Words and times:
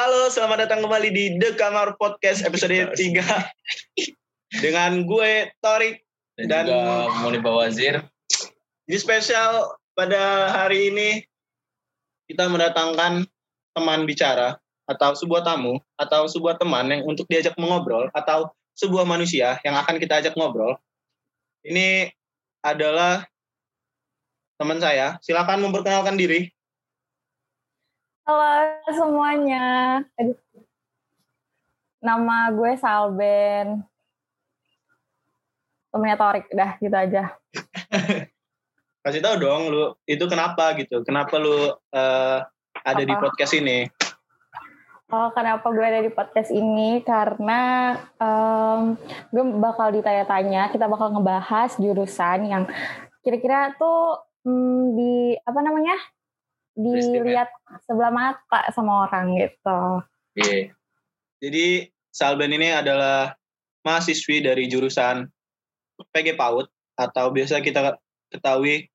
Halo, 0.00 0.32
selamat 0.32 0.64
datang 0.64 0.80
kembali 0.80 1.12
di 1.12 1.24
The 1.36 1.60
Kamar 1.60 1.92
Podcast 2.00 2.40
episode 2.40 2.72
3 2.72 3.20
dengan 4.64 5.04
gue 5.04 5.52
Torik 5.60 6.00
dan, 6.40 6.48
Dan- 6.48 6.72
juga 6.72 7.20
Muniba 7.20 7.52
Wazir. 7.52 8.00
Jadi 8.88 8.96
spesial 8.96 9.76
pada 9.92 10.56
hari 10.56 10.88
ini 10.88 11.20
kita 12.32 12.48
mendatangkan 12.48 13.28
teman 13.76 14.08
bicara 14.08 14.56
atau 14.88 15.12
sebuah 15.12 15.44
tamu 15.44 15.76
atau 16.00 16.24
sebuah 16.24 16.56
teman 16.56 16.88
yang 16.88 17.04
untuk 17.04 17.28
diajak 17.28 17.52
mengobrol 17.60 18.08
atau 18.16 18.48
sebuah 18.80 19.04
manusia 19.04 19.60
yang 19.68 19.76
akan 19.76 20.00
kita 20.00 20.24
ajak 20.24 20.32
ngobrol. 20.32 20.80
Ini 21.60 22.08
adalah 22.64 23.28
teman 24.56 24.80
saya. 24.80 25.20
Silakan 25.20 25.60
memperkenalkan 25.60 26.16
diri. 26.16 26.48
Halo 28.28 28.68
semuanya. 28.92 29.64
Aduh. 30.20 30.36
Nama 32.04 32.52
gue 32.52 32.72
Salben. 32.76 33.84
Temennya 35.90 36.16
Torik, 36.20 36.46
udah 36.52 36.70
gitu 36.78 36.96
aja. 36.96 37.34
Kasih 39.04 39.24
tahu 39.24 39.36
dong 39.40 39.72
lu 39.72 39.96
itu 40.04 40.24
kenapa 40.28 40.76
gitu. 40.76 41.00
Kenapa 41.02 41.40
lu 41.40 41.72
eh, 41.96 42.38
ada 42.84 43.02
di 43.02 43.14
Apa? 43.16 43.28
podcast 43.28 43.56
ini? 43.56 43.88
Oh, 45.10 45.34
kenapa 45.34 45.66
gue 45.74 45.82
ada 45.82 45.98
di 46.04 46.12
podcast 46.14 46.54
ini? 46.54 47.02
Karena 47.02 47.96
em, 48.20 48.94
gue 49.34 49.44
bakal 49.58 49.90
ditanya-tanya, 49.90 50.70
kita 50.70 50.86
bakal 50.86 51.10
ngebahas 51.10 51.74
jurusan 51.82 52.46
yang 52.46 52.62
kira-kira 53.26 53.74
tuh 53.74 54.22
mm, 54.46 54.82
di 54.94 55.34
apa 55.42 55.60
namanya? 55.66 55.98
Dilihat 56.80 57.48
sebelah 57.84 58.12
mata 58.12 58.60
sama 58.72 59.06
orang 59.06 59.36
gitu. 59.36 59.80
Iya. 60.36 60.72
Jadi 61.40 61.88
Salben 62.10 62.50
ini 62.50 62.74
adalah 62.74 63.38
mahasiswi 63.86 64.42
dari 64.42 64.66
jurusan 64.66 65.30
PG 66.10 66.34
PAUD 66.34 66.66
atau 66.98 67.30
biasa 67.32 67.62
kita 67.62 67.96
ketahui 68.28 68.90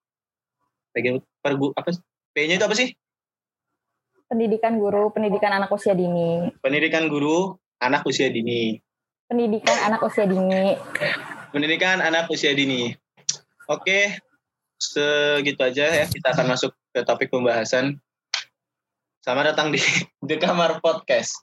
PG 0.94 1.24
pergu 1.40 1.72
apa? 1.74 1.96
P-nya 2.36 2.60
itu 2.60 2.66
apa 2.68 2.76
sih? 2.76 2.92
Pendidikan 4.28 4.76
guru, 4.76 5.16
pendidikan 5.16 5.56
anak 5.56 5.72
usia 5.72 5.96
dini. 5.96 6.52
Pendidikan 6.60 7.08
guru 7.08 7.56
anak 7.80 8.04
usia 8.04 8.28
dini. 8.28 8.84
Pendidikan 9.32 9.78
anak 9.88 10.04
usia 10.04 10.28
dini. 10.28 10.76
Pendidikan 11.56 12.04
anak 12.04 12.28
usia 12.28 12.52
dini. 12.52 12.92
Oke, 13.72 14.20
segitu 14.76 15.62
aja 15.64 16.04
ya. 16.04 16.06
Kita 16.12 16.36
akan 16.36 16.52
masuk 16.52 16.75
ke 16.96 17.04
topik 17.04 17.28
pembahasan. 17.28 18.00
Selamat 19.20 19.52
datang 19.52 19.76
di 19.76 19.84
The 20.32 20.40
Kamar 20.40 20.80
Podcast. 20.80 21.36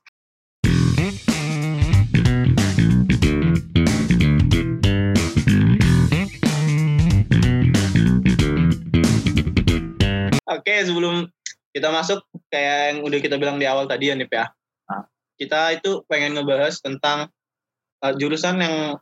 Oke, 10.49 10.75
sebelum 10.89 11.29
kita 11.77 11.93
masuk 11.93 12.25
kayak 12.49 12.97
yang 12.97 12.99
udah 13.05 13.19
kita 13.21 13.37
bilang 13.37 13.61
di 13.61 13.69
awal 13.69 13.85
tadi 13.85 14.09
ya 14.09 14.17
Nip 14.17 14.33
ya. 14.33 14.49
Ah. 14.89 15.05
Kita 15.37 15.77
itu 15.77 16.01
pengen 16.09 16.33
ngebahas 16.33 16.81
tentang 16.81 17.29
uh, 18.01 18.13
jurusan 18.17 18.57
yang 18.57 18.97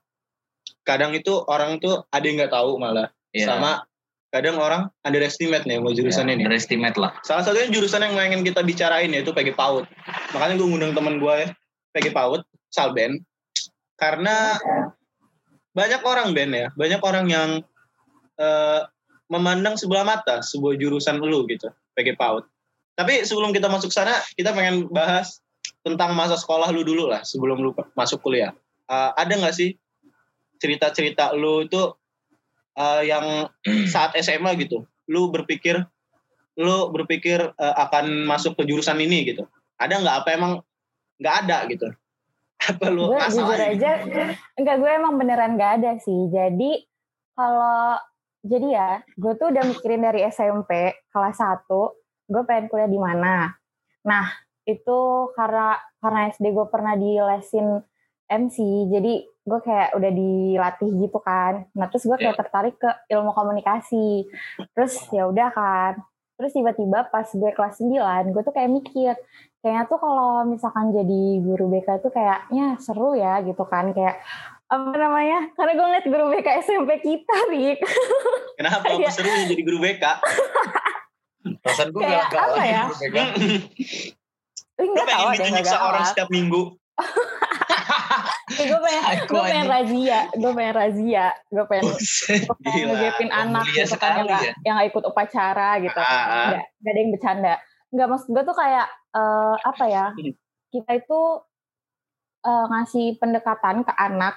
kadang 0.83 1.14
itu 1.14 1.31
orang 1.47 1.79
tuh 1.79 2.03
ada 2.11 2.27
yang 2.27 2.42
nggak 2.42 2.51
tahu 2.51 2.75
malah 2.75 3.14
Iya. 3.31 3.47
sama 3.47 3.87
kadang 4.31 4.56
orang 4.62 4.86
underestimate 5.03 5.67
nih 5.67 5.83
mau 5.83 5.91
jurusan 5.91 6.31
Ya, 6.31 6.39
ini. 6.39 6.47
Underestimate 6.47 6.97
lah. 6.97 7.19
Salah 7.27 7.42
satunya 7.42 7.67
jurusan 7.70 8.03
yang 8.06 8.14
pengen 8.14 8.47
kita 8.47 8.62
bicarain 8.62 9.11
yaitu 9.11 9.34
PG 9.34 9.59
PAUD. 9.59 9.84
Makanya 10.34 10.55
gue 10.55 10.67
ngundang 10.70 10.95
teman 10.95 11.19
gue 11.19 11.34
ya, 11.34 11.48
PG 11.98 12.14
PAUD, 12.14 12.47
Salben. 12.70 13.19
Karena 13.98 14.56
banyak 15.75 16.01
orang 16.06 16.33
Ben 16.33 16.51
ya, 16.55 16.70
banyak 16.78 17.03
orang 17.03 17.27
yang 17.27 17.51
eh, 18.39 18.80
memandang 19.30 19.74
sebelah 19.74 20.07
mata 20.07 20.42
sebuah 20.42 20.79
jurusan 20.79 21.18
lu 21.18 21.45
gitu, 21.51 21.68
PG 21.98 22.14
PAUD. 22.14 22.47
Tapi 22.95 23.27
sebelum 23.27 23.51
kita 23.51 23.67
masuk 23.67 23.91
sana, 23.91 24.14
kita 24.39 24.55
pengen 24.55 24.86
bahas 24.91 25.42
tentang 25.83 26.14
masa 26.14 26.39
sekolah 26.39 26.70
lu 26.70 26.86
dulu 26.86 27.11
lah 27.11 27.27
sebelum 27.27 27.58
lu 27.58 27.70
masuk 27.98 28.23
kuliah. 28.23 28.55
Eh, 28.86 29.11
ada 29.18 29.35
nggak 29.35 29.55
sih 29.55 29.74
cerita-cerita 30.62 31.35
lu 31.35 31.67
itu 31.67 31.98
eh, 32.77 33.03
yang 33.08 33.48
saat 33.95 34.14
SMA 34.20 34.55
gitu, 34.61 34.86
lu 35.11 35.31
berpikir 35.33 35.83
lu 36.61 36.92
berpikir 36.92 37.41
eh, 37.41 37.75
akan 37.79 38.29
masuk 38.29 38.58
ke 38.58 38.69
jurusan 38.69 39.01
ini 39.01 39.33
gitu? 39.33 39.48
Ada 39.81 40.03
nggak? 40.03 40.17
Apa 40.25 40.29
emang 40.36 40.53
nggak 41.19 41.36
ada 41.47 41.59
gitu? 41.70 41.89
Apa 42.70 42.92
lu 42.92 43.09
gue 43.09 43.20
jujur 43.33 43.57
aja? 43.57 44.05
aja 44.05 44.36
enggak 44.61 44.77
gue 44.85 44.91
emang 44.92 45.17
beneran 45.17 45.57
gak 45.57 45.80
ada 45.80 45.97
sih 45.97 46.29
jadi 46.29 46.85
kalau 47.33 47.97
jadi 48.45 48.69
ya 48.69 48.91
gue 49.17 49.33
tuh 49.36 49.48
udah 49.53 49.64
mikirin 49.64 50.05
dari 50.05 50.20
SMP 50.29 50.92
kelas 51.09 51.41
1 51.41 51.69
gue 52.30 52.42
pengen 52.45 52.69
kuliah 52.69 52.91
di 52.91 53.01
mana 53.01 53.57
nah 54.05 54.29
itu 54.69 55.29
karena 55.36 55.77
karena 56.01 56.20
SD 56.33 56.53
gue 56.53 56.67
pernah 56.69 56.95
di 56.97 57.17
lesin 57.17 57.80
MC 58.29 58.57
jadi 58.92 59.25
gue 59.50 59.61
kayak 59.61 59.88
udah 59.92 60.11
dilatih 60.11 60.90
gitu 60.96 61.18
kan 61.18 61.66
nah 61.72 61.86
terus 61.86 62.05
gue 62.05 62.14
kayak 62.14 62.38
tertarik 62.38 62.77
ke 62.77 62.86
ilmu 63.08 63.30
komunikasi 63.30 64.30
terus 64.70 64.94
ya 65.11 65.27
udah 65.27 65.50
kan 65.50 65.92
terus 66.34 66.52
tiba-tiba 66.52 67.05
pas 67.05 67.27
gue 67.27 67.50
kelas 67.50 67.74
9 67.77 67.90
gue 68.30 68.42
tuh 68.42 68.50
kayak 68.50 68.70
mikir 68.70 69.12
kayaknya 69.58 69.84
tuh 69.84 69.98
kalau 69.98 70.46
misalkan 70.46 70.88
jadi 70.88 71.22
guru 71.38 71.68
BK 71.68 71.98
itu 71.98 72.08
kayaknya 72.08 72.78
seru 72.78 73.12
ya 73.12 73.42
gitu 73.42 73.61
kan 73.64 73.90
kayak 73.90 74.22
apa 74.66 74.94
namanya 74.94 75.50
karena 75.52 75.72
gue 75.74 75.84
ngeliat 75.84 76.06
guru 76.06 76.24
BK 76.30 76.48
SMP 76.62 76.90
kita 76.98 77.36
Rik 77.48 77.82
Kenapa? 78.56 78.77
Apa 78.78 78.88
Kayak- 78.92 79.11
serunya 79.11 79.44
jadi 79.46 79.62
guru 79.62 79.78
BK? 79.78 80.05
Perasaan 81.58 81.88
gue 81.90 82.00
Kayak 82.00 82.28
galak 82.28 82.44
apa 82.46 82.62
ya? 82.62 82.82
Ih, 83.40 83.61
Lu 84.78 84.92
nggak 84.92 85.06
tahu 85.06 85.08
pengen 85.08 85.24
ada 85.27 85.32
gitu 85.34 85.44
nggak 85.46 85.61
nyiksa 85.61 85.77
orang 85.78 85.92
galak. 85.98 86.08
setiap 86.08 86.28
minggu. 86.28 86.62
gue 88.67 88.81
pengen 88.81 89.03
gue 89.25 89.43
pengen 89.43 89.69
razia 89.69 90.19
gue 90.33 90.53
pengen 90.53 90.75
razia 90.77 91.27
gue 91.48 91.65
pengen 91.69 91.85
gue 91.95 92.85
ngegepin 92.91 93.31
anak 93.33 93.65
gitu 93.73 93.97
kan 93.97 94.21
yang 94.21 94.27
nggak 94.27 94.43
ya. 94.43 94.53
yang 94.67 94.75
nggak 94.79 94.89
ikut 94.93 95.05
upacara 95.09 95.71
gitu. 95.81 96.01
Ah, 96.01 96.07
ah. 96.07 96.19
nggak 96.53 96.65
nggak 96.81 96.93
ada 96.93 97.01
yang 97.01 97.11
bercanda. 97.13 97.55
Nggak 97.91 98.09
maksud 98.09 98.29
gue 98.31 98.43
tuh 98.45 98.57
kayak 98.57 98.87
eh, 99.17 99.57
apa 99.67 99.85
ya? 99.89 100.07
Hmm. 100.15 100.33
kita 100.71 100.91
itu 101.03 101.21
eh, 102.47 102.67
ngasih 102.71 103.07
pendekatan 103.19 103.77
ke 103.83 103.93
anak. 103.97 104.35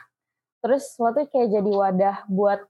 Terus 0.63 0.83
lo 0.97 1.11
tuh 1.11 1.27
kayak 1.27 1.49
jadi 1.51 1.71
wadah 1.71 2.17
buat 2.31 2.61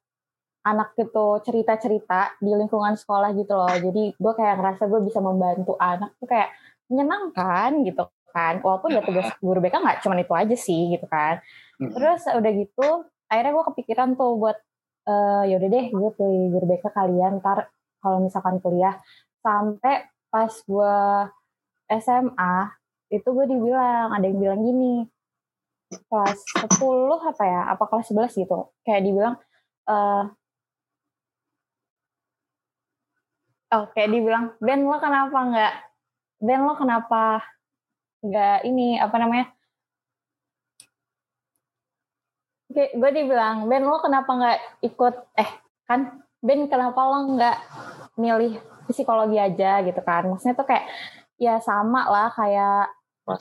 anak 0.63 0.95
gitu 0.95 1.43
cerita-cerita 1.43 2.39
di 2.39 2.51
lingkungan 2.55 2.95
sekolah 2.95 3.35
gitu 3.35 3.53
loh. 3.53 3.69
Jadi 3.69 4.15
gue 4.15 4.33
kayak 4.33 4.55
ngerasa 4.59 4.83
gue 4.87 5.01
bisa 5.03 5.19
membantu 5.19 5.75
anak 5.77 6.15
tuh 6.17 6.27
kayak 6.27 6.49
menyenangkan 6.87 7.83
gitu 7.87 8.03
kan. 8.33 8.59
Walaupun 8.65 8.97
ya 8.97 9.01
tugas 9.05 9.29
guru 9.37 9.61
BK 9.61 9.79
nggak 9.79 9.99
cuma 10.01 10.17
itu 10.17 10.33
aja 10.33 10.55
sih 10.57 10.97
gitu 10.97 11.05
kan. 11.05 11.39
Terus 11.77 12.25
udah 12.25 12.51
gitu, 12.57 12.89
akhirnya 13.29 13.51
gue 13.53 13.65
kepikiran 13.71 14.09
tuh 14.17 14.35
buat 14.41 14.57
eh 15.03 15.43
yaudah 15.51 15.69
deh 15.69 15.85
gue 15.91 16.09
pilih 16.17 16.43
guru 16.57 16.65
BK 16.73 16.85
kalian 16.89 17.39
ntar 17.39 17.69
kalau 18.01 18.17
misalkan 18.19 18.57
kuliah. 18.59 18.97
Sampai 19.45 20.09
pas 20.33 20.49
gue 20.49 20.95
SMA 21.93 22.55
itu 23.13 23.27
gue 23.29 23.45
dibilang 23.45 24.09
ada 24.17 24.25
yang 24.25 24.39
bilang 24.41 24.61
gini 24.65 25.05
kelas 25.93 26.41
10 26.57 26.81
apa 27.29 27.43
ya 27.45 27.61
apa 27.69 27.83
kelas 27.85 28.09
11 28.09 28.41
gitu. 28.41 28.73
Kayak 28.81 29.01
dibilang 29.05 29.35
eh 29.85 30.25
oh 33.73 33.85
kayak 33.93 34.09
dibilang 34.13 34.45
Ben 34.61 34.85
lo 34.85 34.97
kenapa 35.01 35.33
nggak 35.33 35.73
Ben 36.41 36.61
lo 36.61 36.73
kenapa 36.77 37.41
nggak 38.23 38.63
ini 38.63 38.97
apa 38.97 39.15
namanya 39.19 39.51
Oke, 42.73 42.89
gue 42.89 43.09
dibilang, 43.13 43.69
Ben 43.69 43.85
lo 43.85 44.01
kenapa 44.01 44.33
nggak 44.33 44.59
ikut, 44.81 45.13
eh 45.37 45.51
kan, 45.85 46.25
Ben 46.41 46.65
kenapa 46.65 47.05
lo 47.05 47.37
nggak 47.37 47.57
milih 48.17 48.57
psikologi 48.89 49.37
aja 49.37 49.85
gitu 49.85 50.01
kan. 50.01 50.25
Maksudnya 50.25 50.57
tuh 50.57 50.65
kayak, 50.65 50.89
ya 51.37 51.61
sama 51.61 52.09
lah 52.09 52.33
kayak 52.33 52.89
gue. 53.29 53.37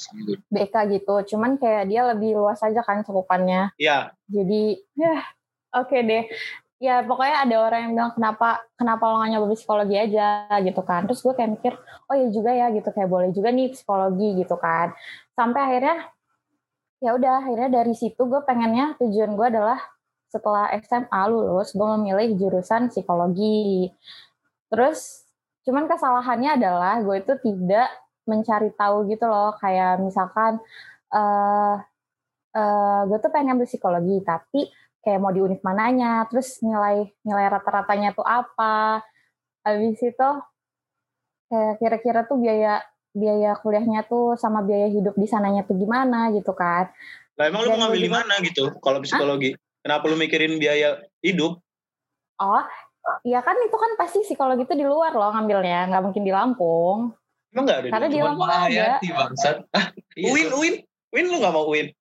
BK 0.53 0.75
gitu, 1.01 1.15
cuman 1.33 1.57
kayak 1.57 1.89
dia 1.89 2.13
lebih 2.13 2.37
luas 2.37 2.61
aja 2.61 2.85
kan 2.85 3.01
cakupannya. 3.01 3.73
Iya, 3.81 4.13
Jadi, 4.29 4.85
ya 5.01 5.25
oke 5.81 5.97
deh. 6.05 6.29
Ya 6.83 6.99
pokoknya 7.07 7.47
ada 7.47 7.57
orang 7.63 7.81
yang 7.87 7.93
bilang 7.95 8.13
kenapa 8.19 8.59
kenapa 8.75 9.03
lo 9.07 9.23
nggak 9.23 9.31
nyoba 9.39 9.47
psikologi 9.55 9.95
aja 9.95 10.51
gitu 10.67 10.83
kan. 10.83 11.07
Terus 11.07 11.23
gue 11.23 11.35
kayak 11.39 11.51
mikir, 11.55 11.73
oh 12.11 12.15
ya 12.19 12.27
juga 12.35 12.51
ya 12.51 12.67
gitu 12.75 12.89
kayak 12.91 13.07
boleh 13.07 13.31
juga 13.31 13.55
nih 13.55 13.71
psikologi 13.71 14.29
gitu 14.43 14.59
kan. 14.59 14.91
Sampai 15.39 15.61
akhirnya 15.63 16.11
ya 16.99 17.15
udah 17.15 17.33
akhirnya 17.47 17.69
dari 17.71 17.95
situ 17.95 18.19
gue 18.27 18.43
pengennya 18.43 18.99
tujuan 18.99 19.39
gue 19.39 19.47
adalah 19.47 19.79
setelah 20.27 20.75
SMA 20.83 21.23
lulus 21.31 21.71
gue 21.71 21.87
memilih 21.95 22.35
jurusan 22.35 22.91
psikologi. 22.91 23.95
Terus 24.67 25.23
cuman 25.63 25.87
kesalahannya 25.87 26.59
adalah 26.59 26.99
gue 26.99 27.17
itu 27.23 27.35
tidak 27.47 27.95
mencari 28.27 28.75
tahu 28.75 29.07
gitu 29.07 29.31
loh 29.31 29.55
kayak 29.63 30.03
misalkan 30.03 30.59
eh 31.15 31.77
eh 32.59 33.01
gue 33.07 33.19
tuh 33.23 33.31
pengen 33.31 33.55
ambil 33.55 33.71
psikologi 33.71 34.19
tapi 34.27 34.67
kayak 35.03 35.19
mau 35.19 35.35
di 35.35 35.43
univ 35.43 35.61
mananya 35.67 36.25
terus 36.31 36.63
nilai 36.63 37.11
nilai 37.27 37.47
rata-ratanya 37.51 38.15
tuh 38.15 38.23
apa 38.23 39.03
habis 39.67 39.99
itu 39.99 40.29
kayak 41.51 41.75
kira-kira 41.83 42.21
tuh 42.25 42.39
biaya 42.39 42.81
biaya 43.13 43.59
kuliahnya 43.61 44.09
tuh 44.09 44.39
sama 44.41 44.65
biaya 44.65 44.89
hidup 44.89 45.19
di 45.19 45.27
sananya 45.29 45.67
tuh 45.69 45.77
gimana 45.77 46.33
gitu 46.33 46.55
kan 46.57 46.89
Lah 47.37 47.49
emang 47.49 47.65
lu 47.65 47.75
mau 47.75 47.89
ngambil 47.89 48.01
di 48.01 48.13
mana 48.13 48.35
gitu 48.45 48.77
kalau 48.85 49.01
psikologi? 49.01 49.57
Kenapa 49.81 50.05
lu 50.05 50.21
mikirin 50.21 50.61
biaya 50.61 51.01
hidup? 51.25 51.59
oh 52.39 52.65
Iya 53.27 53.43
kan 53.43 53.59
itu 53.59 53.75
kan 53.75 53.99
pasti 53.99 54.23
psikologi 54.23 54.63
itu 54.63 54.79
di 54.79 54.87
luar 54.87 55.11
loh 55.11 55.35
ngambilnya 55.35 55.91
nggak 55.91 56.03
mungkin 56.07 56.23
di 56.23 56.31
Lampung 56.31 57.11
Emang 57.53 57.65
nggak 57.69 57.79
ada 57.85 57.89
Karena 57.93 58.09
di 58.09 58.21
Lampung 58.23 58.49
ada. 58.49 58.69
Iya, 58.73 60.29
Uin. 60.33 60.49
Uin. 60.57 60.75
Uin 61.13 61.27
lu 61.29 61.37
gak 61.37 61.53
mau 61.53 61.69
Uin? 61.69 61.93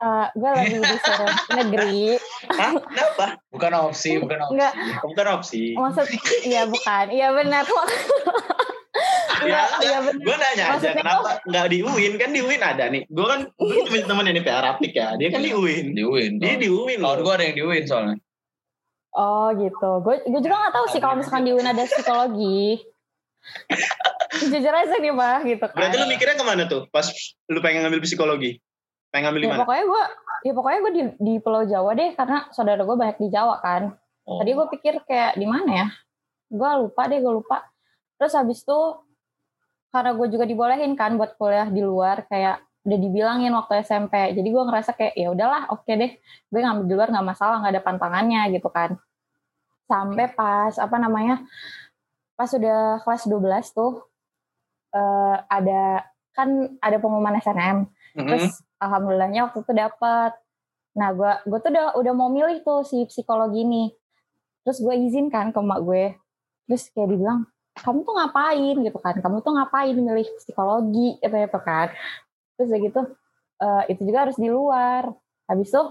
Eh, 0.00 0.26
gue 0.32 0.48
lagi 0.48 0.76
disuruh 0.80 1.28
negeri 1.60 2.16
Hah? 2.56 2.72
Kenapa? 2.72 3.26
Bukan 3.52 3.72
opsi, 3.84 4.16
bukan 4.16 4.40
opsi. 4.48 4.52
Enggak. 4.56 4.72
Bukan 5.04 5.26
opsi. 5.28 5.62
maksud 5.76 6.06
iya 6.48 6.64
bukan 6.64 7.04
iya 7.12 7.28
benar 7.36 7.68
iya 9.44 9.60
iya 9.84 9.98
benar 10.00 10.24
Gue 10.24 10.36
nanya 10.40 10.64
aja 10.64 10.72
Maksudnya 10.72 10.96
kenapa 11.04 11.30
nggak 11.44 11.66
di 11.68 11.78
UIN 11.84 12.12
kan 12.16 12.30
di 12.32 12.40
UIN 12.40 12.62
ada 12.64 12.84
nih. 12.88 13.04
Gue 13.12 13.26
kan 13.28 13.40
gue 13.44 13.76
temen 13.84 14.02
temen 14.08 14.24
ini 14.32 14.40
PR 14.40 14.64
Rapik 14.64 14.92
ya. 14.96 15.20
Dia 15.20 15.28
kan 15.28 15.44
di 15.44 15.52
UIN. 15.52 15.92
Di 15.92 16.02
UIN. 16.04 16.32
Dia 16.40 16.56
di 16.56 16.68
UIN 16.72 17.00
loh. 17.04 17.20
gue 17.20 17.32
ada 17.36 17.44
yang 17.44 17.56
di 17.56 17.64
UIN 17.64 17.84
soalnya. 17.84 18.16
oh 19.10 19.50
gitu 19.58 19.90
gue 20.06 20.22
gue 20.22 20.38
juga 20.40 20.54
nggak 20.54 20.74
tahu 20.78 20.86
sih 20.94 21.02
kalau 21.02 21.18
misalkan 21.18 21.42
di 21.42 21.50
UIN 21.50 21.66
ada 21.66 21.82
psikologi 21.82 22.78
jujur 24.54 24.70
aja 24.70 24.96
nih 25.02 25.10
mah 25.10 25.42
gitu 25.42 25.66
kan 25.66 25.74
Berarti 25.74 25.96
lu 25.98 26.06
mikirnya 26.06 26.36
ke 26.38 26.46
mana 26.46 26.62
tuh? 26.70 26.86
Pas 26.94 27.10
lu 27.50 27.58
pengen 27.58 27.82
ngambil 27.84 28.06
psikologi? 28.06 28.62
Pengen 29.10 29.30
ngambil 29.30 29.40
di 29.42 29.46
ya 29.46 29.52
mana? 29.52 29.60
pokoknya 29.66 29.84
gue 29.84 30.04
ya 30.40 30.52
pokoknya 30.54 30.78
gue 30.78 30.92
di, 30.94 31.02
di 31.18 31.34
Pulau 31.42 31.62
Jawa 31.66 31.90
deh 31.98 32.10
karena 32.14 32.38
saudara 32.54 32.82
gue 32.86 32.96
banyak 32.96 33.18
di 33.18 33.28
Jawa 33.28 33.58
kan. 33.58 33.82
Oh. 34.28 34.38
tadi 34.38 34.54
gue 34.54 34.66
pikir 34.78 34.94
kayak 35.04 35.34
di 35.34 35.46
mana 35.46 35.70
ya? 35.70 35.88
Gue 36.46 36.70
lupa 36.86 37.10
deh 37.10 37.18
gue 37.18 37.32
lupa. 37.34 37.66
Terus 38.16 38.32
habis 38.38 38.62
itu 38.62 38.80
karena 39.90 40.14
gue 40.14 40.26
juga 40.30 40.44
dibolehin 40.46 40.94
kan 40.94 41.18
buat 41.18 41.34
kuliah 41.34 41.66
di 41.66 41.82
luar 41.82 42.22
kayak 42.30 42.62
udah 42.80 42.96
dibilangin 42.96 43.52
waktu 43.52 43.84
SMP 43.84 44.32
jadi 44.32 44.48
gue 44.48 44.62
ngerasa 44.64 44.96
kayak 44.96 45.12
ya 45.12 45.28
udahlah 45.34 45.68
oke 45.68 45.84
deh 45.84 46.16
gue 46.48 46.60
ngambil 46.62 46.86
di 46.88 46.94
luar 46.96 47.08
nggak 47.12 47.26
masalah 47.28 47.60
nggak 47.60 47.74
ada 47.74 47.82
pantangannya 47.82 48.42
gitu 48.54 48.70
kan. 48.70 48.94
Sampai 49.90 50.30
pas 50.30 50.78
apa 50.78 50.96
namanya 51.02 51.42
pas 52.38 52.48
udah 52.54 53.02
kelas 53.02 53.26
12 53.26 53.76
tuh 53.76 54.06
eh, 54.94 55.36
ada 55.50 56.06
kan 56.30 56.78
ada 56.78 56.96
pengumuman 57.02 57.36
SNM 57.42 57.90
Mhm. 58.16 58.26
terus 58.26 58.46
alhamdulillahnya 58.82 59.40
waktu 59.50 59.58
itu 59.62 59.72
dapet. 59.76 60.32
Nah 60.98 61.08
gue 61.14 61.32
gue 61.46 61.58
tuh 61.62 61.70
udah 61.74 61.86
udah 61.98 62.12
mau 62.16 62.30
milih 62.32 62.62
tuh 62.66 62.82
si 62.86 63.04
psikologi 63.06 63.62
ini. 63.66 63.84
Terus 64.66 64.78
gue 64.82 64.94
izin 64.96 65.28
kan 65.32 65.50
ke 65.54 65.58
emak 65.62 65.80
gue. 65.86 66.04
Terus 66.68 66.82
kayak 66.94 67.08
dibilang 67.14 67.40
kamu 67.80 67.98
tuh 68.04 68.14
ngapain? 68.18 68.76
Gitu 68.84 68.98
kan. 69.00 69.14
Kamu 69.22 69.36
tuh 69.46 69.52
ngapain 69.56 69.94
milih 69.96 70.26
psikologi? 70.40 71.18
Gitu 71.22 71.36
gitu 71.36 71.58
kan. 71.62 71.88
Terus 72.58 72.68
udah 72.72 72.80
gitu 72.82 73.00
"Eh, 73.60 73.82
itu 73.94 74.02
juga 74.08 74.18
harus 74.28 74.36
di 74.40 74.48
luar. 74.50 75.04
Habis 75.50 75.68
itu 75.72 75.82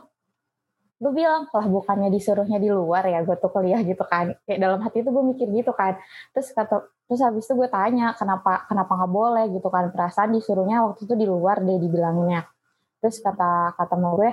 gue 0.99 1.11
bilang 1.15 1.47
lah 1.47 1.65
bukannya 1.65 2.11
disuruhnya 2.11 2.59
di 2.59 2.67
luar 2.67 3.07
ya 3.07 3.23
gue 3.23 3.35
tuh 3.39 3.47
kuliah 3.47 3.79
gitu 3.81 4.03
kan 4.03 4.35
kayak 4.43 4.59
dalam 4.59 4.83
hati 4.83 4.99
itu 4.99 5.09
gue 5.09 5.23
mikir 5.31 5.47
gitu 5.47 5.71
kan 5.71 5.95
terus 6.35 6.51
kata 6.51 6.83
terus 7.07 7.23
habis 7.23 7.47
itu 7.47 7.55
gue 7.55 7.71
tanya 7.71 8.11
kenapa 8.19 8.67
kenapa 8.67 8.91
nggak 8.99 9.11
boleh 9.11 9.45
gitu 9.55 9.71
kan 9.71 9.95
perasaan 9.95 10.35
disuruhnya 10.35 10.83
waktu 10.83 11.07
itu 11.07 11.15
di 11.15 11.23
luar 11.23 11.63
deh 11.63 11.79
dibilanginnya 11.79 12.43
terus 12.99 13.23
kata 13.23 13.79
kata 13.79 13.95
emak 13.95 14.11
gue 14.19 14.31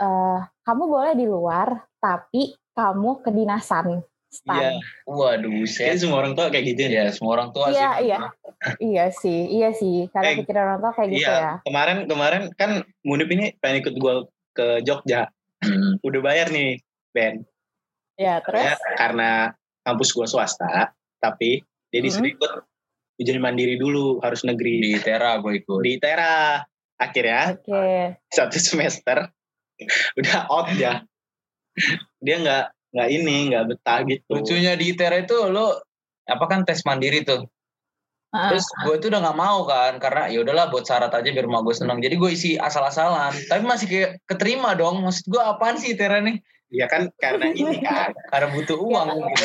eh 0.00 0.40
kamu 0.64 0.82
boleh 0.88 1.12
di 1.12 1.26
luar 1.28 1.68
tapi 2.00 2.56
kamu 2.72 3.20
kedinasan 3.20 4.00
Iya. 4.48 4.80
Waduh, 5.04 5.68
set. 5.68 6.00
semua 6.00 6.24
orang 6.24 6.32
tua 6.32 6.48
kayak 6.48 6.72
gitu 6.72 6.88
ya. 6.88 7.04
Ya, 7.04 7.12
semua 7.12 7.36
orang 7.36 7.52
tua 7.52 7.68
Iya, 7.68 8.00
sih. 8.00 8.04
iya. 8.08 8.18
iya 8.80 9.04
sih 9.12 9.40
iya 9.52 9.68
sih 9.76 10.08
karena 10.08 10.32
Eh, 10.32 10.36
pikiran 10.40 10.62
orang 10.72 10.80
tua 10.80 10.92
kayak 10.96 11.08
gitu 11.12 11.20
Iya, 11.28 11.36
ya 11.36 11.52
kemarin 11.68 11.96
kemarin 12.08 12.42
kan 12.56 12.80
Munib 13.04 13.28
ini 13.28 13.52
pengen 13.60 13.84
ikut 13.84 13.92
gue 13.92 14.14
ke 14.56 14.66
Jogja. 14.88 15.28
Hmm. 15.62 16.02
Udah 16.02 16.20
bayar 16.20 16.50
nih, 16.50 16.82
Ben. 17.14 17.46
ya 18.18 18.42
terus 18.44 18.60
Ya, 18.60 18.76
karena 18.98 19.54
kampus 19.82 20.12
gue 20.12 20.26
swasta, 20.28 20.92
tapi 21.18 21.62
dia 21.88 22.00
disuruh 22.02 22.28
Mhm. 22.28 22.34
ikut 22.36 22.52
ujian 23.18 23.40
mandiri 23.40 23.78
dulu, 23.78 24.18
harus 24.20 24.42
negeri. 24.42 24.82
Di 24.82 24.92
Tera 25.00 25.38
gue 25.38 25.62
ikut. 25.62 25.80
Di 25.80 25.96
Tera. 26.02 26.60
Akhirnya 26.98 27.58
oke 27.58 28.22
satu 28.30 28.58
semester 28.62 29.26
udah 30.14 30.38
out 30.46 30.70
ya. 30.74 31.02
Dia 32.22 32.36
nggak 32.38 32.64
nggak 32.94 33.08
ini 33.10 33.36
nggak 33.50 33.64
betah 33.74 33.98
gitu. 34.06 34.28
Lucunya 34.30 34.76
di 34.76 34.94
Tera 34.94 35.18
itu 35.18 35.34
lo 35.50 35.82
apa 36.22 36.44
kan 36.46 36.62
tes 36.62 36.84
mandiri 36.86 37.26
tuh. 37.26 37.42
Terus 38.32 38.64
gue 38.88 38.96
tuh 38.96 39.08
udah 39.12 39.20
nggak 39.28 39.38
mau 39.38 39.68
kan 39.68 40.00
karena 40.00 40.32
ya 40.32 40.40
udahlah 40.40 40.72
buat 40.72 40.88
syarat 40.88 41.12
aja 41.12 41.28
biar 41.28 41.44
rumah 41.44 41.60
gue 41.60 41.76
seneng. 41.76 42.00
Jadi 42.00 42.16
gue 42.16 42.30
isi 42.32 42.50
asal-asalan. 42.56 43.36
Tapi 43.46 43.62
masih 43.62 43.86
kayak 43.86 44.10
keterima 44.24 44.72
dong. 44.72 45.04
Maksud 45.04 45.28
gue 45.28 45.36
apaan 45.38 45.76
sih 45.76 45.92
Tera 45.92 46.24
nih? 46.24 46.40
Ya 46.72 46.88
kan 46.88 47.12
karena 47.20 47.52
ini 47.52 47.84
kan. 47.84 48.16
Karena 48.32 48.48
butuh 48.56 48.80
uang 48.80 49.08
gitu. 49.28 49.44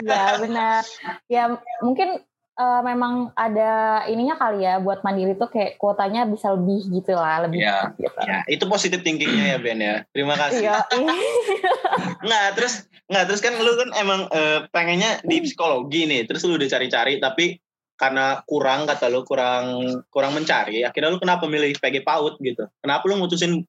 ya 0.00 0.40
benar 0.40 0.82
ya 1.28 1.60
mungkin 1.78 2.18
eh, 2.56 2.80
memang 2.82 3.30
ada 3.36 4.02
ininya 4.08 4.34
kali 4.34 4.64
ya 4.64 4.80
buat 4.80 5.04
mandiri 5.04 5.36
tuh 5.36 5.46
kayak 5.46 5.78
kuotanya 5.78 6.24
bisa 6.26 6.50
lebih 6.56 6.88
gitu 6.90 7.14
lah 7.14 7.46
lebih 7.46 7.62
Iya. 7.62 7.94
gitu. 7.94 8.18
Ya, 8.26 8.38
itu 8.48 8.64
positif 8.66 9.04
thinkingnya 9.04 9.54
ya 9.54 9.58
Ben 9.62 9.78
ya. 9.78 9.96
Terima 10.10 10.34
kasih. 10.34 10.66
Iya, 10.66 10.78
Nggak, 12.26 12.46
terus 12.58 12.74
nggak 13.10 13.24
terus 13.30 13.40
kan 13.42 13.54
lu 13.58 13.72
kan 13.78 13.90
emang 13.98 14.20
eh, 14.30 14.58
pengennya 14.74 15.22
di 15.22 15.36
psikologi 15.46 16.06
nih. 16.10 16.26
Terus 16.26 16.42
lu 16.48 16.58
udah 16.58 16.68
cari-cari 16.68 17.20
tapi 17.22 17.60
karena 18.00 18.40
kurang 18.48 18.88
kata 18.88 19.12
lu 19.12 19.20
kurang 19.28 19.64
kurang 20.08 20.32
mencari, 20.32 20.80
akhirnya 20.88 21.12
lu 21.12 21.20
kenapa 21.20 21.44
milih 21.44 21.76
PG 21.76 22.00
PAUD 22.00 22.40
gitu? 22.40 22.64
Kenapa 22.80 23.04
lu 23.04 23.20
mutusin 23.20 23.60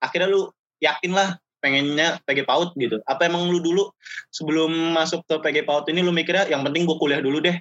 akhirnya 0.00 0.32
lu 0.32 0.48
yakin 0.80 1.12
lah 1.12 1.36
pengennya 1.60 2.16
PG 2.24 2.48
PAUD 2.48 2.72
gitu? 2.80 2.96
Apa 3.04 3.28
emang 3.28 3.44
lu 3.52 3.60
dulu 3.60 3.92
sebelum 4.32 4.72
masuk 4.96 5.28
ke 5.28 5.36
PG 5.36 5.68
PAUD 5.68 5.92
ini 5.92 6.00
lu 6.00 6.16
mikirnya 6.16 6.48
yang 6.48 6.64
penting 6.64 6.88
gue 6.88 6.96
kuliah 6.96 7.20
dulu 7.20 7.44
deh? 7.44 7.60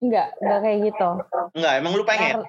enggak 0.00 0.32
enggak 0.40 0.58
kayak 0.64 0.78
gitu 0.88 1.08
Enggak, 1.52 1.72
emang 1.76 1.92
lu 1.92 2.04
pengen? 2.08 2.40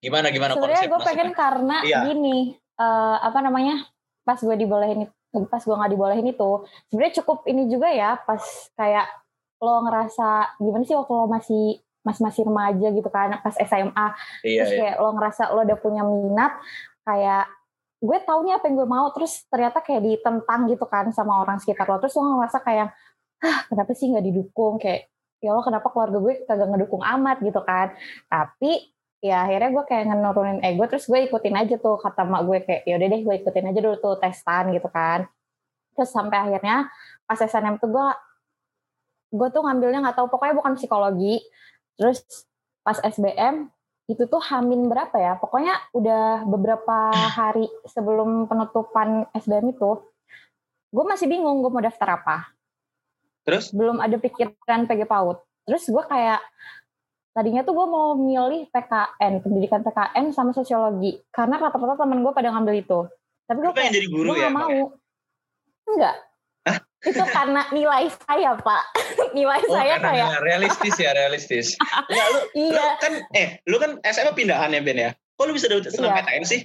Gimana 0.00 0.32
gimana 0.32 0.52
sebenarnya 0.56 0.88
gue 0.88 1.00
pengen 1.04 1.30
karena 1.36 1.76
Iya. 1.84 1.98
gini 2.08 2.56
eh, 2.56 3.16
apa 3.20 3.38
namanya 3.44 3.84
pas 4.24 4.40
gue 4.40 4.56
dibolehin 4.56 5.06
pas 5.52 5.60
gue 5.60 5.76
nggak 5.76 5.92
dibolehin 5.92 6.26
itu 6.32 6.50
sebenarnya 6.88 7.14
cukup 7.20 7.44
ini 7.44 7.68
juga 7.68 7.92
ya 7.92 8.16
pas 8.16 8.40
kayak 8.72 9.04
lo 9.62 9.74
ngerasa 9.88 10.58
gimana 10.60 10.84
sih 10.84 10.96
waktu 10.96 11.12
lo 11.12 11.26
masih 11.28 11.64
masih 12.06 12.22
masih 12.22 12.42
remaja 12.46 12.88
gitu 12.94 13.10
kan 13.10 13.42
pas 13.42 13.56
SMA 13.58 14.06
Iya, 14.46 14.62
terus 14.62 14.72
iya. 14.72 14.78
kayak 14.78 14.96
lo 15.02 15.08
ngerasa 15.16 15.42
lo 15.50 15.60
udah 15.66 15.78
punya 15.82 16.02
minat 16.06 16.52
kayak 17.02 17.50
gue 17.96 18.18
taunya 18.28 18.60
apa 18.60 18.68
yang 18.68 18.76
gue 18.76 18.88
mau 18.88 19.08
terus 19.10 19.48
ternyata 19.48 19.80
kayak 19.80 20.04
ditentang 20.04 20.68
gitu 20.68 20.84
kan 20.84 21.08
sama 21.16 21.40
orang 21.40 21.56
sekitar 21.56 21.88
lo. 21.88 21.96
Terus 21.98 22.14
lo 22.20 22.38
ngerasa 22.38 22.58
kayak 22.60 22.88
ah 23.40 23.58
kenapa 23.68 23.92
sih 23.96 24.12
nggak 24.12 24.24
didukung? 24.24 24.76
Kayak 24.76 25.08
ya 25.40 25.50
lo 25.56 25.60
kenapa 25.64 25.88
keluarga 25.88 26.18
gue 26.20 26.34
kagak 26.44 26.68
ngedukung 26.68 27.02
amat? 27.02 27.40
Gitu 27.40 27.60
kan. 27.64 27.96
Tapi 28.28 28.92
ya 29.24 29.48
akhirnya 29.48 29.70
gue 29.72 29.84
kayak 29.88 30.04
ngenurunin 30.12 30.60
ego 30.60 30.84
terus 30.86 31.08
gue 31.08 31.24
ikutin 31.24 31.56
aja 31.56 31.74
tuh 31.80 31.96
kata 31.96 32.22
mak 32.28 32.44
gue 32.44 32.58
kayak 32.62 32.82
yaudah 32.84 33.08
deh 33.08 33.20
gue 33.24 33.34
ikutin 33.42 33.66
aja 33.72 33.80
dulu 33.80 33.96
tuh 33.96 34.14
testan 34.20 34.64
gitu 34.76 34.88
kan. 34.92 35.24
Terus 35.96 36.10
sampai 36.12 36.36
akhirnya 36.36 36.92
pas 37.24 37.40
SNM 37.40 37.80
tuh 37.80 37.88
gue 37.90 38.06
gue 39.36 39.48
tuh 39.52 39.62
ngambilnya 39.62 40.00
nggak 40.02 40.16
tahu 40.16 40.28
pokoknya 40.32 40.54
bukan 40.56 40.72
psikologi. 40.74 41.44
Terus 42.00 42.24
pas 42.80 42.98
SBM 43.04 43.68
itu 44.08 44.22
tuh 44.26 44.40
hamin 44.40 44.88
berapa 44.88 45.16
ya? 45.18 45.36
Pokoknya 45.36 45.76
udah 45.92 46.46
beberapa 46.48 47.12
hari 47.12 47.68
sebelum 47.86 48.48
penutupan 48.48 49.28
SBM 49.36 49.76
itu 49.76 50.00
gue 50.94 51.04
masih 51.04 51.28
bingung 51.28 51.60
gue 51.60 51.70
mau 51.70 51.84
daftar 51.84 52.16
apa. 52.16 52.36
Terus? 53.44 53.70
Belum 53.70 54.00
ada 54.00 54.16
pikiran 54.16 54.88
PG 54.88 55.06
PAUD. 55.06 55.38
Terus 55.66 55.84
gue 55.86 56.04
kayak 56.06 56.40
tadinya 57.36 57.60
tuh 57.60 57.76
gue 57.76 57.86
mau 57.86 58.16
milih 58.16 58.72
PKN 58.72 59.44
pendidikan 59.44 59.84
PKN 59.84 60.32
sama 60.32 60.56
sosiologi. 60.56 61.20
Karena 61.28 61.60
rata-rata 61.60 62.00
temen 62.00 62.24
gue 62.24 62.32
pada 62.32 62.48
ngambil 62.54 62.74
itu. 62.80 63.00
Tapi 63.46 63.58
gue 63.60 63.72
pengen 63.74 63.90
kayak 63.90 63.96
jadi 64.00 64.08
guru 64.08 64.28
gue 64.32 64.38
ya? 64.40 64.48
gak 64.48 64.56
mau. 64.56 64.78
Enggak 65.86 66.16
itu 67.06 67.22
karena 67.30 67.62
nilai 67.70 68.10
saya 68.26 68.58
pak 68.58 68.82
nilai 69.38 69.60
Oh, 69.64 69.74
saya 69.74 69.96
karena 70.02 70.10
kayak 70.10 70.42
realistis 70.42 70.94
ya, 70.96 71.10
realistis. 71.14 71.66
Enggak, 71.78 72.26
lu, 72.26 72.40
lu 72.42 72.42
iya 72.74 72.86
kan 72.98 73.12
eh 73.32 73.48
lu 73.64 73.76
kan 73.78 73.90
SMA 74.04 74.34
pindahan 74.34 74.74
ya 74.74 74.80
Ben 74.82 74.98
ya? 74.98 75.10
Kok 75.36 75.44
lu 75.46 75.54
bisa 75.54 75.70
dapet 75.70 75.88
senam 75.88 76.10
Iya. 76.10 76.20
PTN 76.20 76.44
sih? 76.44 76.60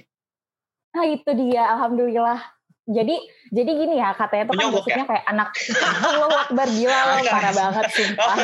nah 0.92 1.08
itu 1.08 1.24
dia 1.32 1.72
alhamdulillah 1.72 2.36
jadi 2.84 3.16
jadi 3.48 3.70
gini 3.72 3.96
ya 3.96 4.12
katanya 4.12 4.44
tuh 4.44 4.52
kan 4.52 4.68
Penyogok 4.68 4.84
gosipnya 4.84 5.06
kayak 5.08 5.24
anak 5.24 5.48
Allah 6.04 6.40
Akbar 6.44 6.68
gila 6.68 6.92
lo 7.08 7.14
parah 7.30 7.52
banget 7.54 7.84
sumpah. 7.96 8.34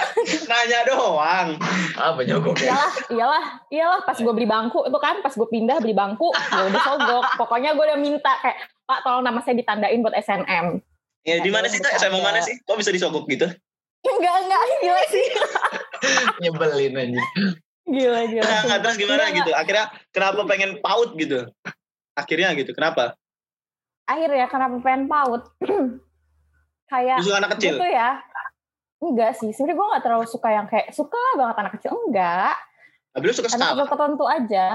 Nanya 0.54 0.80
doang. 0.86 1.48
Apa 1.96 2.20
nyogok? 2.22 2.62
iyalah 2.62 2.92
iyalah 3.10 3.44
iyalah 3.72 4.00
pas 4.04 4.14
gue 4.14 4.30
beli 4.30 4.46
bangku 4.46 4.86
itu 4.86 4.98
kan 5.02 5.18
pas 5.18 5.34
gue 5.34 5.48
pindah 5.50 5.82
beli 5.82 5.98
bangku 5.98 6.30
gue 6.30 6.64
udah 6.70 6.82
sogok 6.84 7.26
pokoknya 7.42 7.74
gue 7.74 7.84
udah 7.88 7.98
minta 7.98 8.38
kayak 8.38 8.54
pak 8.86 9.02
tolong 9.02 9.26
nama 9.26 9.42
saya 9.42 9.58
ditandain 9.58 9.98
buat 9.98 10.14
SNM 10.14 10.78
Ya 11.26 11.36
di 11.38 11.50
mana 11.50 11.66
sih 11.66 11.76
tuh? 11.76 11.90
SMA 11.92 12.16
mana 12.16 12.38
sih? 12.40 12.54
Kok 12.62 12.78
bisa 12.78 12.88
disogok 12.88 13.26
gitu? 13.26 13.50
enggak 14.00 14.34
enggak 14.38 14.60
gila 14.80 15.02
sih 15.08 15.26
Nyebelin 16.40 16.94
aja. 16.94 17.22
gila 17.84 18.20
gila 18.24 18.42
Nah, 18.44 18.60
nggak, 18.64 18.78
terus 18.80 18.96
gimana 18.96 19.22
Enggak, 19.24 19.36
gitu? 19.36 19.50
Akhirnya 19.52 19.84
kenapa 20.08 20.40
pengen 20.44 20.70
paut 20.78 21.10
gitu? 21.12 21.38
Akhirnya 22.12 22.54
gitu. 22.54 22.70
Kenapa? 22.70 23.18
akhirnya 24.04 24.46
kenapa 24.46 24.78
pengen 24.78 25.04
paut 25.04 25.42
kayak 26.86 27.18
Justru 27.18 27.34
anak 27.34 27.58
kecil. 27.58 27.74
gitu 27.74 27.82
ya 27.84 28.22
enggak 28.96 29.34
sih 29.34 29.50
sebenarnya 29.50 29.74
gue 29.74 29.86
nggak 29.90 30.04
terlalu 30.06 30.26
suka 30.26 30.48
yang 30.48 30.66
kayak 30.66 30.88
suka 30.88 31.18
banget 31.34 31.56
anak 31.58 31.72
kecil 31.74 31.90
enggak 32.00 32.54
Habis 33.12 33.26
lu 33.26 33.34
suka 33.34 33.48
anak 33.48 33.58
skala. 33.58 33.72
kecil 33.74 33.86
tertentu 33.88 34.24
aja 34.24 34.66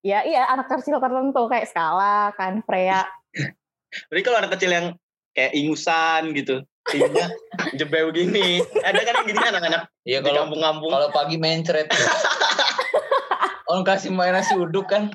ya 0.00 0.18
iya 0.22 0.42
anak 0.46 0.70
kecil 0.70 0.96
tertentu 0.96 1.42
kayak 1.44 1.66
skala 1.66 2.30
kan 2.32 2.62
Freya 2.62 3.02
Berarti 4.06 4.22
kalau 4.22 4.38
anak 4.38 4.54
kecil 4.54 4.70
yang 4.70 4.86
kayak 5.32 5.52
ingusan 5.52 6.32
gitu. 6.32 6.62
Tingginya 6.86 7.28
jebeu 7.74 8.10
gini. 8.10 8.64
Ada 8.80 9.00
kan 9.00 9.14
yang 9.22 9.26
gini 9.26 9.38
anak-anak 9.40 9.82
Iya 10.02 10.18
di 10.18 10.26
kalau 10.26 10.38
kampung-kampung. 10.44 10.90
kalau 10.90 11.08
pagi 11.10 11.36
mencret. 11.36 11.86
Orang 13.70 13.86
kasih 13.86 14.10
main 14.10 14.34
nasi 14.34 14.54
uduk 14.54 14.90
kan. 14.90 15.14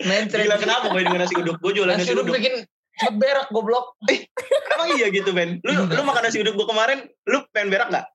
Mencret. 0.00 0.46
Gila 0.46 0.56
kenapa 0.56 0.88
gue 0.88 1.02
dengan 1.02 1.22
nasi 1.22 1.34
uduk? 1.34 1.58
Gue 1.58 1.72
jualan 1.74 1.94
Nasi 1.94 2.06
nasi 2.06 2.14
uduk 2.14 2.26
uduk. 2.26 2.36
bikin 2.38 2.54
cepet 2.96 3.14
berak 3.16 3.48
goblok. 3.50 3.96
Emang 4.70 4.88
iya 4.94 5.08
gitu 5.08 5.30
Ben? 5.32 5.58
Lu 5.62 5.88
lu 5.88 6.02
makan 6.04 6.22
nasi 6.22 6.38
uduk 6.38 6.54
gue 6.54 6.66
kemarin, 6.68 6.98
lu 7.26 7.42
pengen 7.50 7.70
berak 7.70 7.88
gak? 7.90 8.06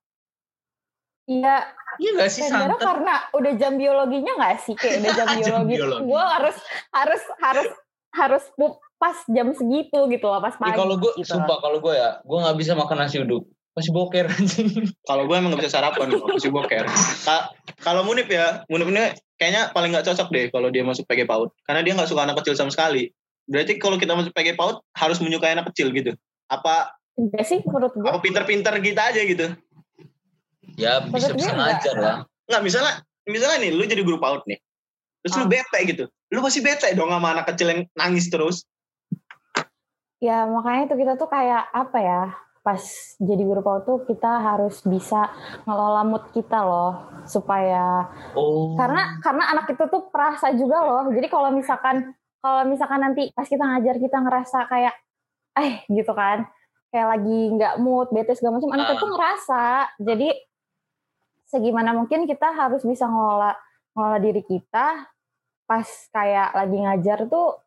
iya 1.26 1.66
Iya 1.98 2.12
gak 2.14 2.30
sih 2.30 2.46
santet? 2.46 2.78
karena 2.78 3.16
udah 3.34 3.54
jam 3.56 3.82
biologinya 3.82 4.36
nggak 4.36 4.62
sih 4.62 4.76
kayak 4.78 5.02
udah 5.02 5.12
jam 5.16 5.26
Jam 5.42 5.64
biologi, 5.66 5.74
biologi. 5.74 6.04
gue 6.06 6.22
harus 6.22 6.58
harus 6.94 7.22
harus 7.42 7.68
harus 8.14 8.44
pup 8.54 8.78
pas 8.96 9.18
jam 9.28 9.52
segitu 9.52 10.00
gitu 10.08 10.26
loh 10.26 10.40
pas 10.40 10.56
pagi. 10.56 10.74
kalau 10.74 10.96
gue 10.96 11.12
gitu. 11.16 11.28
sumpah 11.28 11.58
kalau 11.60 11.78
gue 11.78 11.94
ya, 11.94 12.20
gue 12.20 12.38
nggak 12.40 12.58
bisa 12.58 12.72
makan 12.74 12.98
nasi 12.98 13.20
uduk. 13.20 13.44
Masih 13.74 13.92
boker 13.92 14.26
anjing. 14.32 14.88
Kalau 15.04 15.28
gue 15.28 15.36
emang 15.36 15.52
gak 15.52 15.60
bisa 15.62 15.76
sarapan, 15.76 16.08
masih 16.16 16.48
boker. 16.48 16.88
Ka- 17.22 17.52
kalau 17.78 18.02
Munip 18.02 18.24
ya, 18.26 18.64
Munip 18.66 18.88
ini 18.88 19.04
kayaknya 19.36 19.68
paling 19.70 19.92
gak 19.92 20.08
cocok 20.08 20.32
deh 20.32 20.48
kalau 20.48 20.72
dia 20.72 20.80
masuk 20.82 21.04
PG 21.04 21.28
PAUD. 21.28 21.52
Karena 21.62 21.84
dia 21.84 21.92
gak 21.92 22.08
suka 22.08 22.24
anak 22.24 22.40
kecil 22.40 22.56
sama 22.56 22.72
sekali. 22.72 23.12
Berarti 23.44 23.76
kalau 23.76 24.00
kita 24.00 24.16
masuk 24.16 24.32
PG 24.32 24.56
PAUD 24.56 24.80
harus 24.96 25.20
menyukai 25.20 25.52
anak 25.52 25.68
kecil 25.76 25.92
gitu. 25.92 26.16
Apa 26.48 26.96
Enggak 27.14 27.44
sih 27.44 27.60
menurut 27.62 27.92
gue. 27.92 28.08
apa 28.08 28.20
pinter-pinter 28.20 28.80
kita 28.80 29.02
aja 29.06 29.22
gitu. 29.22 29.46
Ya 30.76 31.04
bisa 31.04 31.32
Menurut 31.32 31.36
bisa 31.36 31.44
gue 31.46 31.52
enggak. 31.54 31.68
ngajar 31.70 31.96
lah. 31.98 32.18
Nggak 32.48 32.62
misalnya 32.64 32.94
misalnya 33.26 33.58
nih 33.60 33.72
lu 33.72 33.84
jadi 33.84 34.02
guru 34.02 34.18
PAUD 34.18 34.44
nih. 34.46 34.60
Terus 35.20 35.34
lu 35.36 35.44
Ah. 35.44 35.50
bete 35.52 35.80
gitu. 35.86 36.04
Lu 36.30 36.40
pasti 36.40 36.60
bete 36.60 36.88
dong 36.94 37.10
sama 37.10 37.28
anak 37.32 37.52
kecil 37.52 37.68
yang 37.70 37.82
nangis 37.92 38.28
terus. 38.28 38.64
Ya 40.26 40.38
makanya 40.48 40.82
itu 40.88 40.96
kita 40.98 41.14
tuh 41.16 41.30
kayak 41.30 41.64
apa 41.72 41.98
ya 42.02 42.24
pas 42.60 42.82
jadi 43.22 43.46
guru 43.46 43.62
PAUD 43.62 43.82
tuh 43.86 43.98
kita 44.10 44.42
harus 44.42 44.82
bisa 44.84 45.30
ngelola 45.64 46.02
mood 46.02 46.26
kita 46.34 46.66
loh 46.66 46.98
supaya 47.24 48.10
Oh. 48.34 48.74
karena 48.74 49.22
karena 49.22 49.54
anak 49.54 49.70
itu 49.70 49.86
tuh 49.86 50.10
perasa 50.10 50.50
juga 50.50 50.82
loh 50.82 51.14
jadi 51.14 51.30
kalau 51.30 51.54
misalkan 51.54 52.10
kalau 52.42 52.66
misalkan 52.66 53.06
nanti 53.06 53.30
pas 53.32 53.46
kita 53.46 53.62
ngajar 53.62 54.02
kita 54.02 54.18
ngerasa 54.18 54.66
kayak 54.66 54.98
eh 55.56 55.86
gitu 55.88 56.10
kan 56.12 56.50
kayak 56.90 57.08
lagi 57.14 57.40
nggak 57.54 57.74
mood 57.78 58.10
bete 58.10 58.34
segala 58.34 58.58
macam 58.58 58.74
anak 58.74 58.88
Ah. 58.90 58.96
itu 58.98 59.06
ngerasa 59.06 59.64
jadi 60.02 60.30
segimana 61.46 61.94
mungkin 61.94 62.26
kita 62.26 62.50
harus 62.50 62.82
bisa 62.82 63.06
ngelola 63.06 63.54
ngelola 63.94 64.18
diri 64.18 64.42
kita 64.42 65.06
pas 65.64 65.86
kayak 66.10 66.50
lagi 66.52 66.78
ngajar 66.82 67.30
tuh 67.30 67.62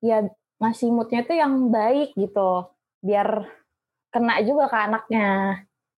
ya 0.00 0.24
ngasih 0.62 0.94
moodnya 0.94 1.26
tuh 1.26 1.34
yang 1.34 1.68
baik 1.68 2.14
gitu 2.14 2.70
biar 3.02 3.50
kena 4.08 4.38
juga 4.46 4.70
ke 4.70 4.78
anaknya 4.78 5.28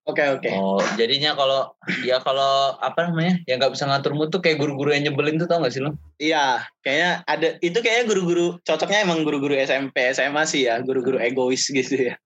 Oke 0.04 0.21
oke. 0.21 0.52
Oh, 0.61 0.76
jadinya 1.00 1.33
kalau 1.33 1.73
ya 2.04 2.21
kalau 2.21 2.76
apa 2.76 3.09
namanya 3.09 3.40
yang 3.49 3.56
nggak 3.56 3.73
bisa 3.73 3.88
ngatur 3.88 4.12
mood 4.12 4.28
tuh 4.28 4.44
kayak 4.44 4.61
guru-guru 4.61 4.92
yang 4.92 5.09
nyebelin 5.09 5.40
tuh 5.40 5.49
tau 5.49 5.64
gak 5.64 5.73
sih 5.73 5.80
lo? 5.80 5.97
Iya, 6.21 6.61
kayaknya 6.85 7.25
ada 7.25 7.56
itu 7.64 7.80
kayaknya 7.80 8.12
guru-guru 8.12 8.61
cocoknya 8.61 9.00
emang 9.00 9.25
guru-guru 9.25 9.56
SMP, 9.56 10.12
SMA 10.12 10.44
sih 10.44 10.68
ya, 10.68 10.76
guru-guru 10.85 11.16
egois 11.16 11.64
gitu 11.73 12.12
ya. 12.12 12.21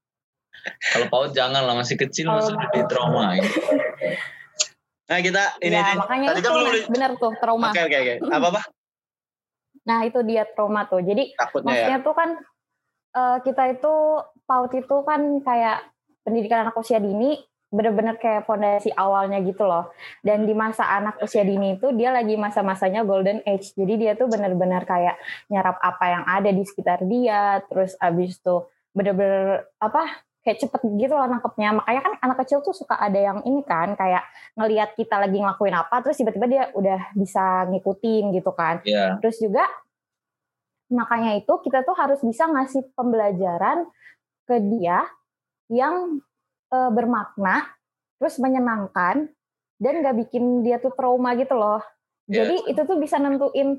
Kalau 0.91 1.07
PAUD 1.07 1.39
jangan 1.39 1.63
lah 1.63 1.79
masih 1.79 1.95
kecil 1.95 2.27
Kalau- 2.27 2.51
masih 2.51 2.59
udah 2.59 2.71
di 2.75 2.81
trauma. 2.91 3.25
Ya. 3.39 3.47
Nah 5.07 5.19
kita 5.23 5.43
ini 5.63 5.79
ya 5.79 5.83
nih, 5.87 5.97
makanya 6.03 6.27
tadi 6.35 6.41
itu 6.43 6.49
kan 6.51 6.53
lu 6.59 6.63
udah- 6.67 6.89
bener 6.91 7.11
tuh 7.15 7.33
trauma 7.39 7.67
Oke 7.71 7.81
oke 7.87 7.97
oke. 8.03 8.15
Apa 8.27 8.47
apa? 8.59 8.61
Nah 9.89 10.05
itu 10.05 10.21
dia 10.21 10.45
trauma 10.45 10.85
tuh. 10.85 11.01
Jadi 11.01 11.33
Takutnya 11.33 11.65
ya. 11.65 11.69
maksudnya 11.73 11.99
tuh 12.05 12.15
kan 12.15 12.31
eh, 13.17 13.39
kita 13.41 13.63
itu 13.73 13.95
PAUD 14.45 14.73
itu 14.85 14.97
kan 15.09 15.21
kayak 15.41 15.79
pendidikan 16.21 16.69
anak 16.69 16.77
usia 16.77 17.01
dini 17.01 17.41
bener-bener 17.69 18.17
kayak 18.17 18.49
fondasi 18.49 18.93
awalnya 18.97 19.41
gitu 19.45 19.65
loh. 19.65 19.93
Dan 20.25 20.49
di 20.49 20.53
masa 20.57 20.89
anak 20.89 21.21
usia 21.21 21.45
dini 21.45 21.77
itu 21.77 21.93
dia 21.97 22.13
lagi 22.13 22.37
masa-masanya 22.37 23.05
golden 23.05 23.45
age. 23.45 23.73
Jadi 23.77 23.95
dia 23.97 24.13
tuh 24.17 24.29
bener-bener 24.29 24.85
kayak 24.89 25.17
nyerap 25.53 25.77
apa 25.81 26.05
yang 26.09 26.25
ada 26.25 26.51
di 26.53 26.65
sekitar 26.65 27.05
dia. 27.05 27.61
Terus 27.69 27.97
abis 28.01 28.41
itu 28.41 28.57
bener-bener 28.97 29.69
apa 29.81 30.28
kayak 30.47 30.59
cepet 30.65 30.81
gitu 30.97 31.13
lah 31.13 31.29
nangkepnya 31.29 31.77
makanya 31.77 32.01
kan 32.03 32.15
anak 32.25 32.37
kecil 32.47 32.65
tuh 32.65 32.73
suka 32.73 32.97
ada 32.97 33.19
yang 33.19 33.39
ini 33.45 33.61
kan 33.67 33.93
kayak 33.99 34.25
ngelihat 34.57 34.95
kita 34.97 35.19
lagi 35.21 35.39
ngelakuin 35.39 35.77
apa 35.77 36.01
terus 36.01 36.17
tiba-tiba 36.17 36.47
dia 36.49 36.63
udah 36.73 37.13
bisa 37.13 37.69
ngikutin 37.69 38.33
gitu 38.33 38.53
kan 38.57 38.81
Ya. 38.89 39.21
Terus 39.21 39.37
juga 39.39 39.65
makanya 40.89 41.37
itu 41.37 41.53
kita 41.61 41.85
tuh 41.85 41.93
harus 41.93 42.21
bisa 42.25 42.49
ngasih 42.49 42.89
pembelajaran 42.97 43.85
ke 44.49 44.57
dia 44.65 45.05
yang 45.69 46.25
eh, 46.73 46.91
bermakna, 46.93 47.69
terus 48.17 48.41
menyenangkan 48.41 49.29
dan 49.79 49.95
gak 50.01 50.17
bikin 50.17 50.65
dia 50.65 50.81
tuh 50.81 50.97
trauma 50.97 51.37
gitu 51.37 51.53
loh. 51.53 51.85
Ya. 52.27 52.45
Jadi 52.45 52.73
itu 52.73 52.81
tuh 52.89 52.97
bisa 52.97 53.21
nentuin 53.21 53.77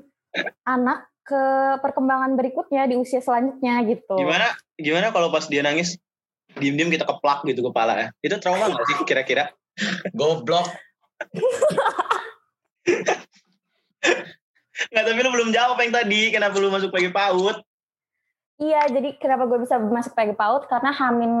anak 0.62 1.10
ke 1.26 1.42
perkembangan 1.82 2.38
berikutnya 2.38 2.86
di 2.86 2.94
usia 2.94 3.18
selanjutnya 3.18 3.82
gitu. 3.86 4.14
Gimana 4.14 4.54
gimana 4.78 5.10
kalau 5.10 5.34
pas 5.34 5.46
dia 5.50 5.66
nangis 5.66 5.98
diem-diem 6.58 6.90
kita 6.90 7.04
keplak 7.06 7.46
gitu 7.46 7.60
kepala 7.70 7.92
ya. 7.94 8.06
Itu 8.24 8.40
trauma 8.42 8.66
nggak 8.66 8.86
sih 8.90 8.96
kira-kira? 9.06 9.52
Goblok. 10.10 10.66
Nggak 14.90 15.04
tapi 15.04 15.20
lu 15.20 15.30
belum 15.30 15.50
jawab 15.52 15.76
yang 15.78 15.92
tadi. 15.92 16.32
Kenapa 16.32 16.56
lu 16.58 16.72
masuk 16.72 16.90
PG 16.90 17.12
PAUD? 17.12 17.56
Iya, 18.60 18.92
jadi 18.92 19.16
kenapa 19.16 19.48
gue 19.48 19.64
bisa 19.64 19.80
masuk 19.80 20.12
PG 20.12 20.36
PAUD 20.36 20.68
karena 20.68 20.92
Hamin 20.92 21.32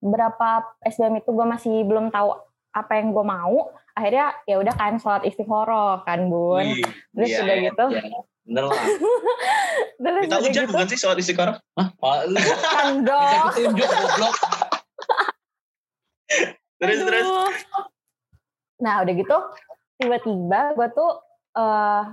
berapa 0.00 0.64
SBM 0.88 1.20
itu 1.20 1.30
gue 1.36 1.46
masih 1.48 1.84
belum 1.84 2.08
tahu 2.08 2.32
apa 2.72 2.92
yang 2.96 3.12
gue 3.12 3.24
mau. 3.24 3.72
Akhirnya 3.92 4.32
ya 4.48 4.56
udah 4.56 4.72
kan 4.72 4.96
sholat 4.96 5.28
istiqoroh 5.28 6.00
kan 6.08 6.32
bun. 6.32 6.64
Terus 7.12 7.28
iya, 7.28 7.40
udah 7.44 7.56
gitu. 7.60 7.84
Ya, 7.92 8.02
bener 8.50 8.66
lah. 8.66 8.76
Terus 10.02 10.22
Minta 10.26 10.42
hujan 10.42 10.62
gitu 10.66 10.74
bukan 10.74 10.88
sih 10.90 10.98
sholat 10.98 11.18
istiqoroh? 11.22 11.56
Hah? 11.78 11.88
Bisa 13.78 13.94
goblok. 13.94 14.34
Terus 16.80 16.96
Aduh. 16.98 17.06
terus. 17.12 17.28
Nah 18.80 19.04
udah 19.04 19.14
gitu 19.14 19.36
tiba-tiba 20.00 20.72
gue 20.72 20.88
tuh 20.96 21.12
eh 21.52 22.04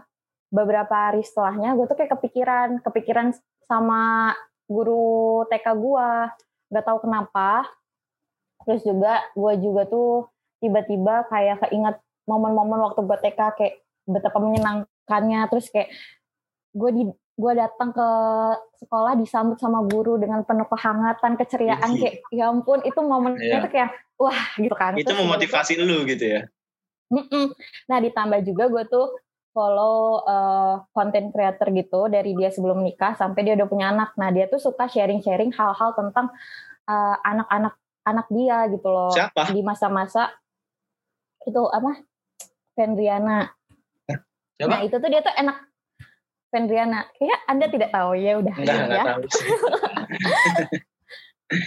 beberapa 0.51 0.91
hari 0.91 1.23
setelahnya 1.23 1.79
gue 1.79 1.87
tuh 1.87 1.95
kayak 1.95 2.11
kepikiran, 2.19 2.69
kepikiran 2.83 3.31
sama 3.67 4.35
guru 4.67 5.47
TK 5.47 5.67
gue, 5.79 6.09
nggak 6.71 6.85
tahu 6.85 7.07
kenapa. 7.07 7.63
Terus 8.67 8.83
juga 8.83 9.23
gue 9.31 9.53
juga 9.63 9.87
tuh 9.87 10.27
tiba-tiba 10.59 11.23
kayak 11.31 11.63
keinget 11.63 11.95
momen-momen 12.27 12.91
waktu 12.91 13.07
gue 13.07 13.17
TK 13.23 13.39
kayak 13.55 13.75
betapa 14.03 14.43
menyenangkannya. 14.43 15.47
Terus 15.47 15.71
kayak 15.71 15.89
gue 16.77 16.91
di 16.93 17.03
gue 17.37 17.53
datang 17.53 17.93
ke 17.93 18.09
sekolah 18.81 19.13
disambut 19.17 19.57
sama 19.61 19.85
guru 19.85 20.17
dengan 20.17 20.41
penuh 20.41 20.65
kehangatan, 20.65 21.37
keceriaan 21.37 21.89
Ih. 21.93 21.99
kayak 22.01 22.15
ya 22.33 22.49
ampun 22.49 22.81
itu 22.81 22.97
momennya 22.97 23.61
Iya. 23.61 23.63
tuh 23.65 23.71
kayak 23.73 23.91
wah 24.17 24.41
gitu 24.57 24.73
kan. 24.73 24.93
Itu 24.97 25.05
Terus 25.05 25.13
udah 25.13 25.17
gitu, 25.17 25.25
memotivasi 25.29 25.73
lu 25.81 25.97
gitu 26.09 26.25
ya. 26.25 26.41
Mm-mm. 27.13 27.53
Nah 27.89 27.97
ditambah 28.01 28.39
juga 28.41 28.63
gue 28.73 28.83
tuh 28.89 29.07
follow 29.53 30.25
eh, 30.25 30.75
konten 30.93 31.29
creator 31.29 31.69
gitu 31.73 32.09
dari 32.09 32.33
dia 32.33 32.49
sebelum 32.49 32.81
nikah 32.81 33.13
sampai 33.13 33.41
dia 33.45 33.53
udah 33.57 33.67
punya 33.69 33.93
anak. 33.93 34.17
Nah 34.17 34.29
dia 34.33 34.49
tuh 34.49 34.57
suka 34.57 34.89
sharing-sharing 34.89 35.53
hal-hal 35.53 35.93
tentang 35.93 36.33
eh, 36.89 37.15
anak-anak 37.21 37.73
anak 38.07 38.27
dia 38.31 38.71
gitu 38.71 38.87
loh 38.87 39.11
Siapa? 39.11 39.51
di 39.51 39.59
masa-masa 39.61 40.31
itu 41.45 41.59
apa 41.69 42.01
Fendriana. 42.73 43.51
Siapa? 44.57 44.69
Nah 44.73 44.79
itu 44.81 44.95
tuh 44.97 45.09
dia 45.11 45.21
tuh 45.21 45.33
enak 45.37 45.57
Fendriana. 46.57 47.05
Kayaknya 47.13 47.37
anda 47.45 47.65
tidak 47.69 47.89
tahu. 47.93 48.09
Ya 48.17 48.33
udah 48.41 48.55
Enggak, 48.57 48.73
ya. 48.73 48.83
enggak 48.89 49.05
tahu. 49.05 49.21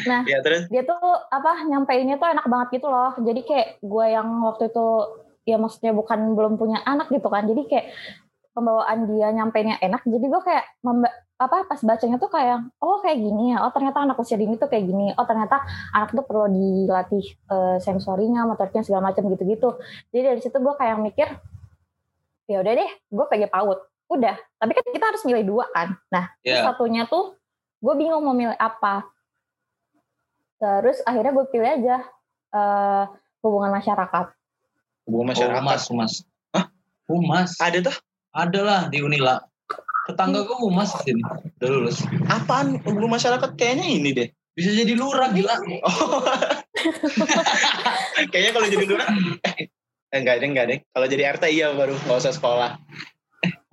nah 0.05 0.21
ya 0.29 0.45
terus? 0.45 0.69
dia 0.69 0.85
tuh 0.85 1.01
apa 1.33 1.65
nyampeinnya 1.65 2.21
tuh 2.21 2.29
enak 2.29 2.47
banget 2.51 2.69
gitu 2.83 2.91
loh. 2.91 3.15
Jadi 3.17 3.41
kayak 3.47 3.69
gue 3.81 4.07
yang 4.11 4.29
waktu 4.43 4.69
itu 4.69 4.87
ya 5.49 5.57
maksudnya 5.57 5.95
bukan 5.95 6.35
belum 6.35 6.59
punya 6.59 6.83
anak 6.83 7.09
gitu 7.09 7.31
kan. 7.31 7.47
Jadi 7.47 7.71
kayak 7.71 7.87
pembawaan 8.51 9.07
dia 9.07 9.31
nyampeinnya 9.31 9.79
enak. 9.79 10.03
Jadi 10.03 10.27
gue 10.27 10.43
kayak 10.43 10.67
memba- 10.83 11.15
apa 11.41 11.65
pas 11.65 11.81
bacanya 11.81 12.21
tuh 12.21 12.29
kayak 12.29 12.69
oh 12.85 13.01
kayak 13.01 13.17
gini 13.17 13.57
ya. 13.57 13.65
Oh 13.65 13.73
ternyata 13.73 14.05
anak 14.05 14.21
usia 14.21 14.37
dini 14.37 14.61
tuh 14.61 14.69
kayak 14.69 14.85
gini. 14.85 15.17
Oh 15.17 15.25
ternyata 15.25 15.65
anak 15.97 16.13
tuh 16.13 16.27
perlu 16.29 16.53
dilatih 16.53 17.25
eh, 17.25 17.79
sensorinya 17.81 18.45
motoriknya 18.45 18.85
segala 18.85 19.09
macam 19.09 19.25
gitu-gitu. 19.33 19.81
Jadi 20.13 20.21
dari 20.21 20.41
situ 20.45 20.59
gue 20.61 20.75
kayak 20.77 21.01
mikir 21.01 21.29
ya 22.51 22.61
udah 22.61 22.73
deh 22.75 22.91
gue 23.15 23.25
PG 23.31 23.43
PAUD 23.47 23.79
udah 24.11 24.37
tapi 24.59 24.73
kan 24.75 24.85
kita 24.85 25.05
harus 25.07 25.23
milih 25.23 25.45
dua 25.47 25.65
kan 25.71 25.95
nah 26.11 26.27
terus 26.43 26.59
Ya. 26.59 26.67
satunya 26.67 27.07
tuh 27.07 27.39
gue 27.79 27.95
bingung 27.95 28.21
mau 28.21 28.35
milih 28.35 28.55
apa 28.55 29.07
terus 30.59 30.99
akhirnya 31.03 31.31
gue 31.31 31.47
pilih 31.49 31.71
aja 31.71 31.97
eh, 32.51 33.05
hubungan 33.41 33.71
masyarakat 33.73 34.27
hubungan 35.07 35.27
masyarakat 35.33 35.63
Humas, 35.63 35.83
humas. 35.89 36.13
Hah? 36.51 36.65
Humas. 37.07 37.51
ada 37.57 37.79
tuh 37.81 37.97
Ada 38.31 38.61
lah 38.63 38.81
di 38.87 39.01
Unila. 39.01 39.41
Tetangga 40.07 40.43
gue 40.43 40.55
humas 40.57 40.91
di 41.03 41.11
sini. 41.11 41.23
Udah 41.59 41.69
lulus. 41.69 41.99
apaan 42.27 42.79
hubungan 42.83 43.11
masyarakat 43.13 43.51
kayaknya 43.55 43.87
ini 43.89 44.11
deh 44.13 44.29
Bisa 44.51 44.71
jadi 44.71 44.93
lurah 44.95 45.31
gila. 45.31 45.55
oh 45.83 46.23
kayaknya 48.31 48.51
kalau 48.53 48.67
jadi 48.67 48.85
lurah 48.85 49.09
eh, 49.43 49.71
enggak 50.13 50.35
deh 50.39 50.47
enggak 50.47 50.67
deh 50.67 50.79
kalau 50.91 51.07
jadi 51.07 51.23
RT 51.33 51.43
iya 51.49 51.67
baru 51.73 51.95
nggak 51.97 52.19
usah 52.19 52.31
sekolah 52.31 52.77
Eh, 52.77 53.20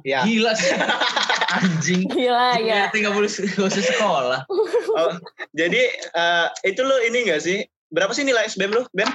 ya 0.08 0.24
Gila 0.24 0.56
sih. 0.56 0.72
Anjing. 1.58 2.12
gila 2.12 2.60
ya 2.60 2.92
nggak 2.92 3.16
boleh 3.16 3.28
usah 3.28 3.84
sekolah. 3.84 4.42
Oh, 4.98 5.14
jadi 5.54 5.94
eh, 5.94 6.48
itu 6.66 6.82
lo 6.82 6.98
ini 7.06 7.22
enggak 7.22 7.46
sih? 7.46 7.62
Berapa 7.94 8.10
sih 8.18 8.26
nilai 8.26 8.50
SBM 8.50 8.74
lu 8.74 8.84
Ben? 8.90 9.06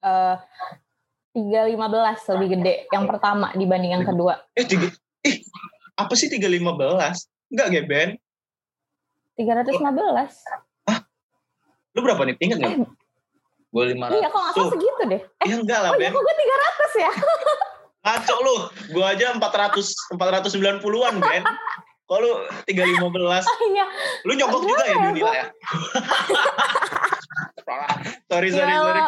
Eh, 0.00 0.36
tiga 1.36 1.60
lima 1.68 1.92
belas 1.92 2.24
lebih 2.32 2.56
gede 2.56 2.88
yang 2.88 3.04
pertama 3.04 3.52
dibanding 3.52 3.92
yang 4.00 4.06
kedua. 4.08 4.40
Eh 4.56 4.64
tiga 4.64 4.88
ih 5.28 5.44
apa 5.92 6.14
sih 6.16 6.32
tiga 6.32 6.48
lima 6.48 6.72
belas? 6.72 7.28
Enggak 7.52 7.68
ya 7.68 7.84
Ben? 7.84 8.10
315 9.36 9.84
lu 11.92 12.00
berapa 12.00 12.24
nih? 12.24 12.36
Inget 12.40 12.58
nggak? 12.64 12.88
Gue 13.72 13.84
lima 13.92 14.08
iya 14.12 14.28
kok 14.28 14.40
nggak 14.40 14.54
salah 14.56 14.72
segitu 14.72 15.02
deh? 15.08 15.20
Eh 15.20 15.46
ya 15.48 15.56
enggak 15.60 15.80
lah 15.84 15.90
oh 15.92 16.00
iya 16.00 16.08
Ben. 16.08 16.16
kok 16.16 16.22
gue 16.24 16.36
300 16.96 17.04
ya 17.04 17.12
ngaco 18.02 18.34
lu. 18.42 18.56
Gua 18.92 19.14
aja 19.14 19.32
400 19.34 20.18
490-an 20.18 21.16
Ben 21.18 21.42
kok 22.02 22.18
lu 22.20 22.30
315 22.68 23.08
oh 23.08 23.58
iya. 23.72 23.86
Lu 24.26 24.32
nyogok 24.36 24.62
juga 24.62 24.84
ya 24.84 24.94
di 25.00 25.08
Unila 25.16 25.32
ya? 25.32 25.46
Sorry 28.28 28.48
sorry 28.50 28.68
gila 28.68 28.84
sorry. 28.84 29.02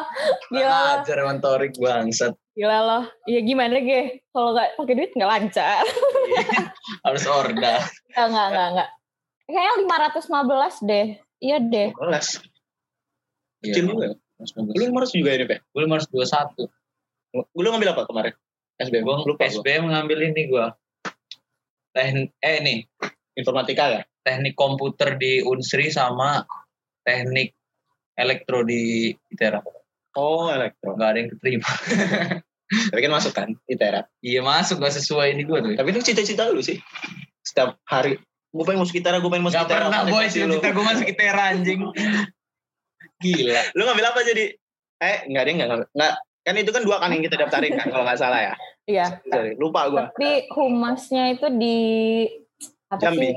gila 0.53 0.69
lo 0.71 0.93
Ajar 1.01 1.17
emang 1.21 1.39
Torik 1.41 1.73
bangsat. 1.77 2.33
gila 2.55 2.79
lo 2.81 2.99
iya 3.27 3.41
gimana 3.43 3.77
ge? 3.77 4.25
Kalau 4.31 4.53
nggak 4.55 4.79
pakai 4.79 4.95
duit 4.95 5.13
nggak 5.13 5.31
lancar. 5.31 5.85
Harus 7.05 7.25
order. 7.27 7.53
enggak 7.53 7.81
enggak 8.17 8.47
enggak 8.53 8.69
enggak 8.73 8.89
kayaknya 9.45 9.73
515 10.25 10.89
deh. 10.89 11.07
Iya 11.43 11.57
deh. 11.61 11.89
15 11.93 13.65
kecil 13.65 13.85
juga. 13.91 14.05
ya? 14.09 14.15
lu 14.61 14.85
500 14.93 15.19
juga 15.19 15.31
ini 15.35 15.45
Pe 15.49 15.57
Gue 15.73 15.81
lima 15.85 15.97
ratus 15.97 16.09
dua 16.13 16.27
satu. 16.29 16.65
lu 17.35 17.69
ngambil 17.69 17.91
apa 17.97 18.03
kemarin 18.07 18.35
SBM 18.81 19.03
Gue 19.07 19.17
lupa 19.29 19.47
gua. 19.47 19.53
SBM 19.55 19.83
ngambil 19.91 20.19
ini 20.35 20.43
gue. 20.51 20.67
Teknik 21.95 22.29
eh 22.43 22.59
nih 22.59 22.79
informatika 23.39 23.85
ya 23.91 24.03
teknik 24.27 24.55
komputer 24.59 25.15
di 25.15 25.45
Unsri 25.47 25.93
sama 25.95 26.43
teknik 27.07 27.55
elektro 28.19 28.67
di 28.67 29.13
ITERA. 29.31 29.63
oh 30.15 30.51
elektro 30.51 30.95
Gak 30.99 31.09
ada 31.15 31.19
yang 31.23 31.31
keterima. 31.35 31.71
tapi 32.91 33.01
kan 33.05 33.13
masuk 33.13 33.33
kan 33.37 33.51
ITERA 33.71 34.09
Iya 34.25 34.41
masuk 34.43 34.81
gak 34.83 34.97
sesuai 34.97 35.37
ini 35.39 35.45
gue 35.47 35.59
tuh. 35.61 35.73
tapi 35.79 35.89
itu 35.95 36.01
cita-cita 36.03 36.49
lu 36.51 36.65
sih 36.65 36.81
setiap 37.45 37.77
hari 37.87 38.19
gue 38.55 38.65
pengen 38.65 38.83
masuk 38.83 38.99
ITERA 38.99 39.23
gue 39.23 39.31
pengen 39.31 39.47
masuk 39.47 39.59
Gak 39.63 39.67
ITERA 39.71 39.87
pernah 39.87 40.03
boy 40.09 40.25
motivasi 40.27 40.39
lu. 40.49 40.55
cita 40.59 40.69
gue 40.75 40.85
masuk 40.87 41.07
ITERA 41.07 41.43
anjing. 41.55 41.81
Gila. 43.23 43.61
lu 43.79 43.83
ngambil 43.87 44.07
apa 44.11 44.21
jadi 44.27 44.45
eh 45.05 45.19
deh 45.31 45.53
enggak 45.55 45.69
ngambil 45.71 45.87
enggak 45.95 46.15
kan 46.45 46.55
itu 46.61 46.71
kan 46.71 46.83
dua 46.85 47.01
kan 47.01 47.09
yang 47.09 47.25
kita 47.25 47.41
daftarin 47.41 47.73
kan 47.73 47.89
kalau 47.89 48.05
nggak 48.05 48.21
salah 48.21 48.41
ya. 48.53 48.55
Iya. 48.85 49.07
Sorry, 49.25 49.57
lupa 49.57 49.89
gue 49.89 50.05
tapi 50.13 50.31
humasnya 50.53 51.33
itu 51.33 51.49
di 51.57 51.79
apa 52.93 53.01
Jambi. 53.01 53.33
sih? 53.33 53.35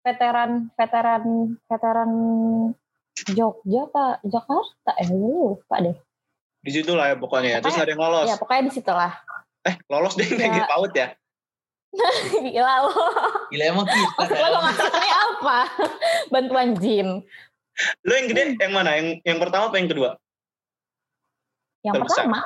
Veteran 0.00 0.72
veteran 0.72 1.22
veteran 1.68 2.10
Jogja 3.36 3.80
apa 3.92 4.04
Jakarta 4.24 4.90
eh 4.96 5.06
gue 5.12 5.20
lupa 5.20 5.76
deh. 5.84 5.96
Di 6.64 6.70
situ 6.72 6.96
lah 6.96 7.12
ya 7.12 7.16
pokoknya 7.20 7.48
ya. 7.54 7.58
terus 7.60 7.76
ada 7.76 7.92
yang 7.92 8.00
lolos. 8.00 8.26
ya 8.26 8.36
pokoknya 8.40 8.62
di 8.64 8.72
situ 8.72 8.92
lah. 8.92 9.12
Eh 9.68 9.76
lolos 9.92 10.16
deh 10.16 10.24
Ya. 10.24 10.48
PG 10.48 10.56
PAUD 10.64 10.92
ya? 10.96 11.08
Gila 12.48 12.74
lo. 12.88 12.92
Gila 13.52 13.64
emang 13.68 13.86
kita. 13.88 14.08
maksud 14.16 14.38
lo 14.40 14.58
maksudnya 14.64 15.16
apa? 15.36 15.58
Bantuan 16.32 16.68
jin. 16.80 17.08
Lu 18.08 18.12
yang 18.16 18.26
gede 18.32 18.56
yang 18.56 18.72
mana? 18.72 18.96
Yang 18.96 19.20
yang 19.28 19.36
pertama 19.36 19.68
apa 19.68 19.76
yang 19.76 19.92
kedua 19.92 20.16
yang 21.80 21.94
Terbesar. 21.94 22.24
pertama 22.24 22.38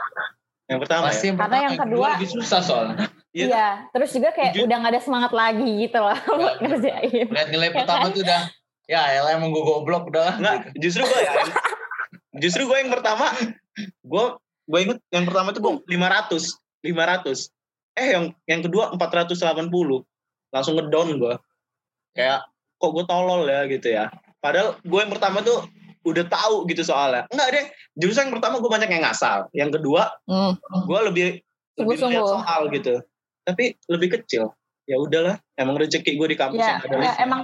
yang 0.64 0.78
pertama 0.78 1.04
Pasti 1.06 1.20
ya 1.20 1.28
yang 1.28 1.36
Karena 1.36 1.50
pertama, 1.50 1.66
yang 1.66 1.78
kedua- 1.78 2.10
lebih 2.16 2.30
susah 2.30 2.60
soalnya. 2.60 2.96
Iya. 3.32 3.46
iya 3.46 3.68
terus 3.90 4.10
juga 4.10 4.28
kayak 4.30 4.52
Jujur. 4.52 4.64
udah 4.66 4.76
gak 4.78 4.92
ada 4.92 5.00
semangat 5.00 5.32
lagi 5.32 5.68
gitu 5.80 5.98
loh 5.98 6.18
buat 6.38 6.56
ngerjain 6.60 7.26
Lihat 7.28 7.48
nilai 7.48 7.68
Ya 7.68 7.74
pertama 7.74 8.04
kan? 8.04 8.12
tuh 8.12 8.22
udah 8.22 8.42
ya 8.84 9.02
elah 9.14 9.32
emang 9.32 9.50
gue 9.50 9.62
goblok 9.62 10.04
udah. 10.06 10.36
Enggak, 10.36 10.56
justru 10.76 11.00
gue 11.02 11.16
ya. 11.18 11.32
justru 12.36 12.64
gue 12.64 12.76
yang 12.76 12.90
pertama, 12.90 13.30
gue 14.02 14.24
gue 14.62 14.78
inget 14.80 14.98
yang 15.08 15.24
pertama 15.24 15.48
itu 15.50 15.60
gue 15.60 15.74
500, 15.88 16.60
500. 16.84 17.48
Eh 17.94 18.08
yang 18.10 18.24
yang 18.44 18.60
kedua 18.60 18.92
480. 18.92 20.04
Langsung 20.50 20.74
ngedown 20.76 21.08
gue. 21.14 21.34
Kayak 22.12 22.44
kok 22.76 22.90
gue 22.90 23.04
tolol 23.06 23.46
ya 23.46 23.64
gitu 23.66 23.88
ya. 23.88 24.10
Padahal 24.38 24.76
gue 24.78 24.98
yang 24.98 25.08
pertama 25.08 25.40
tuh 25.40 25.64
udah 26.02 26.24
tahu 26.26 26.66
gitu 26.66 26.82
soalnya. 26.82 27.24
Enggak 27.30 27.48
deh, 27.50 27.64
justru 27.96 28.22
yang 28.22 28.32
pertama 28.34 28.58
gue 28.58 28.70
banyak 28.70 28.90
yang 28.90 29.02
ngasal. 29.02 29.46
Yang 29.50 29.80
kedua 29.80 30.12
Hmm. 30.26 30.54
gue 30.82 31.00
lebih 31.06 31.26
lebih 31.72 31.96
Sungguh-sungguh. 31.98 32.12
lihat 32.12 32.26
soal 32.28 32.62
gitu. 32.70 32.94
Tapi 33.42 33.64
lebih 33.86 34.08
kecil. 34.20 34.52
Ya 34.82 34.98
udahlah, 34.98 35.38
emang 35.54 35.78
rezeki 35.78 36.18
gue 36.18 36.28
di 36.28 36.36
kampus 36.36 36.58
ya, 36.58 36.74
yang 36.74 36.82
ada 36.82 36.96
ya 37.00 37.12
emang 37.22 37.40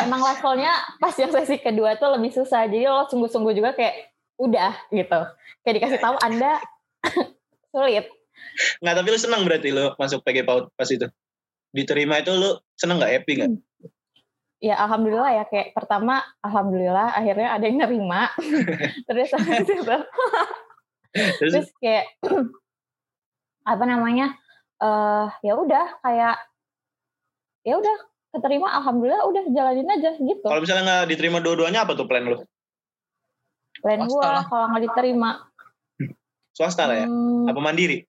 emang 0.00 0.20
levelnya 0.22 0.70
pas 0.96 1.10
yang 1.12 1.30
sesi 1.30 1.58
kedua 1.58 1.98
tuh 1.98 2.14
lebih 2.14 2.30
susah 2.30 2.66
jadi 2.66 2.86
lo 2.86 3.06
sungguh-sungguh 3.06 3.54
juga 3.54 3.74
kayak 3.74 4.14
udah 4.38 4.70
gitu 4.88 5.20
kayak 5.62 5.74
dikasih 5.76 5.98
tahu 5.98 6.14
anda 6.18 6.62
sulit 7.74 8.06
Nggak, 8.78 8.94
tapi 8.94 9.08
lu 9.08 9.18
senang 9.18 9.42
berarti 9.42 9.68
lu 9.70 9.90
masuk 9.94 10.22
PG 10.22 10.46
PAUD 10.46 10.70
pas 10.72 10.86
itu. 10.86 11.06
Diterima 11.68 12.22
itu 12.22 12.30
lu 12.30 12.54
seneng 12.74 13.02
nggak 13.02 13.12
happy 13.12 13.32
nggak? 13.34 13.50
Ya 14.58 14.74
alhamdulillah 14.74 15.30
ya 15.42 15.44
kayak 15.46 15.70
pertama 15.70 16.22
alhamdulillah 16.42 17.14
akhirnya 17.14 17.48
ada 17.54 17.64
yang 17.64 17.78
nerima 17.78 18.30
terus 19.08 19.30
Terus, 21.38 21.72
kayak 21.80 22.04
apa 23.64 23.84
namanya 23.88 24.36
eh 24.78 25.26
ya 25.42 25.54
udah 25.58 25.98
kayak 26.04 26.36
ya 27.66 27.74
udah 27.78 27.96
keterima 28.34 28.70
alhamdulillah 28.82 29.24
udah 29.26 29.42
jalanin 29.50 29.88
aja 29.88 30.14
gitu 30.14 30.46
kalau 30.46 30.62
misalnya 30.62 30.84
nggak 30.84 31.08
diterima 31.16 31.38
dua-duanya 31.42 31.88
apa 31.88 31.96
tuh 31.96 32.06
plan 32.06 32.22
lu? 32.22 32.38
plan 33.82 34.04
lah. 34.04 34.44
kalau 34.46 34.66
nggak 34.74 34.84
diterima 34.90 35.48
Swasta 36.58 36.90
lah 36.90 36.96
ya? 36.98 37.06
hmm, 37.06 37.46
Apa 37.46 37.60
mandiri? 37.62 38.02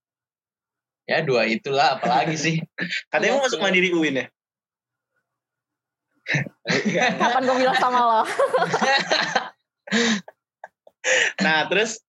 Ya 1.06 1.22
dua 1.22 1.46
itulah 1.46 2.02
apalagi 2.02 2.34
sih. 2.34 2.56
Katanya 3.14 3.30
Iya 3.30 3.38
mau 3.38 3.46
masuk 3.46 3.62
sih. 3.62 3.66
mandiri 3.70 3.88
UIN 3.94 4.16
ya? 4.18 4.26
Kapan 7.18 7.42
gue 7.46 7.56
bilang 7.58 7.78
sama 7.78 8.00
lo? 8.02 8.22
Nah 11.42 11.66
terus 11.72 12.04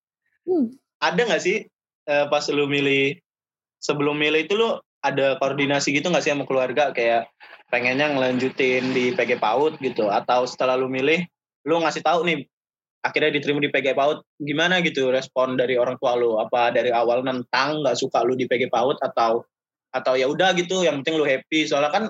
Hmm. 0.49 0.73
ada 0.99 1.21
nggak 1.21 1.43
sih 1.43 1.69
eh, 2.09 2.27
pas 2.27 2.43
lu 2.51 2.65
milih 2.67 3.15
sebelum 3.79 4.17
milih 4.19 4.49
itu 4.49 4.57
lu 4.57 4.81
ada 5.01 5.37
koordinasi 5.39 5.95
gitu 5.95 6.11
nggak 6.11 6.25
sih 6.25 6.33
sama 6.33 6.49
keluarga? 6.49 6.91
Kayak 6.91 7.31
pengennya 7.71 8.11
ngelanjutin 8.13 8.91
di 8.91 9.15
PG 9.15 9.39
PAUD 9.39 9.79
gitu 9.79 10.11
atau 10.11 10.49
setelah 10.49 10.75
lu 10.75 10.91
milih 10.91 11.23
lu 11.69 11.79
ngasih 11.81 12.03
tahu 12.03 12.27
nih 12.27 12.49
akhirnya 13.05 13.37
diterima 13.37 13.61
di 13.63 13.71
PG 13.73 13.97
PAUD 13.97 14.19
gimana 14.43 14.81
gitu 14.83 15.13
respon 15.13 15.55
dari 15.61 15.77
orang 15.79 16.01
tua 16.01 16.17
lu? 16.19 16.41
Apa 16.41 16.73
dari 16.75 16.91
awal 16.91 17.23
nentang 17.23 17.85
nggak 17.85 17.97
suka 18.01 18.25
lu 18.27 18.35
di 18.35 18.49
PG 18.51 18.73
PAUD 18.73 18.99
atau 19.01 19.45
atau 19.93 20.15
ya 20.19 20.27
udah 20.27 20.57
gitu 20.57 20.83
yang 20.83 21.05
penting 21.05 21.21
lu 21.21 21.29
happy. 21.29 21.69
Soalnya 21.69 21.93
kan 21.95 22.05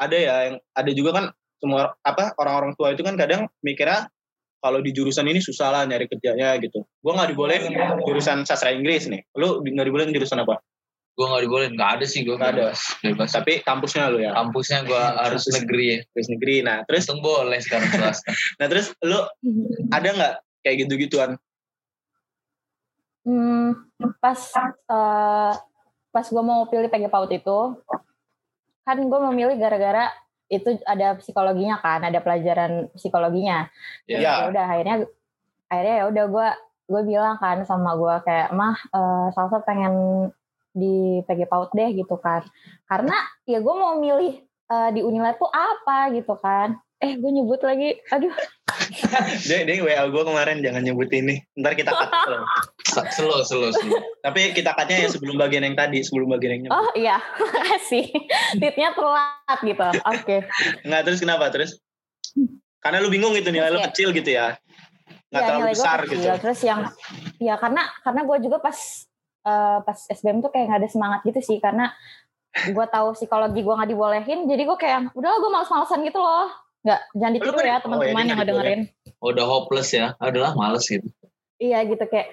ada 0.00 0.16
ya 0.16 0.34
yang 0.50 0.56
ada 0.74 0.90
juga 0.94 1.10
kan 1.14 1.24
semua 1.58 1.94
apa 2.02 2.34
orang-orang 2.38 2.72
tua 2.76 2.92
itu 2.92 3.02
kan 3.02 3.14
kadang 3.16 3.46
mikirnya 3.64 4.06
kalau 4.64 4.80
di 4.80 4.96
jurusan 4.96 5.28
ini 5.28 5.44
susah 5.44 5.68
lah 5.68 5.82
nyari 5.84 6.08
kerjanya 6.08 6.56
gitu. 6.60 6.82
Gua 7.04 7.12
nggak 7.20 7.36
dibolehin 7.36 7.72
jurusan 8.08 8.48
sastra 8.48 8.72
Inggris 8.72 9.04
nih. 9.08 9.20
Lu 9.36 9.60
di- 9.60 9.76
nggak 9.76 9.86
dibolehin 9.92 10.12
jurusan 10.16 10.40
apa? 10.40 10.56
Gue 11.14 11.30
nggak 11.30 11.42
dibolehin, 11.46 11.72
nggak 11.78 11.90
ada 12.00 12.04
sih 12.10 12.26
gue 12.26 12.34
Nggak 12.34 12.52
ada. 12.58 12.74
bebas. 13.06 13.30
Tapi 13.30 13.62
kampusnya 13.62 14.10
lu 14.10 14.18
ya. 14.18 14.34
Kampusnya 14.34 14.82
gue 14.82 14.98
harus 15.22 15.46
negeri 15.46 15.84
ya. 15.86 15.98
Terus 16.10 16.26
negeri. 16.26 16.56
Nah, 16.66 16.82
terus 16.90 17.06
Untung 17.06 17.22
boleh 17.22 17.60
sekarang 17.62 17.86
swasta. 17.94 18.34
nah 18.58 18.66
terus 18.66 18.90
lu 18.98 19.22
ada 19.94 20.08
nggak 20.10 20.34
kayak 20.66 20.76
gitu-gituan? 20.82 21.30
Hmm, 23.22 23.78
pas 24.18 24.36
eh, 24.90 25.52
pas 26.10 26.26
gue 26.26 26.42
mau 26.42 26.66
pilih 26.66 26.90
PG 26.90 27.06
PAUD 27.08 27.30
itu, 27.30 27.58
kan 28.82 28.96
gue 28.98 29.20
memilih 29.30 29.54
gara-gara 29.54 30.10
itu 30.48 30.80
ada 30.84 31.16
psikologinya 31.18 31.80
kan, 31.80 32.04
ada 32.04 32.20
pelajaran 32.20 32.92
psikologinya. 32.92 33.68
Ya. 34.04 34.18
Iya. 34.20 34.32
Ya 34.32 34.44
udah 34.52 34.64
akhirnya 34.68 34.96
akhirnya 35.68 35.94
ya 35.94 36.04
udah 36.10 36.24
gue 36.28 36.48
gue 36.84 37.02
bilang 37.08 37.36
kan 37.40 37.64
sama 37.64 37.96
gue 37.96 38.14
kayak 38.28 38.52
mah 38.52 38.76
eh, 38.76 39.26
salsa 39.32 39.64
pengen 39.64 40.28
di 40.74 41.22
PG 41.24 41.48
PAUD 41.48 41.70
deh 41.72 41.90
gitu 41.96 42.16
kan. 42.20 42.44
Karena 42.84 43.16
ya 43.48 43.58
gue 43.64 43.74
mau 43.74 43.96
milih 43.96 44.44
eh, 44.44 44.90
di 44.92 45.00
Unilab 45.00 45.40
tuh 45.40 45.50
apa 45.50 46.12
gitu 46.12 46.36
kan. 46.38 46.76
Eh 47.00 47.16
gue 47.16 47.30
nyebut 47.30 47.60
lagi, 47.64 48.00
aduh 48.12 48.32
Dia, 49.48 49.62
dia 49.62 49.78
WA 49.80 50.04
gue 50.10 50.22
kemarin 50.24 50.58
jangan 50.58 50.82
nyebut 50.82 51.06
ini. 51.10 51.38
Ntar 51.54 51.74
kita 51.74 51.94
cut. 51.94 52.10
Slow, 53.14 53.42
slow, 53.42 53.70
slow. 53.70 54.00
Tapi 54.20 54.50
kita 54.52 54.74
cutnya 54.74 55.06
ya 55.06 55.08
sebelum 55.10 55.36
bagian 55.36 55.62
yang 55.62 55.76
tadi, 55.78 56.02
sebelum 56.02 56.30
bagian 56.30 56.58
yang 56.58 56.62
nyebut. 56.66 56.76
Oh 56.76 56.90
iya, 56.94 57.16
makasih. 57.40 58.10
Titnya 58.58 58.90
telat 58.94 59.58
gitu. 59.62 59.86
Oke. 60.02 60.36
Nggak 60.82 61.00
terus 61.06 61.18
kenapa 61.22 61.50
terus? 61.50 61.78
Karena 62.80 63.00
lu 63.00 63.08
bingung 63.08 63.32
gitu 63.32 63.48
nilai 63.48 63.70
lu 63.70 63.80
Iya. 63.80 63.88
kecil 63.90 64.08
gitu 64.12 64.30
ya. 64.30 64.58
Nggak 65.30 65.40
Iya, 65.42 65.48
terlalu 65.48 65.66
besar 65.72 65.98
kecil. 66.04 66.18
gitu. 66.18 66.28
Terus 66.42 66.60
yang, 66.62 66.80
ya 67.38 67.54
karena 67.56 67.82
karena 68.02 68.20
gue 68.22 68.36
juga 68.42 68.58
pas 68.58 68.78
eh, 69.44 69.78
pas 69.84 69.98
SBM 70.08 70.40
tuh 70.40 70.48
kayak 70.48 70.72
gak 70.72 70.80
ada 70.80 70.88
semangat 70.88 71.20
gitu 71.28 71.40
sih 71.44 71.58
karena 71.60 71.92
gue 72.54 72.86
tahu 72.86 73.12
psikologi 73.12 73.60
gue 73.60 73.74
nggak 73.74 73.90
dibolehin, 73.90 74.46
jadi 74.46 74.62
gue 74.62 74.78
kayak 74.78 75.10
udahlah 75.12 75.38
gue 75.42 75.50
males-malesan 75.50 76.06
gitu 76.06 76.22
loh. 76.22 76.48
Nggak, 76.84 77.00
jangan 77.12 77.32
ditiru 77.32 77.50
kan- 77.50 77.58
ya 77.58 77.64
oh, 77.64 77.72
ya, 77.72 77.80
teman-teman 77.80 78.04
dia 78.04 78.14
yang 78.14 78.26
nggak 78.28 78.38
ngedengerin. 78.38 78.80
Oh, 79.18 79.28
udah 79.30 79.46
hopeless 79.46 79.90
ya. 79.90 80.06
Ah, 80.14 80.28
udahlah 80.28 80.52
males 80.52 80.84
gitu. 80.84 81.08
Iya 81.56 81.78
gitu 81.84 82.04
kayak 82.04 82.28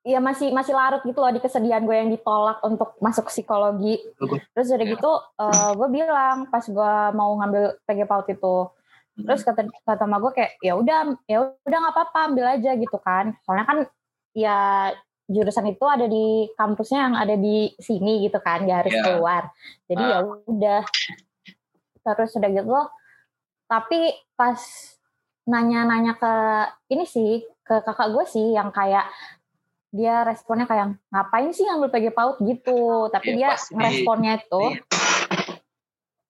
Iya 0.00 0.18
masih 0.18 0.50
masih 0.50 0.72
larut 0.72 1.02
gitu 1.02 1.14
loh 1.14 1.28
di 1.28 1.36
kesedihan 1.36 1.84
gue 1.84 1.92
yang 1.92 2.08
ditolak 2.08 2.62
untuk 2.62 2.96
masuk 2.98 3.28
psikologi. 3.28 4.00
Terus 4.48 4.66
udah 4.68 4.80
Ya. 4.80 4.92
gitu 4.94 5.10
eh, 5.36 5.70
gue 5.74 5.88
bilang 5.90 6.36
pas 6.46 6.64
gue 6.64 6.92
mau 7.12 7.36
ngambil 7.36 7.76
PG 7.82 8.00
PAUD 8.04 8.26
itu, 8.30 8.56
terus 9.18 9.42
kata 9.42 9.60
kata 9.78 9.98
sama 10.00 10.16
gue 10.18 10.32
kayak 10.32 10.52
ya 10.60 10.72
udah 10.72 10.98
ya 11.24 11.38
udah 11.60 11.78
nggak 11.78 11.92
apa-apa 11.92 12.18
ambil 12.26 12.46
aja 12.48 12.70
gitu 12.72 12.96
kan 12.96 13.36
soalnya 13.42 13.66
kan 13.66 13.78
ya 14.32 14.58
jurusan 15.26 15.66
itu 15.68 15.84
ada 15.84 16.06
di 16.06 16.26
kampusnya 16.54 16.98
yang 17.02 17.14
ada 17.14 17.34
di 17.34 17.56
sini 17.76 18.22
gitu 18.22 18.38
kan 18.38 18.62
nggak 18.62 18.78
harus 18.80 18.94
Ya. 18.94 19.02
keluar 19.02 19.42
jadi 19.84 20.00
Ah. 20.00 20.08
ya 20.08 20.18
udah 20.46 20.80
terus 22.06 22.32
udah 22.32 22.48
gitu 22.48 22.72
tapi 23.68 24.10
pas 24.34 24.58
nanya-nanya 25.44 26.16
ke 26.16 26.34
ini 26.90 27.04
sih 27.04 27.44
ke 27.62 27.84
kakak 27.84 28.10
gue 28.10 28.24
sih 28.24 28.52
yang 28.52 28.72
kayak 28.72 29.08
dia 29.88 30.20
responnya 30.20 30.68
kayak 30.68 31.00
ngapain 31.08 31.48
sih 31.48 31.64
ngambil 31.64 31.88
PG 31.88 32.06
PAUD 32.12 32.36
gitu 32.44 33.08
tapi 33.08 33.32
Ya, 33.32 33.36
dia 33.36 33.48
pasti. 33.56 33.72
responnya 33.76 34.32
itu 34.36 34.62
Iya. 34.64 34.80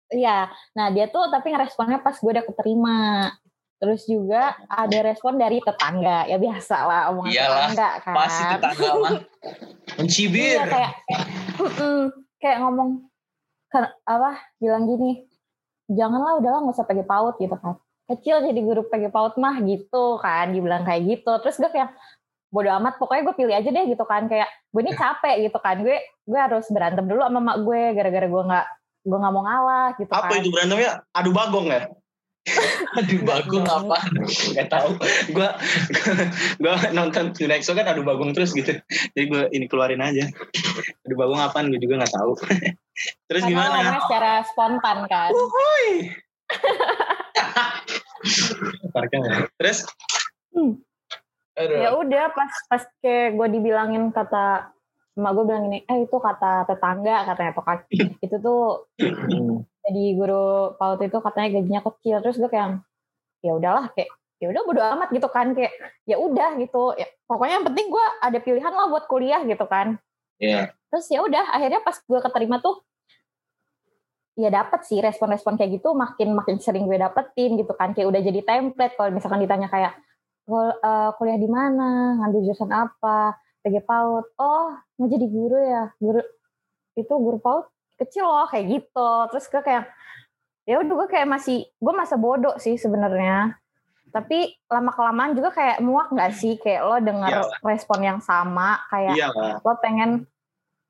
Iya, 0.08 0.38
nah 0.72 0.88
dia 0.88 1.04
tuh 1.12 1.28
tapi 1.28 1.52
ngeresponnya 1.52 2.00
pas 2.00 2.16
gue 2.16 2.32
udah 2.32 2.40
keterima. 2.40 3.28
Terus 3.76 4.08
juga 4.08 4.56
ada 4.66 4.98
respon 5.04 5.36
dari 5.36 5.60
tetangga, 5.60 6.24
ya 6.24 6.40
biasa 6.40 6.76
lah 6.82 7.00
omongan 7.12 7.30
Iyalah, 7.30 7.58
tetangga 7.68 7.88
kan. 8.00 8.14
Pasti 8.16 8.42
tetangga 8.48 8.90
mah. 8.96 9.12
Mencibir. 10.00 10.56
Iya 10.56 10.64
kayak, 10.64 10.92
kayak 12.40 12.58
ngomong 12.64 13.04
apa? 14.08 14.30
Bilang 14.56 14.88
gini, 14.88 15.27
janganlah 15.88 16.38
udahlah 16.38 16.60
nggak 16.68 16.76
usah 16.76 16.86
PG 16.86 17.00
PAUD 17.08 17.34
gitu 17.40 17.56
kan. 17.56 17.74
Kecil 18.08 18.36
jadi 18.44 18.60
guru 18.60 18.84
PG 18.88 19.12
PAUD 19.12 19.34
mah 19.40 19.56
gitu 19.64 20.20
kan, 20.20 20.52
dibilang 20.52 20.84
kayak 20.84 21.02
gitu. 21.08 21.32
Terus 21.44 21.56
gue 21.60 21.68
kayak 21.72 21.92
bodo 22.48 22.72
amat, 22.80 22.96
pokoknya 22.96 23.22
gue 23.28 23.34
pilih 23.36 23.54
aja 23.56 23.68
deh 23.68 23.84
gitu 23.88 24.04
kan. 24.08 24.28
Kayak 24.28 24.48
gue 24.72 24.80
ini 24.84 24.92
capek 24.96 25.36
gitu 25.48 25.58
kan, 25.60 25.76
gue 25.80 25.96
gue 26.00 26.38
harus 26.38 26.64
berantem 26.72 27.04
dulu 27.08 27.20
sama 27.24 27.40
mak 27.40 27.56
gue 27.64 27.80
gara-gara 27.96 28.26
gue 28.28 28.42
nggak 28.48 28.66
gue 29.08 29.18
nggak 29.18 29.32
mau 29.32 29.42
ngalah 29.44 29.86
gitu 29.96 30.12
Apa 30.12 30.28
kan. 30.28 30.40
itu 30.40 30.48
berantemnya? 30.52 30.90
Adu 31.16 31.30
bagong 31.32 31.66
ya? 31.72 31.88
Aduh, 32.98 33.20
bagus 33.24 33.64
apa? 33.64 33.98
Gak 34.56 34.68
tahu. 34.72 34.90
Gua 35.34 35.48
gua 36.62 36.74
nonton 36.92 37.32
Tonight 37.36 37.64
Show 37.64 37.76
kan 37.76 37.88
adu 37.88 38.02
bagong 38.02 38.32
terus 38.32 38.56
gitu. 38.56 38.80
Jadi 39.14 39.24
gua 39.28 39.42
ini 39.52 39.68
keluarin 39.68 40.02
aja. 40.02 40.26
Adu 41.06 41.14
bagong 41.14 41.40
apaan 41.40 41.70
gue 41.70 41.80
juga 41.80 42.04
nggak 42.04 42.14
tahu. 42.14 42.32
terus 43.30 43.42
Karena 43.46 43.52
gimana? 43.52 43.68
ngomongnya 43.70 44.00
secara 44.04 44.32
spontan 44.48 44.98
kan. 45.06 45.30
Uhuy. 45.30 45.86
Nggak? 48.98 49.48
Terus 49.56 49.78
Aduh. 51.58 51.78
Ya 51.82 51.90
udah 51.90 52.24
pas 52.34 52.52
pas 52.70 52.82
kayak 53.02 53.34
gue 53.34 53.46
dibilangin 53.58 54.14
kata 54.14 54.70
emak 55.18 55.32
gue 55.34 55.44
bilang 55.50 55.64
ini, 55.66 55.82
eh 55.82 56.06
itu 56.06 56.16
kata 56.16 56.64
tetangga 56.70 57.26
katanya 57.26 57.52
kan. 57.58 57.78
itu 58.22 58.36
tuh 58.38 58.86
jadi 59.82 60.04
guru 60.14 60.78
PAUD 60.78 61.00
itu 61.10 61.18
katanya 61.18 61.48
gajinya 61.58 61.82
kecil. 61.82 62.16
Terus 62.22 62.36
gue 62.38 62.50
kayak 62.50 62.78
ya 63.42 63.52
udahlah 63.58 63.90
kayak 63.98 64.10
ya 64.38 64.46
udah 64.54 64.62
bodo 64.62 64.82
amat 64.94 65.10
gitu 65.10 65.26
kan 65.26 65.50
kayak 65.58 65.74
ya 66.06 66.16
udah 66.22 66.54
gitu. 66.62 66.94
Ya, 66.94 67.10
pokoknya 67.26 67.54
yang 67.58 67.66
penting 67.66 67.86
gue 67.90 68.06
ada 68.22 68.38
pilihan 68.38 68.72
lah 68.72 68.86
buat 68.86 69.04
kuliah 69.10 69.42
gitu 69.42 69.66
kan. 69.66 69.98
Iya. 70.38 70.70
terus 70.88 71.10
ya 71.10 71.18
udah 71.20 71.50
akhirnya 71.50 71.82
pas 71.82 71.98
gue 71.98 72.20
keterima 72.22 72.62
tuh 72.62 72.78
ya 74.38 74.54
dapet 74.54 74.86
sih 74.86 75.02
respon-respon 75.02 75.58
kayak 75.58 75.82
gitu 75.82 75.98
makin 75.98 76.30
makin 76.30 76.62
sering 76.62 76.86
gue 76.86 76.94
dapetin 76.94 77.58
gitu 77.58 77.74
kan. 77.74 77.90
Kayak 77.90 78.14
udah 78.14 78.20
jadi 78.22 78.40
template 78.46 78.94
kalau 78.94 79.10
misalkan 79.10 79.42
ditanya 79.42 79.66
kayak 79.66 79.98
"Kul- 80.46 80.78
eh, 80.78 81.10
kuliah 81.18 81.38
di 81.42 81.50
mana? 81.50 82.22
Ngambil 82.22 82.40
jurusan 82.46 82.70
apa 82.70 83.34
PG 83.68 83.84
PAUD. 83.84 84.24
Oh 84.40 84.72
mau 84.96 85.06
jadi 85.06 85.26
guru 85.28 85.58
ya? 85.60 85.92
Guru 86.00 86.24
itu 86.96 87.12
guru 87.12 87.38
PAUD 87.38 87.68
kecil 88.00 88.24
loh 88.24 88.48
kayak 88.48 88.66
gitu. 88.72 89.10
Terus 89.28 89.44
gue 89.52 89.60
kayak 89.60 89.84
ya 90.64 90.80
udah 90.80 90.94
gue 91.04 91.08
kayak 91.12 91.28
masih 91.28 91.68
gue 91.68 91.94
masa 91.94 92.16
bodoh 92.16 92.56
sih 92.56 92.80
sebenarnya. 92.80 93.60
Tapi 94.08 94.56
lama 94.72 94.88
kelamaan 94.96 95.36
juga 95.36 95.52
kayak 95.52 95.84
muak 95.84 96.08
nggak 96.08 96.32
sih? 96.32 96.56
Kayak 96.56 96.82
lo 96.88 96.96
dengar 97.04 97.44
Iyalah. 97.44 97.60
respon 97.60 98.00
yang 98.00 98.18
sama 98.24 98.80
kayak 98.88 99.14
iya 99.20 99.28
lah. 99.28 99.60
lo 99.60 99.74
pengen 99.84 100.24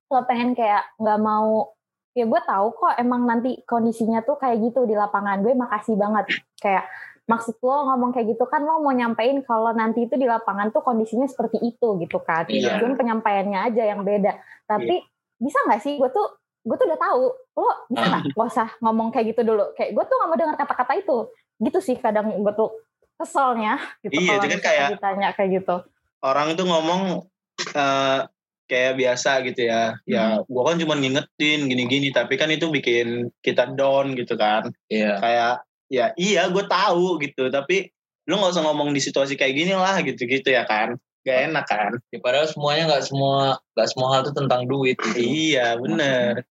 lo 0.09 0.23
pengen 0.25 0.55
kayak 0.55 0.87
nggak 1.03 1.19
mau 1.19 1.75
ya 2.14 2.25
gue 2.27 2.41
tahu 2.47 2.67
kok 2.75 2.95
emang 2.99 3.27
nanti 3.27 3.62
kondisinya 3.67 4.23
tuh 4.23 4.38
kayak 4.38 4.62
gitu 4.62 4.87
di 4.87 4.95
lapangan. 4.95 5.43
Gue 5.43 5.59
makasih 5.59 5.99
banget. 5.99 6.31
Kayak 6.62 6.87
maksud 7.29 7.61
lo 7.61 7.93
ngomong 7.93 8.17
kayak 8.17 8.33
gitu 8.35 8.49
kan 8.49 8.64
lo 8.64 8.81
mau 8.81 8.91
nyampein 8.91 9.45
kalau 9.45 9.77
nanti 9.77 10.09
itu 10.09 10.17
di 10.17 10.25
lapangan 10.25 10.73
tuh 10.73 10.81
kondisinya 10.81 11.29
seperti 11.29 11.61
itu 11.61 12.01
gitu 12.01 12.19
kan. 12.25 12.49
Iya. 12.49 12.81
cuman 12.81 12.97
penyampaiannya 12.97 13.61
aja 13.69 13.83
yang 13.85 14.01
beda. 14.01 14.41
Tapi 14.64 15.05
bisa 15.37 15.61
nggak 15.69 15.81
sih? 15.85 16.01
Gue 16.01 16.09
tuh 16.09 16.25
gue 16.64 16.77
tuh 16.81 16.88
udah 16.88 17.01
tahu. 17.01 17.25
Lo 17.61 17.71
bisa 17.93 18.05
nggak? 18.09 18.23
Gak 18.33 18.49
usah 18.49 18.69
ngomong 18.81 19.12
kayak 19.12 19.37
gitu 19.37 19.45
dulu. 19.45 19.77
Kayak 19.77 19.93
gue 19.93 20.05
tuh 20.09 20.17
nggak 20.17 20.29
mau 20.33 20.38
dengar 20.41 20.57
kata-kata 20.57 20.93
itu. 20.97 21.19
Gitu 21.61 21.79
sih 21.85 21.97
kadang 22.01 22.33
gue 22.33 22.53
tuh 22.57 22.73
keselnya 23.21 23.77
gitu 24.01 24.14
Iya, 24.14 24.25
kalau 24.25 24.41
itu 24.41 24.47
kan 24.49 24.61
kayak- 24.64 24.91
ditanya 24.97 25.29
kayak 25.37 25.51
gitu. 25.61 25.77
Orang 26.25 26.57
tuh 26.57 26.64
ngomong 26.64 27.29
eh, 27.59 28.21
kayak 28.69 28.95
biasa 28.97 29.43
gitu 29.49 29.67
ya. 29.67 29.97
Ya, 30.05 30.45
gua 30.47 30.71
kan 30.71 30.79
cuma 30.79 30.95
ngingetin 30.95 31.67
gini-gini, 31.67 32.12
tapi 32.14 32.37
kan 32.37 32.53
itu 32.53 32.69
bikin 32.69 33.33
kita 33.43 33.75
down 33.75 34.14
gitu 34.14 34.37
kan. 34.38 34.71
Iya. 34.87 35.19
Kayak 35.19 35.55
ya 35.88 36.12
iya 36.16 36.48
gue 36.48 36.64
tahu 36.64 37.20
gitu, 37.20 37.48
tapi 37.48 37.88
lu 38.29 38.37
nggak 38.37 38.53
usah 38.53 38.64
ngomong 38.64 38.92
di 38.92 39.01
situasi 39.01 39.35
kayak 39.40 39.57
gini 39.57 39.72
lah 39.72 40.01
gitu-gitu 40.05 40.53
ya 40.53 40.68
kan. 40.68 40.96
Gak 41.27 41.53
enak 41.53 41.64
kan? 41.68 41.92
Ya, 42.09 42.20
padahal 42.24 42.48
semuanya 42.48 42.88
nggak 42.94 43.05
semua 43.05 43.61
nggak 43.77 43.88
semua 43.92 44.09
hal 44.12 44.20
itu 44.24 44.33
tentang 44.37 44.62
duit. 44.68 44.96
Gitu. 44.96 45.18
Iya 45.18 45.77
bener. 45.81 46.44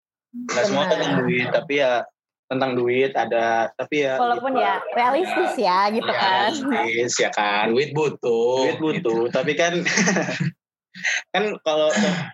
Gak 0.54 0.66
semua 0.70 0.86
tentang 0.86 1.24
duit, 1.24 1.50
tapi 1.50 1.82
ya 1.82 2.06
tentang 2.48 2.80
duit 2.80 3.12
ada, 3.12 3.68
tapi 3.76 4.08
ya. 4.08 4.16
walaupun 4.16 4.56
ya 4.56 4.80
realistis 4.96 5.60
ya 5.60 5.92
gitu 5.92 6.08
ya, 6.08 6.16
kan 6.16 6.52
realistis, 6.56 7.14
ya 7.20 7.30
kan. 7.36 7.76
Duit 7.76 7.92
butuh. 7.92 8.72
duit 8.78 8.78
butuh 8.80 9.28
tapi 9.34 9.52
kan 9.58 9.84
kan 11.34 11.44
kalau 11.62 11.90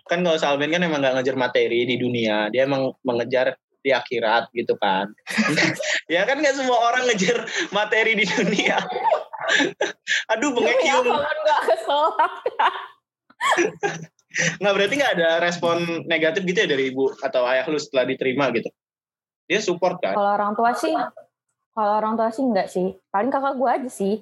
kan 0.08 0.18
kalau 0.24 0.38
Salben 0.38 0.72
kan 0.72 0.82
emang 0.84 1.02
nggak 1.02 1.20
ngejar 1.20 1.36
materi 1.36 1.84
di 1.84 1.96
dunia 2.00 2.48
dia 2.48 2.64
emang 2.64 2.94
mengejar 3.04 3.58
di 3.84 3.92
akhirat 3.92 4.48
gitu 4.56 4.74
kan 4.80 5.12
ya 6.10 6.22
kan 6.28 6.36
nggak 6.40 6.56
semua 6.56 6.78
orang 6.92 7.08
ngejar 7.08 7.48
materi 7.72 8.18
di 8.18 8.24
dunia. 8.28 8.80
Aduh 10.32 10.52
bengek 10.56 10.80
ya 10.84 11.00
Yung. 11.00 11.12
ampun 11.12 11.38
gak 11.44 11.60
kesel? 11.68 12.04
Nggak 14.58 14.74
berarti 14.74 14.94
nggak 14.98 15.14
ada 15.20 15.30
respon 15.38 15.78
negatif 16.10 16.42
gitu 16.42 16.58
ya 16.64 16.68
dari 16.68 16.90
ibu 16.90 17.12
atau 17.22 17.46
ayah 17.46 17.66
lu 17.70 17.78
setelah 17.78 18.08
diterima 18.08 18.50
gitu? 18.50 18.68
Dia 19.46 19.60
support 19.60 20.00
kan? 20.00 20.16
Kalau 20.16 20.32
orang 20.34 20.52
tua 20.56 20.72
sih 20.74 20.94
kalau 21.74 21.92
orang 21.98 22.14
tua 22.14 22.30
sih 22.30 22.44
enggak 22.44 22.68
sih. 22.70 22.94
Paling 23.10 23.30
kakak 23.30 23.54
gue 23.58 23.70
aja 23.70 23.90
sih. 23.90 24.14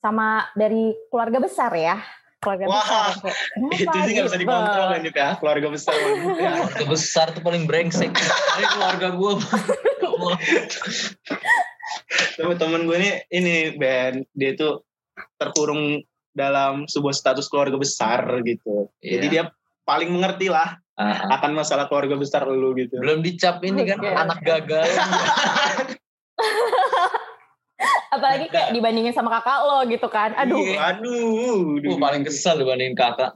Sama 0.00 0.48
dari 0.56 0.96
keluarga 1.12 1.44
besar 1.44 1.72
ya 1.76 2.00
keluarga 2.40 2.64
Wah, 2.66 2.80
besar 2.80 3.12
kayak, 3.20 3.36
kenapa 3.52 3.76
itu 3.76 3.96
sih 4.00 4.12
nggak 4.16 4.26
bisa 4.26 4.38
dikontrol 4.40 4.88
ini 4.96 5.10
ya 5.12 5.28
keluarga 5.36 5.66
besar 5.68 5.92
ya. 6.00 6.08
Keluarga 6.08 6.84
besar 6.88 7.26
tuh 7.36 7.42
paling 7.44 7.64
brengsek. 7.68 8.10
Ini 8.16 8.66
keluarga 8.72 9.06
gue. 9.12 9.32
Allah. 10.00 10.36
Tapi 12.34 12.52
temen 12.56 12.80
gue 12.88 12.96
ini 12.96 13.10
ini 13.30 13.54
Ben 13.76 14.24
dia 14.32 14.56
tuh 14.56 14.82
terkurung 15.36 16.00
dalam 16.32 16.88
sebuah 16.88 17.12
status 17.12 17.46
keluarga 17.46 17.76
besar 17.76 18.24
gitu. 18.42 18.88
Jadi 18.98 19.26
Iya. 19.26 19.30
dia 19.30 19.42
paling 19.84 20.08
mengerti 20.08 20.48
lah 20.48 20.80
Ah, 20.96 21.24
ah. 21.24 21.40
akan 21.40 21.56
masalah 21.56 21.88
keluarga 21.88 22.14
besar 22.14 22.44
lu 22.44 22.76
gitu. 22.76 23.00
Belum 23.00 23.20
dicap 23.20 23.60
ini 23.64 23.84
kan 23.84 23.98
Oke. 24.00 24.12
anak 24.12 24.40
gagal. 24.40 24.84
apalagi 28.10 28.46
kayak 28.46 28.70
dibandingin 28.70 29.10
sama 29.10 29.32
kakak 29.32 29.58
lo 29.60 29.84
gitu 29.84 30.06
kan 30.06 30.34
aduh 30.34 30.58
Iya. 30.58 30.96
Aduh, 30.96 31.78
Gue 31.78 31.96
paling 31.96 32.22
kesel 32.22 32.58
dibandingin 32.58 32.92
kakak. 32.92 33.32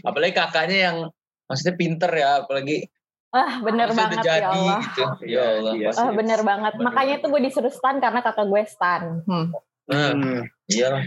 Apalagi 0.00 0.32
kakaknya 0.32 0.78
yang 0.84 0.96
maksudnya 1.44 1.74
pinter 1.74 2.10
ya, 2.10 2.40
apalagi 2.40 2.86
ah 3.30 3.58
bener 3.60 3.90
maksudnya 3.90 4.06
banget 4.14 4.38
ya 4.38 4.46
Allah 4.46 4.78
gitu. 4.80 5.02
Ya 5.02 5.08
Iya, 5.26 5.42
Allah. 5.58 5.72
iya. 5.74 5.90
ah 5.92 6.10
bener 6.10 6.40
banget 6.40 6.72
Bener 6.72 6.84
makanya 6.84 7.14
tuh 7.18 7.28
gue 7.28 7.40
disuruh 7.42 7.68
stan 7.68 7.98
karena 7.98 8.20
kakak 8.20 8.46
gue 8.46 8.62
stan 8.64 9.02
hmm. 9.22 9.46
Nah, 9.84 10.10
Hmm. 10.12 10.40
iya 10.66 10.86
lah. 10.88 11.04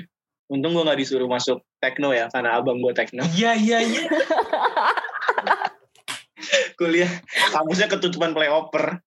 Untung 0.48 0.72
gue 0.72 0.84
gak 0.84 0.96
disuruh 0.96 1.26
masuk 1.26 1.60
tekno 1.78 2.12
ya 2.12 2.28
karena 2.28 2.56
abang 2.56 2.78
gue 2.78 2.92
tekno. 2.92 3.24
Iya 3.30 3.52
iya 3.54 3.78
iya. 3.82 4.04
Kuliah 6.76 7.10
kampusnya 7.50 7.88
ketutupan 7.88 8.32
playoper. 8.32 9.02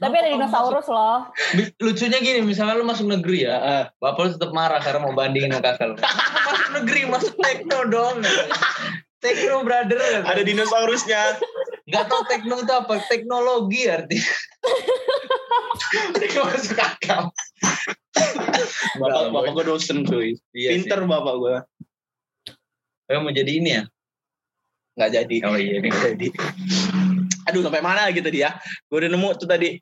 Tapi 0.00 0.14
ada 0.16 0.32
dinosaurus 0.32 0.88
loh 0.88 1.28
Lucunya 1.76 2.18
gini, 2.24 2.40
misalnya 2.40 2.80
lu 2.80 2.88
masuk 2.88 3.06
negeri 3.06 3.44
ya, 3.44 3.56
Ya, 3.60 3.80
bapak 4.00 4.20
lu 4.24 4.30
tetap 4.32 4.50
marah 4.56 4.80
karena 4.80 5.04
mau 5.04 5.12
bandingin 5.12 5.52
sama 5.52 5.62
kakak 5.62 5.86
lu. 5.92 5.96
masuk 6.48 6.68
negeri, 6.80 7.00
masuk 7.06 7.34
tekno 7.36 7.78
dong. 7.92 8.16
Tekno 9.20 9.60
brother. 9.60 10.24
ada 10.24 10.40
dinosaurusnya. 10.40 11.36
Gak 11.92 12.04
tau 12.08 12.24
tekno 12.24 12.64
itu 12.64 12.72
apa, 12.72 13.04
teknologi 13.12 13.84
artinya. 13.84 14.32
Masuk 16.48 16.78
akal. 16.78 17.22
bapak, 18.96 19.22
bapak 19.34 19.50
gue 19.54 19.64
dosen 19.66 20.06
cuy. 20.06 20.38
Iya 20.54 20.68
Pinter 20.76 21.04
bapak 21.04 21.34
gue. 21.36 21.56
Sih. 23.10 23.18
mau 23.18 23.32
jadi 23.34 23.52
ini 23.52 23.70
ya? 23.74 23.82
Nggak 24.96 25.10
jadi. 25.10 25.36
Oh 25.46 25.58
iya, 25.58 25.74
ini 25.82 25.90
jadi. 25.90 26.28
Aduh 27.50 27.60
sampai 27.66 27.82
mana 27.82 28.06
gitu 28.14 28.28
dia. 28.30 28.54
Gue 28.86 29.02
udah 29.02 29.10
nemu 29.10 29.28
tuh 29.34 29.48
tadi. 29.50 29.80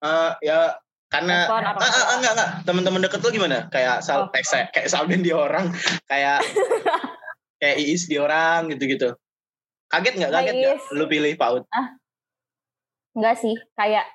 Eh 0.00 0.32
ya 0.42 0.74
karena 1.10 1.44
Ah, 1.44 1.74
apa? 1.74 1.78
Ah, 1.78 1.90
ah, 1.90 2.16
enggak 2.16 2.32
enggak. 2.32 2.50
Teman-teman 2.64 3.00
deket 3.02 3.20
lu 3.20 3.30
gimana? 3.30 3.58
Kayak 3.68 4.00
sal 4.00 4.24
Oh. 4.24 4.28
kayak, 4.30 4.70
kayak 4.70 4.88
Salben 4.88 5.20
di 5.20 5.30
orang 5.30 5.74
kayak 6.06 6.38
kayak 7.60 7.76
Iis 7.78 8.06
di 8.06 8.16
orang 8.16 8.70
gitu-gitu. 8.70 9.12
Kaget 9.86 10.14
nggak? 10.16 10.30
Kaget 10.30 10.54
nggak? 10.56 10.76
Lu 10.94 11.04
pilih 11.06 11.34
PAUD 11.34 11.64
enggak 13.10 13.36
sih. 13.36 13.54
Kayak 13.74 14.06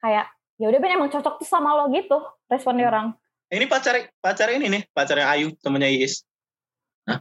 kayak 0.00 0.26
ya 0.56 0.66
udah 0.66 0.80
ben 0.80 0.96
emang 0.96 1.12
cocok 1.12 1.38
tuh 1.38 1.46
sama 1.46 1.76
lo 1.76 1.86
gitu 1.90 2.16
respon 2.48 2.74
Hmm. 2.74 2.80
dia 2.80 2.88
orang. 2.88 3.06
Ini 3.48 3.64
pacar 3.64 3.94
pacar 4.20 4.48
ini 4.50 4.68
nih 4.68 4.82
pacarnya 4.90 5.28
Ayu 5.28 5.56
temennya 5.56 5.88
Iis 5.88 6.20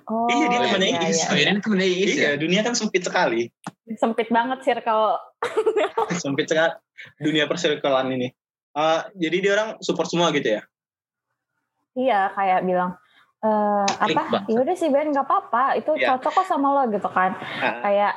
oh 0.06 0.28
Iya, 0.28 0.46
dia 0.46 0.60
temannya 0.62 0.88
iya, 0.90 1.00
Iis. 1.04 1.18
iya. 1.18 1.28
Oh 1.28 1.38
ini 1.38 1.60
temennya 1.60 1.88
Iis 1.88 2.00
ya? 2.10 2.14
iya 2.14 2.32
dunia 2.36 2.62
kan 2.62 2.74
sempit 2.74 3.02
sekali. 3.02 3.48
Sempit 3.94 4.28
banget 4.28 4.60
circle 4.62 5.16
sempit 6.24 6.46
sekali. 6.46 6.74
Dunia 7.18 7.46
persirkelan 7.46 8.12
ini. 8.12 8.28
Eh, 8.74 9.02
jadi 9.16 9.38
dia 9.38 9.52
orang 9.54 9.70
support 9.80 10.06
semua 10.06 10.30
gitu 10.32 10.48
ya? 10.50 10.62
Iya 11.94 12.30
kayak 12.32 12.62
bilang 12.64 12.94
eh 13.38 13.86
Klik 14.02 14.18
apa? 14.18 14.46
ya 14.46 14.58
udah 14.60 14.76
sih 14.76 14.90
Ben 14.90 15.10
nggak 15.10 15.24
apa-apa. 15.24 15.76
Itu 15.76 15.94
Iya. 15.94 16.14
cocok 16.14 16.32
kok 16.36 16.48
sama 16.48 16.74
lo 16.74 16.84
gitu 16.88 17.06
kan. 17.08 17.34
Ah, 17.58 17.74
kayak 17.82 18.14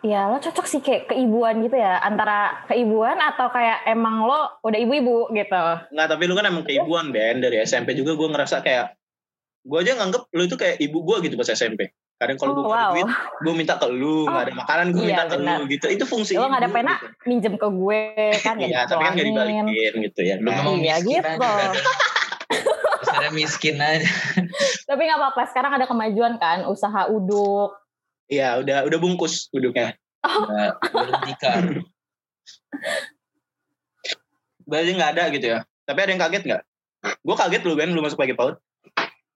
ya 0.00 0.26
lo 0.26 0.38
cocok 0.38 0.64
sih 0.64 0.78
kayak 0.78 1.06
keibuan 1.08 1.58
gitu 1.60 1.74
ya? 1.74 1.98
Antara 1.98 2.62
keibuan 2.66 3.14
atau 3.16 3.46
kayak 3.48 3.86
emang 3.86 4.22
lo 4.22 4.58
udah 4.60 4.78
ibu-ibu 4.78 5.30
gitu. 5.32 5.62
Nggak, 5.90 6.08
tapi 6.08 6.22
lu 6.24 6.34
kan 6.34 6.46
emang 6.46 6.62
keibuan 6.62 7.10
Ben. 7.10 7.38
Dari 7.38 7.58
SMP 7.60 7.94
juga 7.94 8.14
gue 8.14 8.28
ngerasa 8.28 8.58
kayak 8.60 8.97
gue 9.68 9.78
aja 9.78 9.92
nganggep 9.94 10.22
lu 10.30 10.42
itu 10.42 10.56
kayak 10.56 10.76
ibu 10.78 10.98
gue 10.98 11.16
gitu 11.22 11.34
pas 11.34 11.44
SMP 11.46 11.92
kadang 12.16 12.34
kalau 12.34 12.56
gue 12.56 12.64
Oh, 12.64 12.72
ada 12.72 12.88
wow. 12.88 12.92
duit 12.96 13.08
gue 13.38 13.52
minta 13.54 13.74
ke 13.76 13.86
lu 13.86 14.24
nggak 14.24 14.42
ada 14.42 14.54
makanan 14.56 14.86
gue 14.90 15.00
Iya, 15.00 15.08
minta 15.08 15.24
ke 15.24 15.36
benar. 15.36 15.54
lu 15.54 15.62
gitu 15.68 15.86
itu 15.86 16.04
fungsi 16.04 16.32
lo 16.34 16.46
nggak 16.46 16.62
ada 16.62 16.70
pena 16.70 16.92
gitu. 16.94 17.06
minjem 17.26 17.54
ke 17.54 17.68
gue 17.68 18.02
kan 18.40 18.56
Iya, 18.56 18.80
tapi 18.84 19.02
kan 19.02 19.12
gak 19.12 19.26
dibalikin 19.28 19.66
gitu 20.02 20.20
ya. 20.22 20.34
Lu 20.36 20.48
Nah, 20.48 20.56
memang 20.58 20.76
Iya, 20.78 20.96
miskin 20.98 21.20
gitu. 21.20 21.44
aja. 21.44 21.66
Misalnya 22.98 23.30
miskin 23.30 23.76
aja. 23.78 24.08
tapi 24.84 25.00
nggak 25.04 25.18
apa-apa 25.18 25.42
sekarang 25.46 25.72
ada 25.74 25.84
kemajuan 25.84 26.34
kan 26.36 26.64
usaha 26.64 27.06
uduk 27.06 27.76
Iya, 28.26 28.58
udah 28.58 28.78
udah 28.84 28.98
bungkus 28.98 29.48
duduknya. 29.48 29.96
Nggak, 30.20 30.70
belum 30.84 31.12
tikar. 31.24 31.62
Berarti 34.62 34.90
nggak 34.92 35.10
ada 35.12 35.24
gitu 35.30 35.46
ya. 35.48 35.58
Tapi 35.82 35.98
ada 35.98 36.10
yang 36.10 36.20
kaget 36.20 36.42
nggak? 36.44 36.62
Gue 37.18 37.34
kaget 37.34 37.62
lu 37.62 37.72
Ben, 37.72 37.88
lu 37.88 38.00
masuk 38.00 38.18
pagi 38.18 38.34
PAUD. 38.34 38.60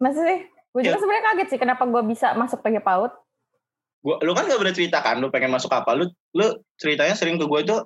Masih 0.02 0.22
sih 0.26 0.38
gue 0.72 0.80
juga 0.82 0.98
Iya. 0.98 1.00
sebenarnya 1.00 1.24
kaget 1.30 1.48
sih 1.54 1.60
kenapa 1.62 1.86
gue 1.86 2.02
bisa 2.02 2.34
masuk 2.34 2.58
PG 2.60 2.82
PAUD 2.82 3.12
Gua, 4.02 4.18
lu 4.18 4.34
kan 4.34 4.50
gak 4.50 4.58
boleh 4.58 4.74
cerita 4.74 4.98
kan, 4.98 5.22
lu 5.22 5.30
pengen 5.30 5.54
masuk 5.54 5.70
apa? 5.70 5.94
Lu, 5.94 6.10
lu 6.34 6.46
ceritanya 6.74 7.14
sering 7.14 7.38
ke 7.38 7.46
gue 7.46 7.60
itu, 7.62 7.76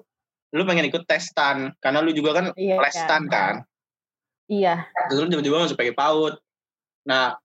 lu 0.56 0.64
pengen 0.64 0.88
ikut 0.88 1.04
testan. 1.04 1.76
Karena 1.76 2.00
lu 2.00 2.08
juga 2.16 2.40
kan 2.40 2.44
iya 2.56 2.80
lestan 2.80 3.28
kan. 3.28 3.60
iya 4.48 4.88
Terus 5.12 5.20
lu 5.20 5.28
tiba-tiba 5.28 5.60
masuk 5.68 5.76
pagi 5.76 5.92
PAUD. 5.92 6.40
Nah, 7.04 7.36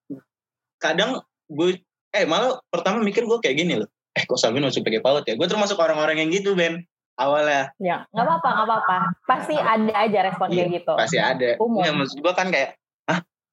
kadang 0.80 1.20
gue, 1.52 1.84
eh 2.16 2.24
malah 2.24 2.64
pertama 2.72 3.04
mikir 3.04 3.28
gue 3.28 3.44
kayak 3.44 3.60
gini 3.60 3.76
loh. 3.76 3.92
Eh 4.16 4.24
kok 4.24 4.40
Salvin 4.40 4.64
masuk 4.64 4.88
pagi 4.88 5.04
PAUD 5.04 5.28
ya? 5.28 5.36
Gue 5.36 5.52
termasuk 5.52 5.76
orang-orang 5.76 6.24
yang 6.24 6.32
gitu 6.32 6.56
Ben. 6.56 6.80
Awalnya 7.20 7.76
ya 7.78 8.08
nggak 8.16 8.24
apa-apa 8.24 8.50
nggak 8.56 8.68
apa-apa 8.72 8.98
pasti 9.28 9.54
ada 9.60 9.94
aja 9.94 10.20
respon 10.32 10.48
Iya, 10.48 10.64
kayak 10.64 10.72
gitu 10.80 10.94
pasti 10.96 11.18
ada. 11.20 11.50
Umum. 11.60 11.84
Ya, 11.84 11.92
maksud 11.92 12.18
gue 12.24 12.34
kan 12.34 12.48
kayak, 12.50 12.80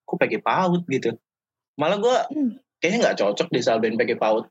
kok 0.08 0.16
PG 0.16 0.40
PAUD 0.40 0.88
gitu. 0.88 1.12
Malah 1.76 2.00
gue 2.00 2.16
Hmm. 2.32 2.52
kayaknya 2.80 2.98
nggak 3.04 3.18
cocok 3.20 3.48
di 3.52 3.60
Salben 3.60 4.00
PG 4.00 4.16
PAUD. 4.16 4.48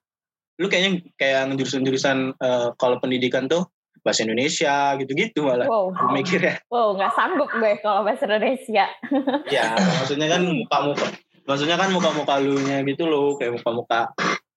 Lu 0.62 0.70
kayaknya 0.70 1.02
kayak 1.18 1.58
jurusan-jurusan 1.58 2.38
eh, 2.38 2.68
kalau 2.78 3.02
pendidikan 3.02 3.50
tuh 3.50 3.66
bahasa 4.06 4.24
Indonesia 4.24 4.96
gitu-gitu 5.02 5.44
malah. 5.44 5.68
wow 5.68 5.90
Gue 5.92 6.22
mikir 6.22 6.40
ya, 6.40 6.56
wow 6.72 6.94
nggak 6.96 7.12
sanggup 7.18 7.50
gue 7.52 7.72
kalau 7.84 8.06
bahasa 8.08 8.24
Indonesia 8.24 8.86
ya 9.56 9.76
maksudnya 9.76 10.32
kan 10.32 10.48
muka-muka, 10.48 11.06
maksudnya 11.44 11.76
kan 11.76 11.90
muka-muka 11.92 12.40
lu 12.40 12.56
nya 12.62 12.86
gitu 12.88 13.04
loh, 13.10 13.36
kayak 13.36 13.60
muka-muka 13.60 14.14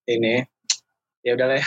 ini. 0.07 0.45
Ya 1.21 1.37
udah 1.37 1.53
lah, 1.53 1.65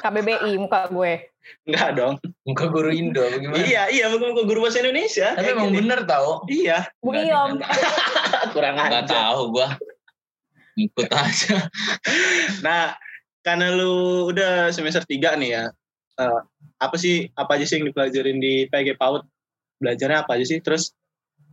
KBBI 0.00 0.56
muka 0.56 0.86
gue 0.88 1.29
enggak 1.64 1.90
dong. 1.94 2.14
Muka 2.42 2.64
guru 2.66 2.90
Indo 2.90 3.20
apa 3.20 3.36
gimana? 3.36 3.60
Iya, 3.60 3.82
iya, 3.88 4.04
muka-muka 4.08 4.42
guru 4.44 4.64
bahasa 4.64 4.80
Indonesia. 4.80 5.32
Tapi 5.32 5.42
kayak 5.42 5.54
emang 5.54 5.68
gini. 5.68 5.78
bener 5.80 6.00
tau. 6.04 6.30
Iya, 6.46 6.78
Bu 6.98 7.10
Nggak- 7.10 7.24
Iyom 7.24 7.50
kurang 8.54 8.74
Nggak 8.76 9.04
aja. 9.04 9.12
tahu 9.12 9.40
gua. 9.50 9.68
Ikut 10.74 11.08
aja. 11.08 11.56
Nah, 12.66 12.94
karena 13.40 13.72
lu 13.72 13.94
udah 14.28 14.68
semester 14.70 15.02
3 15.02 15.36
nih 15.36 15.50
ya, 15.50 15.64
eh, 16.16 16.40
apa 16.76 16.96
sih, 16.96 17.28
apa 17.32 17.56
aja 17.56 17.64
sih 17.64 17.78
yang 17.78 17.88
dipelajarin 17.88 18.36
di 18.36 18.66
PG 18.66 18.96
PAUD? 18.96 19.22
Belajarnya 19.78 20.24
apa 20.24 20.36
aja 20.36 20.44
sih? 20.46 20.60
Terus 20.60 20.92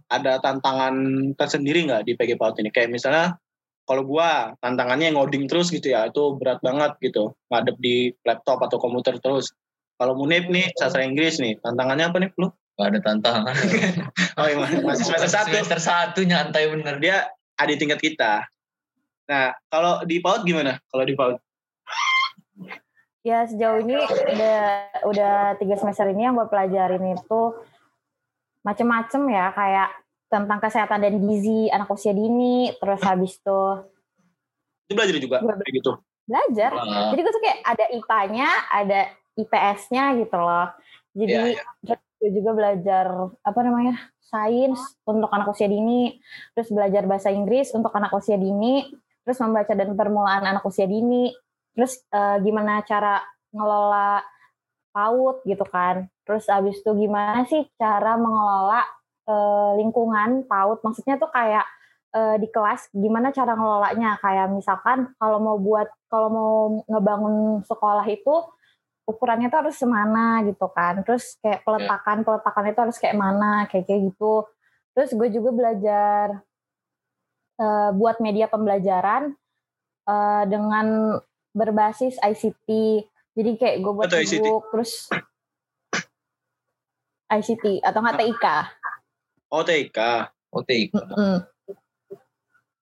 ada 0.08 0.40
tantangan 0.40 0.96
tersendiri 1.36 1.84
nggak 1.84 2.04
di 2.04 2.14
PG 2.14 2.36
PAUD 2.36 2.60
ini? 2.60 2.70
Kayak 2.72 2.92
misalnya, 2.92 3.36
kalau 3.84 4.04
gua 4.04 4.52
tantangannya 4.60 5.16
ngoding 5.16 5.48
terus 5.48 5.72
gitu 5.72 5.92
ya, 5.92 6.08
itu 6.08 6.36
berat 6.36 6.60
banget 6.60 7.00
gitu, 7.00 7.32
ngadep 7.48 7.76
di 7.80 8.12
laptop 8.24 8.60
atau 8.60 8.78
komputer 8.78 9.16
terus. 9.18 9.52
Kalau 9.98 10.14
Munib 10.14 10.46
nih, 10.54 10.70
sastra 10.78 11.02
Inggris 11.02 11.42
nih, 11.42 11.58
tantangannya 11.62 12.06
apa 12.10 12.18
nih 12.22 12.30
lu? 12.38 12.54
Gak 12.78 12.94
ada 12.94 13.00
tantangan. 13.02 13.56
Oh 14.38 14.46
iya, 14.46 14.54
masih 14.86 15.10
semester 15.10 15.34
satu. 15.34 15.50
Semester 15.50 15.82
satu 15.82 16.22
nyantai 16.22 16.70
bener. 16.70 17.02
Dia 17.02 17.26
adik 17.58 17.82
tingkat 17.82 17.98
kita. 17.98 18.46
Nah, 19.26 19.50
kalau 19.74 20.06
di 20.06 20.22
PAUD 20.22 20.46
gimana? 20.46 20.78
Kalau 20.94 21.02
di 21.02 21.18
PAUD? 21.18 21.42
ya 23.28 23.44
sejauh 23.44 23.84
ini 23.84 24.00
udah 24.00 24.60
udah 25.04 25.36
tiga 25.60 25.76
semester 25.76 26.08
ini 26.08 26.24
yang 26.24 26.40
gue 26.40 26.48
pelajarin 26.48 27.12
itu 27.12 27.42
macem-macem 28.64 29.20
ya 29.28 29.52
kayak 29.52 29.90
tentang 30.32 30.64
kesehatan 30.64 31.04
dan 31.04 31.20
gizi 31.20 31.68
anak 31.68 31.92
usia 31.92 32.16
dini 32.16 32.72
terus 32.80 33.04
habis 33.04 33.36
itu 33.36 33.62
Itu 34.88 34.96
belajar 34.96 35.16
juga 35.20 35.38
kayak 35.44 35.76
gitu. 35.76 35.92
belajar 36.24 36.72
Wah, 36.72 37.12
jadi 37.12 37.20
gue 37.20 37.34
tuh 37.36 37.44
kayak 37.44 37.60
ada 37.68 37.86
IPA-nya 37.92 38.50
ada 38.72 39.00
IPS-nya 39.38 40.18
gitu 40.18 40.38
loh. 40.38 40.74
Jadi 41.14 41.34
Iya, 41.34 41.64
terus 41.86 42.02
gue 42.18 42.30
juga 42.42 42.52
belajar 42.58 43.06
apa 43.46 43.60
namanya 43.62 43.94
sains 44.28 44.82
untuk 45.08 45.30
anak 45.32 45.54
usia 45.54 45.70
dini 45.70 46.20
terus 46.52 46.68
belajar 46.74 47.06
bahasa 47.08 47.30
Inggris 47.32 47.72
untuk 47.72 47.94
anak 47.96 48.12
usia 48.12 48.36
dini 48.36 48.90
terus 49.24 49.40
membaca 49.40 49.72
dan 49.72 49.96
permulaan 49.96 50.44
anak 50.44 50.66
usia 50.68 50.90
dini 50.90 51.32
terus 51.78 52.02
eh, 52.10 52.38
gimana 52.42 52.82
cara 52.84 53.22
ngelola 53.54 54.26
PAUD 54.98 55.46
gitu 55.46 55.66
kan. 55.70 56.10
Terus 56.26 56.50
abis 56.50 56.82
itu 56.82 56.92
gimana 56.98 57.46
sih 57.46 57.70
cara 57.78 58.18
mengelola 58.18 58.82
eh, 59.30 59.72
lingkungan 59.78 60.50
PAUD? 60.50 60.82
Maksudnya 60.82 61.22
tuh 61.22 61.30
kayak 61.30 61.66
eh, 62.18 62.36
di 62.42 62.50
kelas 62.50 62.90
gimana 62.98 63.30
cara 63.30 63.54
ngelolanya? 63.54 64.18
Kayak 64.18 64.50
misalkan 64.50 65.14
kalau 65.22 65.38
mau 65.38 65.58
buat 65.62 65.86
kalau 66.10 66.30
mau 66.34 66.52
ngebangun 66.90 67.62
sekolah 67.70 68.06
itu 68.10 68.36
ukurannya 69.08 69.48
tuh 69.48 69.60
harus 69.66 69.76
semana 69.80 70.44
gitu 70.44 70.68
kan 70.76 71.02
terus 71.08 71.40
kayak 71.40 71.64
peletakan 71.64 72.28
peletakan 72.28 72.66
itu 72.68 72.80
harus 72.84 72.98
kayak 73.00 73.18
mana 73.18 73.64
kayak 73.72 73.88
kayak 73.88 74.12
gitu 74.12 74.44
terus 74.92 75.16
gue 75.16 75.30
juga 75.32 75.50
belajar 75.56 76.26
eh, 77.58 77.90
buat 77.96 78.20
media 78.20 78.52
pembelajaran 78.52 79.32
eh, 80.06 80.44
dengan 80.52 81.18
berbasis 81.56 82.20
ICT 82.20 82.70
jadi 83.38 83.52
kayak 83.56 83.78
gue 83.80 83.94
buat 83.96 84.12
Atau 84.12 84.20
ICT? 84.20 84.44
ebook 84.44 84.64
terus 84.76 85.08
ICT 87.32 87.82
atau 87.84 88.00
nggak 88.04 88.20
TIK 88.20 88.46
OTK. 89.48 90.00
OTI. 90.52 90.92
Mm. 90.92 91.40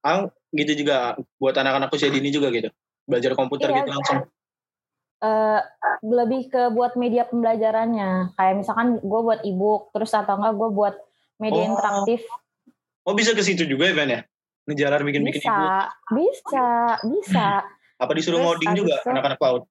Ah, 0.05 0.29
gitu 0.53 0.71
juga 0.85 1.17
buat 1.41 1.53
anak-anak 1.57 1.93
usia 1.93 2.09
dini 2.09 2.29
juga 2.29 2.49
gitu. 2.53 2.69
Belajar 3.05 3.33
komputer 3.37 3.69
Iya. 3.73 3.85
gitu 3.85 3.89
langsung. 3.93 4.19
Eh 5.23 5.61
lebih 6.03 6.51
ke 6.51 6.71
buat 6.75 6.99
media 6.99 7.23
pembelajarannya. 7.27 8.35
Kayak 8.35 8.55
misalkan 8.59 8.99
gue 8.99 9.21
buat 9.23 9.39
ebook 9.43 9.91
terus 9.95 10.11
atau 10.11 10.35
enggak 10.35 10.53
gue 10.59 10.69
buat 10.71 10.95
media 11.39 11.63
Oh, 11.65 11.71
interaktif. 11.75 12.21
Oh 13.05 13.13
bisa 13.13 13.31
ke 13.31 13.43
situ 13.45 13.63
juga 13.63 13.87
ya 13.89 13.93
Ben 13.95 14.09
ya? 14.09 14.21
Ngejalar 14.65 15.05
bikin-bikin 15.05 15.39
bisa. 15.45 15.93
bisa. 16.09 16.69
Bisa. 17.05 17.47
Apa 17.95 18.11
disuruh 18.11 18.41
Terus 18.41 18.47
ngoding 18.49 18.71
juga 18.75 18.95
anak-anak 19.05 19.39
PAUD? 19.39 19.63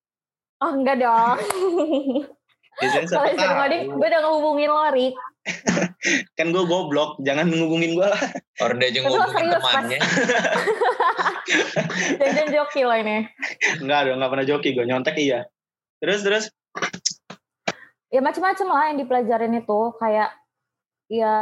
oh 0.65 0.73
enggak 0.73 0.97
dong. 1.03 1.37
Biasanya 2.81 3.07
kalau 3.11 3.27
disuruh 3.29 3.57
ngoding 3.59 3.83
gue 3.91 4.09
udah 4.09 4.21
ngehubungin 4.23 4.71
lo 4.71 4.87
Rik 4.91 5.15
Kan 6.37 6.53
gue 6.53 6.65
goblok, 6.65 7.21
jangan 7.25 7.49
ngubungin 7.49 7.97
gue 7.97 8.07
lah. 8.09 8.21
Orang 8.61 8.81
dia 8.81 8.89
aja 8.93 9.01
Pas. 9.05 9.29
temannya. 9.29 9.99
jangan 12.21 12.47
joki 12.49 12.81
lo 12.85 12.95
ini 12.97 13.29
Enggak 13.81 14.09
dong, 14.09 14.17
enggak 14.21 14.31
pernah 14.33 14.47
joki 14.49 14.69
gue. 14.73 14.85
Nyontek 14.85 15.17
iya. 15.21 15.45
Terus, 16.01 16.21
terus. 16.25 16.45
ya 18.15 18.23
macam-macam 18.23 18.67
lah 18.71 18.85
yang 18.95 18.99
dipelajarin 19.03 19.59
itu 19.59 19.81
kayak 19.99 20.31
ya 21.11 21.35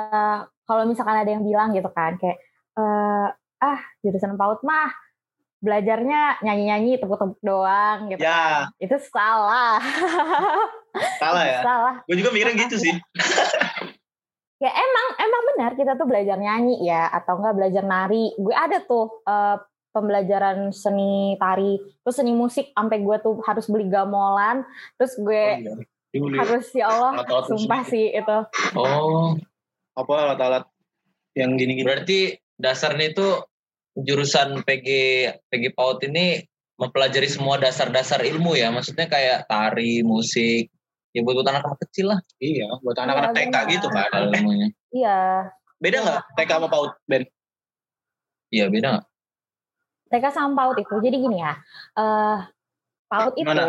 kalau 0.65 0.89
misalkan 0.89 1.21
ada 1.21 1.29
yang 1.29 1.45
bilang 1.45 1.77
gitu 1.77 1.93
kan 1.93 2.17
kayak 2.17 2.41
eh 2.81 3.29
ah 3.61 3.81
jurusan 4.01 4.41
PAUD 4.41 4.65
mah 4.65 4.89
belajarnya 5.63 6.43
nyanyi-nyanyi 6.43 6.97
tepuk-tepuk 6.99 7.39
doang 7.45 8.09
gitu 8.11 8.19
Ya, 8.25 8.67
kan. 8.67 8.75
itu 8.83 8.97
salah 9.13 9.79
salah 11.23 11.45
ya. 11.47 11.61
salah 11.63 11.95
Gue 12.09 12.17
juga 12.19 12.33
mikirnya 12.35 12.57
gitu 12.67 12.77
sih. 12.83 12.95
ya 14.63 14.71
emang 14.71 15.07
emang 15.19 15.43
benar 15.51 15.71
kita 15.75 15.99
tuh 15.99 16.07
belajar 16.07 16.39
nyanyi 16.39 16.87
ya 16.87 17.11
atau 17.11 17.43
enggak 17.43 17.57
belajar 17.59 17.83
nari 17.83 18.31
gue 18.39 18.55
ada 18.55 18.79
tuh 18.87 19.11
eh, 19.27 19.59
pembelajaran 19.91 20.71
seni 20.71 21.35
tari 21.37 21.77
terus 22.01 22.17
seni 22.17 22.31
musik 22.33 22.71
sampai 22.71 23.03
gue 23.03 23.17
tuh 23.19 23.43
harus 23.43 23.67
beli 23.67 23.91
gamelan 23.91 24.63
terus 24.97 25.19
Oh, 25.19 25.27
gue 25.27 25.45
iya. 25.59 25.75
Dulu 26.13 26.37
harus 26.37 26.69
ya 26.77 26.87
Allah 26.89 27.13
Alat-alat 27.19 27.47
sumpah 27.51 27.83
musik. 27.83 27.91
sih 27.91 28.07
itu 28.13 28.39
Oh, 28.77 29.35
apa 29.93 30.15
alat-alat 30.31 30.65
yang 31.33 31.57
gini-gini. 31.57 31.85
berarti 31.85 32.19
dasarnya 32.55 33.17
itu 33.17 33.29
jurusan 33.97 34.61
PG 34.63 34.89
PG 35.49 35.65
PAUD 35.73 36.05
ini 36.09 36.45
mempelajari 36.77 37.29
semua 37.29 37.57
dasar-dasar 37.57 38.21
ilmu 38.21 38.53
ya. 38.57 38.69
Maksudnya 38.69 39.09
kayak 39.09 39.49
tari, 39.49 40.05
musik, 40.05 40.69
ya 41.13 41.21
buat 41.21 41.35
buat 41.37 41.49
anak-anak 41.49 41.79
kecil 41.89 42.07
lah 42.09 42.19
Iya, 42.37 42.69
buat 42.81 42.97
anak-anak 42.97 43.31
Iya, 43.31 43.39
TK 43.45 43.57
gitu 43.71 43.87
kan. 43.89 44.09
ilmunya. 44.33 44.69
iya 44.91 45.19
Beda 45.77 45.99
nggak 46.01 46.21
TK 46.35 46.51
sama 46.53 46.69
PAUD, 46.69 46.91
Ben? 47.05 47.23
Iya 48.49 48.65
beda 48.69 48.89
nggak? 48.93 49.07
TK 50.09 50.25
sama 50.29 50.53
PAUD 50.55 50.77
itu 50.81 50.95
jadi 51.01 51.17
gini 51.17 51.39
ya 51.41 51.53
eh 51.97 52.39
PAUD 53.09 53.35
itu 53.35 53.45
Gimana? 53.45 53.65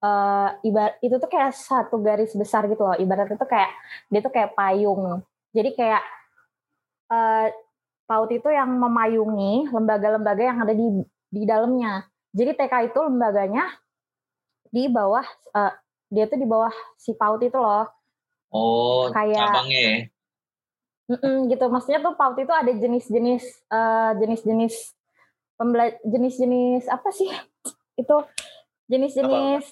eh 0.00 0.48
ibarat 0.64 0.94
itu 1.00 1.16
tuh 1.16 1.28
kayak 1.28 1.52
satu 1.52 1.96
garis 2.00 2.32
besar 2.32 2.64
gitu 2.66 2.80
loh 2.80 2.96
ibarat 2.96 3.28
itu 3.28 3.44
kayak 3.44 3.68
dia 4.08 4.20
tuh 4.20 4.32
kayak 4.32 4.52
payung 4.52 5.20
jadi 5.52 5.70
kayak 5.72 6.02
eh 7.08 7.46
PAUD 8.04 8.30
itu 8.34 8.48
yang 8.48 8.68
memayungi 8.68 9.72
lembaga-lembaga 9.72 10.42
yang 10.42 10.58
ada 10.60 10.72
di 10.72 10.88
di 11.28 11.42
dalamnya 11.44 12.04
jadi 12.32 12.56
TK 12.56 12.92
itu 12.92 12.98
lembaganya 13.00 13.64
di 14.68 14.88
bawah 14.88 15.24
eh, 15.52 15.72
dia 16.08 16.24
tuh 16.24 16.36
di 16.36 16.44
bawah 16.44 16.72
si 16.94 17.12
PAUD 17.12 17.42
itu 17.44 17.56
loh 17.56 17.86
Oh, 18.48 19.10
Kayak- 19.10 19.50
cabangnya 19.50 19.80
ya. 19.82 19.96
Mm-mm, 21.04 21.52
gitu 21.52 21.64
maksudnya 21.68 22.00
tuh 22.00 22.14
PAUD 22.14 22.38
itu 22.40 22.54
ada 22.54 22.70
jenis-jenis 22.70 23.44
eh, 23.66 24.10
jenis-jenis 24.16 24.74
pembela 25.54 25.92
jenis-jenis 26.00 26.88
apa 26.88 27.08
sih 27.10 27.28
itu 28.00 28.16
jenis-jenis 28.88 29.64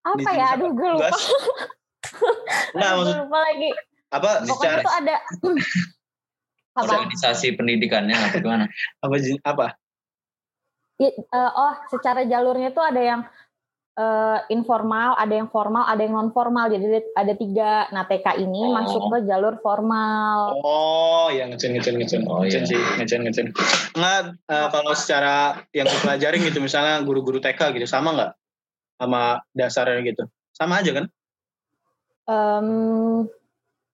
apa, 0.00 0.30
ya 0.32 0.44
apa? 0.48 0.54
aduh 0.56 0.70
gue 0.72 0.88
lupa? 0.90 1.08
Nah, 2.74 2.90
maksud 2.98 3.04
gue 3.08 3.18
lupa 3.24 3.38
lagi 3.40 3.70
apa 4.10 4.28
pokoknya 4.42 4.50
secara 4.50 4.80
tuh 4.82 4.94
ada 4.96 5.16
apa 6.80 6.92
Organisasi 6.98 7.46
pendidikannya 7.54 8.14
apa 8.14 8.36
gimana? 8.38 8.64
apa 9.00 9.14
apa? 9.44 9.66
I- 11.00 11.16
eh, 11.16 11.50
oh 11.56 11.74
secara 11.88 12.24
jalurnya 12.24 12.70
tuh 12.70 12.84
ada 12.84 13.00
yang 13.00 13.20
eh, 14.00 14.38
informal 14.48 15.12
ada 15.14 15.34
yang 15.34 15.46
formal 15.46 15.84
ada 15.84 16.00
yang 16.00 16.14
non 16.14 16.30
formal 16.30 16.66
jadi 16.66 17.04
ada- 17.12 17.36
tiga 17.36 17.84
nah 17.90 18.02
TK 18.02 18.40
ini 18.40 18.64
Oh. 18.64 18.72
masuk 18.72 19.02
ke 19.06 19.18
jalur 19.24 19.60
formal 19.60 20.56
Oh, 20.56 21.28
ya 21.28 21.44
ngecen 21.44 21.74
ngecen 21.74 21.94
ngecen. 21.96 22.20
Oh, 22.24 22.40
ngecen 22.40 22.64
iya. 22.64 22.70
sih, 22.70 22.80
ngecen 22.96 23.20
ngecen. 23.22 23.46
Nggak 23.92 24.18
eh, 24.46 24.68
kalau 24.68 24.92
secara 24.92 25.36
yang 25.70 25.84
dipelajarin 25.86 26.40
gitu 26.42 26.58
misalnya 26.58 27.00
guru-guru 27.00 27.38
TK 27.38 27.72
gitu 27.72 27.84
sama 27.84 28.12
nggak 28.12 28.32
sama 28.96 29.22
dasarnya 29.52 30.00
gitu? 30.06 30.24
Sama 30.50 30.80
aja 30.80 30.92
kan? 30.92 31.04
Em, 32.26 32.68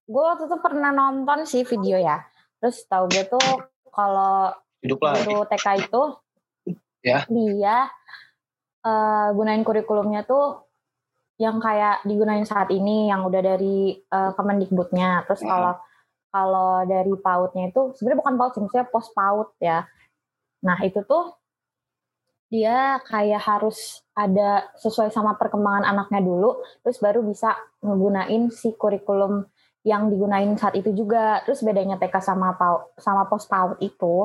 gue 0.05 0.23
waktu 0.23 0.45
itu 0.45 0.57
pernah 0.57 0.91
nonton 0.91 1.43
sih 1.43 1.63
video 1.63 1.97
ya. 1.97 2.21
Terus 2.59 2.85
tahu 2.85 3.07
gue 3.07 3.23
tuh 3.23 3.47
kalau 3.89 4.51
guru 4.83 5.43
TK 5.45 5.67
itu 5.81 6.01
Ya. 7.01 7.23
dia 7.25 7.87
eh, 8.87 9.27
gunain 9.35 9.63
kurikulumnya 9.67 10.23
tuh 10.23 10.63
yang 11.37 11.59
kayak 11.61 12.01
digunain 12.07 12.47
saat 12.47 12.71
ini 12.73 13.11
yang 13.11 13.27
udah 13.27 13.41
dari 13.43 13.99
eh, 13.99 14.31
Kemendikbudnya. 14.33 15.27
Terus 15.27 15.43
Hmm. 15.43 15.51
kalau 15.51 15.73
kalau 16.27 16.71
dari 16.85 17.13
PAUD-nya 17.17 17.71
itu 17.71 17.81
sebenarnya 17.97 18.19
bukan 18.21 18.35
PAUD 18.37 18.51
sih, 18.53 18.61
maksudnya 18.61 18.87
pos 18.91 19.07
PAUD 19.15 19.49
ya. 19.63 19.79
Nah, 20.67 20.77
itu 20.83 20.99
tuh 21.07 21.33
dia 22.47 22.99
kayak 23.03 23.43
harus 23.43 24.03
ada 24.15 24.71
sesuai 24.79 25.11
sama 25.11 25.35
perkembangan 25.35 25.83
anaknya 25.83 26.23
dulu, 26.23 26.63
terus 26.83 26.99
baru 27.03 27.19
bisa 27.23 27.55
ngegunain 27.83 28.47
si 28.55 28.71
kurikulum 28.75 29.43
yang 29.83 30.11
digunain 30.11 30.51
saat 30.59 30.75
itu 30.75 30.91
juga. 30.95 31.43
Terus 31.47 31.63
bedanya 31.63 31.95
TK 31.99 32.15
sama 32.23 32.55
PAUD, 32.55 32.99
sama 32.99 33.27
pos 33.27 33.47
PAUD 33.47 33.79
itu, 33.83 34.15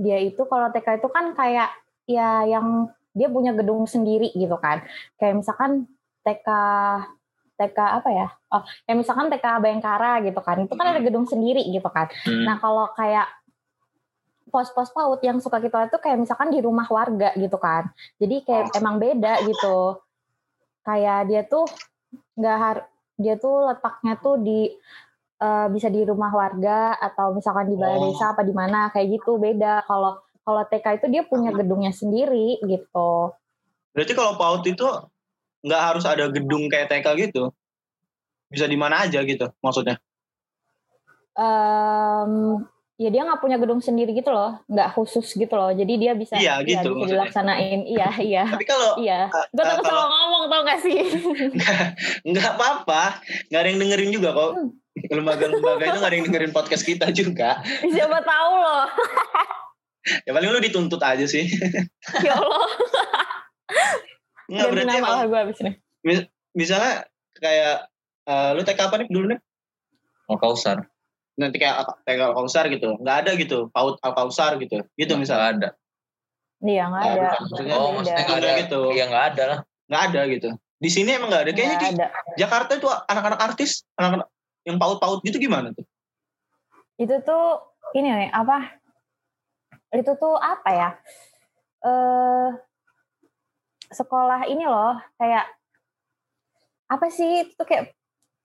dia 0.00 0.18
itu 0.20 0.42
kalau 0.48 0.68
TK 0.72 1.00
itu 1.00 1.08
kan 1.12 1.36
kayak 1.36 1.68
ya 2.08 2.44
yang 2.48 2.90
dia 3.12 3.28
punya 3.28 3.52
gedung 3.52 3.84
sendiri 3.84 4.32
gitu 4.32 4.56
kan. 4.56 4.82
Kayak 5.16 5.44
misalkan 5.44 5.84
TK 6.24 6.48
TK 7.52 7.78
apa 7.78 8.08
ya? 8.10 8.26
Oh, 8.50 8.62
ya 8.88 8.92
misalkan 8.96 9.28
TK 9.28 9.46
Bayangkara 9.60 10.24
gitu 10.24 10.40
kan. 10.40 10.56
Itu 10.64 10.74
kan 10.74 10.86
ada 10.90 11.00
gedung 11.04 11.28
sendiri 11.28 11.62
gitu 11.68 11.86
kan. 11.92 12.08
Hmm. 12.24 12.44
Nah, 12.48 12.56
kalau 12.58 12.90
kayak 12.96 13.28
pos-pos 14.52 14.92
PAUD 14.92 15.20
yang 15.24 15.38
suka 15.40 15.62
kita 15.62 15.88
tuh 15.88 15.96
kayak 15.96 16.20
misalkan 16.20 16.52
di 16.52 16.60
rumah 16.60 16.84
warga 16.88 17.32
gitu 17.36 17.56
kan. 17.56 17.88
Jadi 18.20 18.44
kayak 18.44 18.76
emang 18.76 19.00
beda 19.00 19.40
gitu. 19.46 19.96
Kayak 20.82 21.30
dia 21.30 21.42
tuh 21.46 21.64
nggak 22.36 22.56
har 22.58 22.76
dia 23.16 23.36
tuh 23.38 23.70
letaknya 23.70 24.14
tuh 24.18 24.36
di 24.40 24.68
eh, 25.38 25.66
bisa 25.70 25.88
di 25.88 26.02
rumah 26.04 26.32
warga 26.32 26.96
atau 26.98 27.32
misalkan 27.32 27.70
di 27.70 27.76
balai 27.78 27.96
Oh. 28.00 28.10
desa 28.12 28.32
apa 28.34 28.42
di 28.42 28.52
mana 28.52 28.90
kayak 28.90 29.20
gitu 29.20 29.38
beda. 29.38 29.86
Kalau 29.86 30.20
kalau 30.42 30.62
TK 30.66 30.86
itu 31.02 31.06
dia 31.10 31.22
punya 31.22 31.50
gedungnya 31.54 31.94
sendiri 31.94 32.58
gitu. 32.66 33.32
Berarti 33.94 34.12
kalau 34.16 34.34
PAUD 34.34 34.64
itu 34.66 34.86
nggak 35.62 35.82
harus 35.82 36.04
ada 36.04 36.26
gedung 36.28 36.66
kayak 36.66 36.90
TK 36.90 37.06
gitu. 37.30 37.54
Bisa 38.50 38.66
di 38.66 38.76
mana 38.76 39.06
aja 39.06 39.22
gitu 39.22 39.48
maksudnya. 39.62 39.96
Em, 41.32 42.60
ya 43.00 43.08
dia 43.08 43.22
nggak 43.24 43.40
punya 43.40 43.56
gedung 43.56 43.80
sendiri 43.80 44.12
gitu 44.12 44.28
loh, 44.28 44.60
nggak 44.68 44.92
khusus 44.98 45.24
gitu 45.32 45.54
loh. 45.56 45.72
Jadi 45.72 45.92
dia 45.96 46.12
bisa, 46.12 46.36
Iya, 46.36 46.60
ya, 46.60 46.66
gitu 46.66 46.98
bisa 46.98 47.16
dilaksanain. 47.16 47.88
Iya, 47.88 48.08
iya, 48.20 48.44
Tapi 48.50 48.66
kalau 48.68 49.00
iya. 49.00 49.30
eh, 49.32 49.46
Gue 49.54 49.64
eh, 49.64 49.68
takut 49.72 49.84
kalau 49.88 50.04
salah 50.04 50.08
ngomong 50.10 50.42
tau 50.50 50.62
gak 50.66 50.80
sih? 50.84 51.00
nggak 52.30 52.48
apa-apa, 52.58 53.24
nggak 53.48 53.60
ada 53.60 53.68
yang 53.70 53.80
dengerin 53.80 54.10
juga 54.12 54.30
kok. 54.36 54.50
Hmm. 54.58 54.70
Lembaga-lembaga 54.92 55.84
itu 55.88 55.98
nggak 56.04 56.10
ada 56.12 56.16
yang 56.20 56.26
dengerin 56.28 56.52
podcast 56.52 56.84
kita 56.84 57.08
juga. 57.16 57.64
Siapa 57.94 58.18
tahu 58.20 58.52
loh. 58.60 58.84
Ya 60.26 60.30
paling 60.34 60.50
lu 60.50 60.58
dituntut 60.58 60.98
aja 60.98 61.24
sih. 61.24 61.46
Ya 62.26 62.34
Allah. 62.34 62.68
Nggak 64.50 64.66
berarti 64.68 64.86
nama 64.86 64.98
emang 64.98 65.12
lah 65.16 65.26
gue 65.30 65.40
abis 65.48 65.56
ini. 65.64 65.72
misalnya 66.52 67.06
kayak 67.38 67.88
eh, 68.26 68.50
lu 68.52 68.60
TK 68.66 68.80
apa 68.90 68.96
nih 69.00 69.08
dulu 69.08 69.26
nih? 69.32 69.40
Oh, 70.28 70.36
kausar. 70.38 70.86
nanti 71.32 71.56
kayak 71.56 71.88
TK 72.04 72.20
Al 72.20 72.36
Kausar 72.36 72.68
gitu 72.68 72.92
nggak 73.00 73.16
ada 73.24 73.32
gitu 73.40 73.72
PAUD 73.72 73.96
Al 74.04 74.12
Kausar 74.12 74.60
gitu 74.60 74.84
gitu 75.00 75.12
misalnya 75.16 75.40
Nggak 75.40 75.56
ada. 75.56 75.68
Iya 76.62 76.82
nggak 76.92 77.02
ada. 77.08 77.28
Maksudnya 77.40 77.74
Oh, 77.80 77.90
maksudnya 77.96 78.24
nggak 78.28 78.36
ada 78.36 78.50
ada 78.52 78.60
gitu. 78.60 78.80
Iya 78.92 79.04
nggak 79.08 79.24
ada 79.32 79.42
lah. 79.48 79.58
nggak 79.88 80.02
ada 80.12 80.20
gitu 80.28 80.48
di 80.76 80.90
sini 80.90 81.14
emang 81.14 81.30
nggak 81.30 81.42
ada 81.46 81.52
kayaknya 81.54 81.76
Nggak 81.78 81.84
di 81.86 81.94
ada. 81.94 82.06
Jakarta 82.36 82.72
itu 82.74 82.88
anak-anak 82.90 83.40
artis 83.40 83.86
anak-anak 83.94 84.26
yang 84.66 84.76
PAUD-PAUD 84.82 85.18
gitu 85.30 85.38
gimana 85.38 85.70
tuh 85.72 85.86
Itu 86.98 87.16
tuh 87.22 87.62
ini 87.94 88.10
nih 88.10 88.30
apa? 88.34 88.81
Itu 89.92 90.16
tuh 90.16 90.34
apa 90.34 90.68
ya? 90.72 90.88
Eh 91.84 92.48
sekolah 93.92 94.48
ini 94.48 94.64
loh 94.64 94.96
kayak 95.16 95.44
apa 96.88 97.06
sih? 97.08 97.44
Itu 97.44 97.60
tuh 97.60 97.66
kayak 97.68 97.92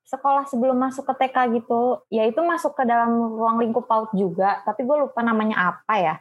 sekolah 0.08 0.48
sebelum 0.48 0.76
masuk 0.76 1.08
ke 1.08 1.14
TK 1.26 1.38
gitu. 1.56 2.04
Ya 2.08 2.28
itu 2.28 2.40
masuk 2.44 2.76
ke 2.76 2.84
dalam 2.84 3.12
ruang 3.36 3.60
lingkup 3.60 3.88
PAUD 3.88 4.16
juga 4.16 4.62
tapi 4.64 4.84
gue 4.84 4.98
lupa 4.98 5.24
namanya 5.24 5.76
apa 5.76 5.94
ya. 5.98 6.16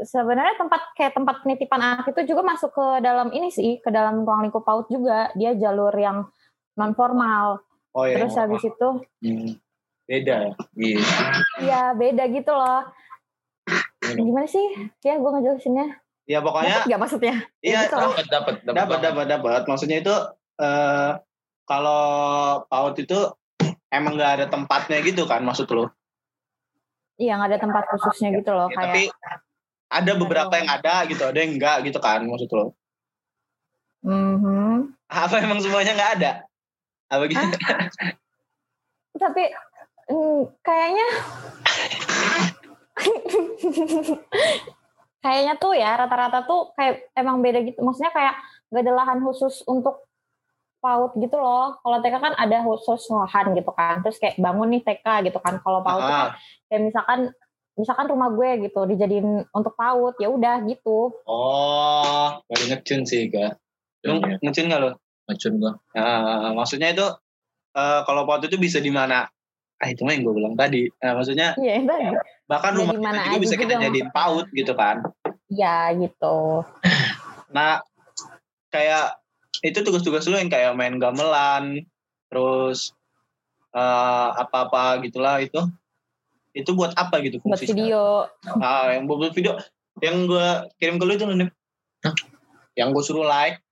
Sebenarnya 0.00 0.56
tempat 0.56 0.96
kayak 0.96 1.12
tempat 1.12 1.44
penitipan 1.44 1.80
anak 1.80 2.08
itu 2.08 2.24
juga 2.24 2.40
masuk 2.40 2.72
ke 2.72 2.86
dalam 3.04 3.28
ini 3.30 3.52
sih 3.52 3.78
ke 3.78 3.92
dalam 3.92 4.24
ruang 4.24 4.48
lingkup 4.48 4.64
PAUD 4.64 4.86
juga. 4.88 5.28
Dia 5.36 5.52
jalur 5.54 5.92
yang 5.94 6.24
non 6.78 6.94
formal 6.94 7.60
oh 7.92 8.06
iya 8.06 8.16
terus 8.16 8.38
habis 8.38 8.62
itu 8.62 8.88
Hmm. 9.20 9.52
beda 10.06 10.34
ya 10.48 10.52
Iya. 10.78 11.02
ya 11.60 11.82
beda 11.92 12.24
gitu 12.30 12.54
loh 12.54 12.86
gimana 14.18 14.48
sih? 14.50 14.66
Ya 15.06 15.14
gue 15.18 15.30
ngejelasinnya. 15.30 15.86
Ya 16.26 16.38
pokoknya 16.42 16.74
Dapat 16.82 16.88
nggak 16.88 17.00
maksudnya? 17.02 17.34
Iya 17.62 17.80
gitu. 17.86 17.96
Dapat 17.98 18.26
dapat 18.30 18.54
dapat 18.66 18.98
dapat 19.02 19.26
dapat 19.26 19.62
maksudnya 19.66 19.98
itu 20.02 20.14
eh 20.60 21.10
kalau 21.64 22.02
PAUD 22.66 22.96
itu 23.06 23.20
emang 23.90 24.14
nggak 24.18 24.32
ada 24.38 24.46
tempatnya 24.50 24.98
gitu 25.02 25.26
kan 25.26 25.42
maksud 25.42 25.70
lo 25.70 25.90
iya 27.18 27.38
nggak 27.38 27.50
ada 27.54 27.60
tempat 27.62 27.82
khususnya 27.94 28.34
gitu 28.34 28.50
loh 28.54 28.70
Ya, 28.70 28.74
kayak 28.74 28.86
tapi 28.90 29.02
ada 29.90 30.12
beberapa 30.18 30.54
yang 30.58 30.70
ada 30.70 30.94
gitu 31.10 31.22
ada 31.26 31.38
yang 31.38 31.58
enggak 31.58 31.86
gitu 31.86 31.98
kan 32.02 32.22
maksud 32.26 32.50
lo 32.54 32.74
Mhm. 34.00 34.96
apa 35.12 35.44
emang 35.44 35.60
semuanya 35.60 35.92
nggak 35.92 36.12
ada? 36.16 36.32
Apa 37.12 37.28
gitu? 37.28 37.44
Tapi 39.12 39.44
mm, 40.08 40.40
kayaknya 40.64 41.08
kayaknya 45.20 45.54
tuh 45.60 45.72
ya 45.76 46.00
rata-rata 46.00 46.44
tuh 46.44 46.72
kayak 46.74 47.12
emang 47.12 47.44
beda 47.44 47.60
gitu. 47.64 47.80
Maksudnya 47.84 48.12
kayak 48.12 48.34
gak 48.72 48.82
ada 48.84 48.92
lahan 48.94 49.18
khusus 49.20 49.60
untuk 49.68 50.08
PAUD 50.80 51.20
gitu 51.20 51.36
loh. 51.36 51.76
Kalau 51.76 51.96
TK 52.00 52.14
kan 52.16 52.34
ada 52.34 52.64
khusus 52.64 53.04
lahan 53.12 53.52
gitu 53.52 53.70
kan. 53.76 54.00
Terus 54.00 54.16
kayak 54.16 54.40
bangun 54.40 54.72
nih 54.72 54.80
TK 54.80 55.06
gitu 55.28 55.38
kan. 55.38 55.60
Kalau 55.60 55.84
PAUD 55.84 56.00
tuh 56.00 56.08
kan 56.08 56.16
Ah, 56.16 56.28
kayak 56.72 56.82
misalkan 56.88 57.20
misalkan 57.76 58.06
rumah 58.08 58.28
gue 58.32 58.50
gitu 58.68 58.80
dijadiin 58.88 59.44
untuk 59.52 59.76
PAUD 59.76 60.16
ya 60.16 60.28
udah 60.32 60.56
gitu. 60.64 61.12
Oh 61.28 62.28
baru 62.48 62.64
ngecun 62.72 63.04
sih 63.04 63.28
ga 63.28 63.56
lu 64.04 64.16
Iya. 64.16 64.40
ngecun 64.40 64.66
nggak 64.72 64.80
lo? 64.80 64.90
Macun 65.28 65.52
gua. 65.60 65.72
Nah, 65.94 66.56
maksudnya 66.56 66.96
itu 66.96 67.04
eh, 67.76 68.00
kalau 68.08 68.24
PAUD 68.24 68.48
itu 68.48 68.56
bisa 68.56 68.80
di 68.80 68.88
mana 68.88 69.28
ah 69.80 69.88
itu 69.88 70.04
mah 70.04 70.12
yang 70.12 70.28
gue 70.28 70.34
bilang 70.36 70.54
tadi 70.60 70.92
Nah, 71.00 71.16
maksudnya 71.16 71.56
itu 71.56 71.88
aja. 71.88 72.20
bahkan 72.44 72.76
Ya, 72.76 72.78
rumah 72.84 72.94
kita 73.00 73.18
juga 73.24 73.38
bisa 73.40 73.54
kita 73.56 73.72
juga 73.76 73.84
jadiin 73.88 74.08
PAUD 74.12 74.46
gitu 74.52 74.72
kan 74.76 74.96
ya 75.48 75.90
gitu 75.96 76.64
Nah, 77.50 77.82
kayak 78.70 79.18
itu 79.60 79.78
tugas-tugas 79.82 80.24
lu 80.30 80.38
yang 80.38 80.48
kayak 80.48 80.72
main 80.78 80.96
gamelan, 80.96 81.84
terus 82.30 82.94
eh, 83.74 84.28
apa-apa 84.38 85.02
gitulah 85.04 85.42
itu. 85.42 85.58
Itu 86.50 86.74
buat 86.74 86.94
apa 86.98 87.22
gitu 87.22 87.38
buat 87.42 87.58
fungsinya? 87.58 87.74
video 87.78 88.02
Ah, 88.58 88.90
yang 88.94 89.06
buat 89.06 89.34
video 89.34 89.54
yang 90.02 90.26
gue 90.26 90.48
kirim 90.82 90.98
ke 90.98 91.04
lu 91.06 91.14
itu 91.14 91.26
Nip. 91.26 91.50
Hah? 92.02 92.14
Yang 92.74 92.88
gue 92.94 93.02
suruh 93.06 93.26
like 93.26 93.62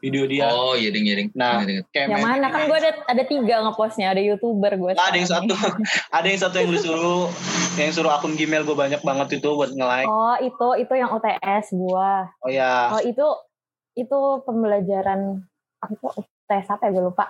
video 0.00 0.28
dia. 0.28 0.52
Oh, 0.52 0.76
iya 0.76 0.92
ding 0.92 1.08
ding. 1.08 1.32
Nah, 1.32 1.64
kayak 1.90 2.12
yang 2.12 2.20
mana 2.20 2.52
kan 2.52 2.68
gue 2.68 2.78
ada 2.78 2.92
ada 3.08 3.22
tiga 3.24 3.64
ngepostnya 3.64 4.12
ada 4.12 4.20
youtuber 4.20 4.76
gue 4.76 4.92
Nah, 4.92 5.08
ada 5.08 5.16
yang 5.16 5.28
satu, 5.28 5.56
ada 6.16 6.26
yang 6.28 6.40
satu 6.40 6.54
yang 6.60 6.68
lu 6.68 6.78
suruh, 6.78 7.24
yang 7.80 7.90
suruh 7.92 8.12
akun 8.12 8.36
Gmail 8.36 8.68
gue 8.68 8.76
banyak 8.76 9.00
banget 9.00 9.40
itu 9.40 9.48
buat 9.48 9.72
nge-like. 9.72 10.04
nih. 10.04 10.12
oh 10.12 10.36
itu 10.44 10.66
itu 10.84 10.92
yang 10.94 11.10
UTS 11.16 11.66
gue 11.72 12.10
Oh 12.44 12.50
ya, 12.52 12.92
oh 12.92 13.00
itu 13.00 13.26
itu 13.96 14.18
pembelajaran 14.44 15.40
apa 15.80 16.08
UTS 16.20 16.66
apa 16.76 16.82
ya 16.88 16.90
gue 16.92 17.04
lupa 17.08 17.26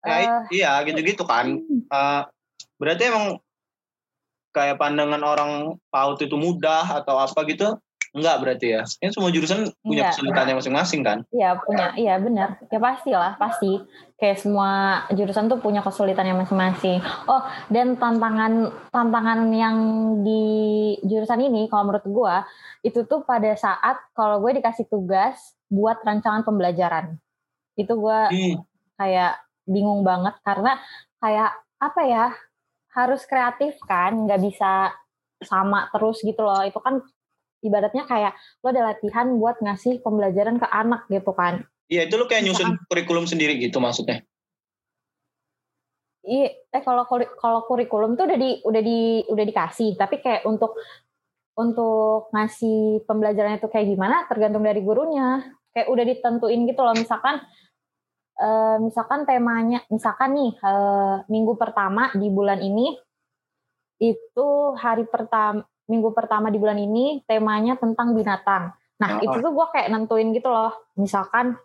Ya, 0.00 0.16
Eh, 0.16 0.64
iya 0.64 0.80
gitu-gitu 0.88 1.28
kan. 1.28 1.60
Eh, 1.68 2.20
berarti 2.80 3.02
emang 3.12 3.36
kayak 4.56 4.80
pandangan 4.80 5.20
orang 5.20 5.52
PAUD 5.92 6.24
itu 6.24 6.40
mudah 6.40 7.04
atau 7.04 7.20
apa 7.20 7.44
gitu? 7.44 7.76
Enggak 8.10 8.36
berarti 8.42 8.66
ya. 8.74 8.82
Ini 8.98 9.10
semua 9.14 9.30
jurusan 9.30 9.70
punya 9.86 10.02
Enggak. 10.02 10.18
kesulitannya 10.18 10.54
masing-masing 10.58 11.00
kan? 11.06 11.18
Iya 11.30 11.50
punya, 11.62 11.86
iya 11.94 12.14
benar. 12.18 12.58
Ya 12.66 12.78
pasti 12.82 13.10
lah, 13.14 13.38
pasti. 13.38 13.78
Kayak 14.18 14.42
semua 14.42 14.70
jurusan 15.14 15.46
tuh 15.46 15.62
punya 15.62 15.80
kesulitannya 15.80 16.34
masing-masing. 16.42 16.98
Oh, 17.30 17.40
dan 17.70 17.94
tantangan 17.96 18.74
tantangan 18.90 19.46
yang 19.54 19.76
di 20.26 20.42
jurusan 21.06 21.38
ini, 21.38 21.70
kalau 21.70 21.86
menurut 21.88 22.06
gua 22.10 22.36
itu 22.82 23.06
tuh 23.06 23.22
pada 23.22 23.54
saat 23.54 23.96
kalau 24.12 24.40
gue 24.42 24.58
dikasih 24.58 24.90
tugas 24.90 25.54
buat 25.70 26.02
rancangan 26.02 26.42
pembelajaran, 26.42 27.14
itu 27.78 27.92
gua 27.94 28.26
Hmm. 28.28 28.60
kayak 28.98 29.38
bingung 29.70 30.02
banget 30.02 30.34
karena 30.42 30.76
kayak 31.22 31.54
apa 31.78 32.00
ya 32.04 32.26
harus 32.90 33.22
kreatif 33.24 33.78
kan, 33.86 34.26
nggak 34.26 34.42
bisa 34.42 34.90
sama 35.40 35.88
terus 35.94 36.20
gitu 36.20 36.42
loh. 36.42 36.60
Itu 36.66 36.82
kan 36.82 37.00
ibaratnya 37.60 38.04
kayak 38.08 38.32
lo 38.64 38.72
ada 38.72 38.92
latihan 38.92 39.26
buat 39.36 39.60
ngasih 39.60 40.00
pembelajaran 40.00 40.56
ke 40.60 40.66
anak 40.68 41.06
gitu 41.08 41.32
kan. 41.32 41.64
Iya 41.90 42.06
itu 42.06 42.14
lu 42.16 42.26
kayak 42.30 42.46
nyusun 42.46 42.78
kurikulum 42.86 43.26
sendiri 43.26 43.58
gitu 43.58 43.82
maksudnya. 43.82 44.22
Iya, 46.20 46.52
eh 46.52 46.82
kalau 46.84 47.08
kalau 47.40 47.60
kurikulum 47.64 48.14
tuh 48.14 48.28
udah 48.28 48.38
di 48.38 48.50
udah 48.60 48.82
di 48.84 49.24
udah 49.24 49.44
dikasih, 49.44 49.96
tapi 49.96 50.20
kayak 50.20 50.44
untuk 50.44 50.76
untuk 51.56 52.28
ngasih 52.30 53.02
pembelajarannya 53.08 53.58
itu 53.58 53.68
kayak 53.72 53.88
gimana 53.88 54.28
tergantung 54.28 54.62
dari 54.62 54.84
gurunya. 54.84 55.42
Kayak 55.72 55.88
udah 55.88 56.04
ditentuin 56.04 56.60
gitu 56.68 56.80
loh, 56.84 56.94
misalkan 56.94 57.40
eh, 58.36 58.76
misalkan 58.84 59.24
temanya, 59.24 59.80
misalkan 59.88 60.36
nih 60.36 60.52
eh, 60.60 61.16
minggu 61.26 61.56
pertama 61.56 62.12
di 62.12 62.28
bulan 62.28 62.60
ini 62.60 62.94
itu 64.00 64.48
hari 64.80 65.04
pertama 65.08 65.64
minggu 65.90 66.14
pertama 66.14 66.46
di 66.48 66.62
bulan 66.62 66.78
ini 66.78 67.26
temanya 67.26 67.74
tentang 67.74 68.14
binatang. 68.14 68.70
Nah 69.02 69.10
Ah. 69.18 69.20
itu 69.20 69.36
tuh 69.42 69.50
gue 69.50 69.66
kayak 69.74 69.90
nentuin 69.90 70.30
gitu 70.30 70.46
loh, 70.46 70.70
misalkan 70.94 71.58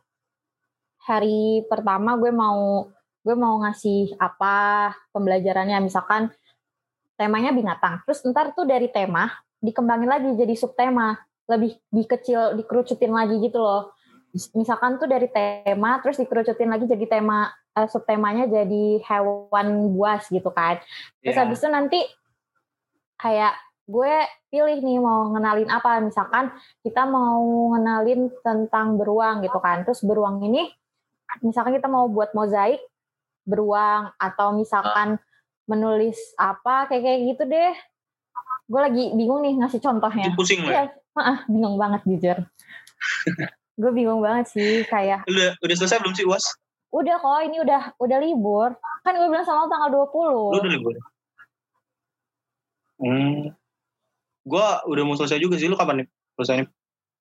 hari 1.06 1.62
pertama 1.70 2.18
gue 2.18 2.34
mau 2.34 2.90
gue 3.22 3.36
mau 3.38 3.62
ngasih 3.62 4.18
apa 4.18 4.90
pembelajarannya 5.14 5.78
misalkan 5.82 6.30
temanya 7.18 7.54
binatang 7.54 8.02
terus 8.06 8.22
ntar 8.26 8.54
tuh 8.54 8.66
dari 8.66 8.90
tema 8.90 9.30
dikembangin 9.62 10.10
lagi 10.10 10.30
jadi 10.34 10.54
subtema 10.54 11.18
lebih 11.46 11.78
dikecil 11.90 12.58
dikerucutin 12.58 13.14
lagi 13.14 13.38
gitu 13.42 13.62
loh 13.62 13.94
misalkan 14.54 14.98
tuh 14.98 15.08
dari 15.10 15.30
tema 15.30 16.02
terus 16.02 16.18
dikerucutin 16.22 16.70
lagi 16.70 16.86
jadi 16.86 17.06
tema 17.06 17.50
eh, 17.74 17.88
subtemanya 17.90 18.46
jadi 18.46 19.00
hewan 19.06 19.94
buas 19.94 20.26
gitu 20.30 20.50
kan 20.54 20.82
terus 21.22 21.34
Iya. 21.38 21.42
habis 21.46 21.58
itu 21.62 21.70
nanti 21.70 22.00
kayak 23.16 23.54
gue 23.86 24.14
pilih 24.50 24.82
nih 24.82 24.98
mau 24.98 25.30
ngenalin 25.30 25.70
apa 25.70 26.02
misalkan 26.02 26.50
kita 26.82 27.06
mau 27.06 27.38
ngenalin 27.72 28.34
tentang 28.42 28.98
beruang 28.98 29.46
gitu 29.46 29.62
kan 29.62 29.86
terus 29.86 30.02
beruang 30.02 30.42
ini 30.42 30.66
misalkan 31.40 31.78
kita 31.78 31.86
mau 31.86 32.10
buat 32.10 32.34
mozaik 32.34 32.82
beruang 33.46 34.10
atau 34.18 34.58
misalkan 34.58 35.22
menulis 35.66 36.18
apa 36.36 36.90
kayak 36.90 37.04
kayak 37.04 37.20
gitu 37.30 37.44
deh 37.46 37.74
gue 38.66 38.82
lagi 38.82 39.04
bingung 39.14 39.46
nih 39.46 39.54
ngasih 39.62 39.78
contohnya 39.78 40.34
pusing 40.34 40.66
Iya, 40.66 40.90
ya? 40.90 41.22
ah, 41.22 41.40
bingung 41.46 41.78
banget 41.78 42.02
jujur 42.10 42.38
gue 43.82 43.92
bingung 43.94 44.18
banget 44.18 44.50
sih 44.50 44.82
kayak 44.90 45.22
Udah, 45.30 45.54
udah 45.62 45.76
selesai 45.78 46.02
belum 46.02 46.16
sih 46.18 46.26
UAS? 46.26 46.58
udah 46.90 47.20
kok 47.20 47.40
ini 47.44 47.60
udah 47.62 47.82
udah 48.02 48.18
libur 48.18 48.74
kan 49.04 49.14
gue 49.14 49.28
bilang 49.30 49.46
sama 49.46 49.66
lo 49.66 49.70
tanggal 49.70 49.90
20 49.94 50.10
Lu 50.10 50.58
udah 50.58 50.72
libur? 50.74 50.94
Hmm. 52.96 53.52
Gua 54.46 54.86
udah 54.86 55.04
mau 55.04 55.18
selesai 55.18 55.42
juga 55.42 55.58
sih. 55.58 55.66
Lu 55.66 55.76
kapan 55.76 56.06
nih? 56.06 56.08
Selesai 56.38 56.56
nih? 56.64 56.70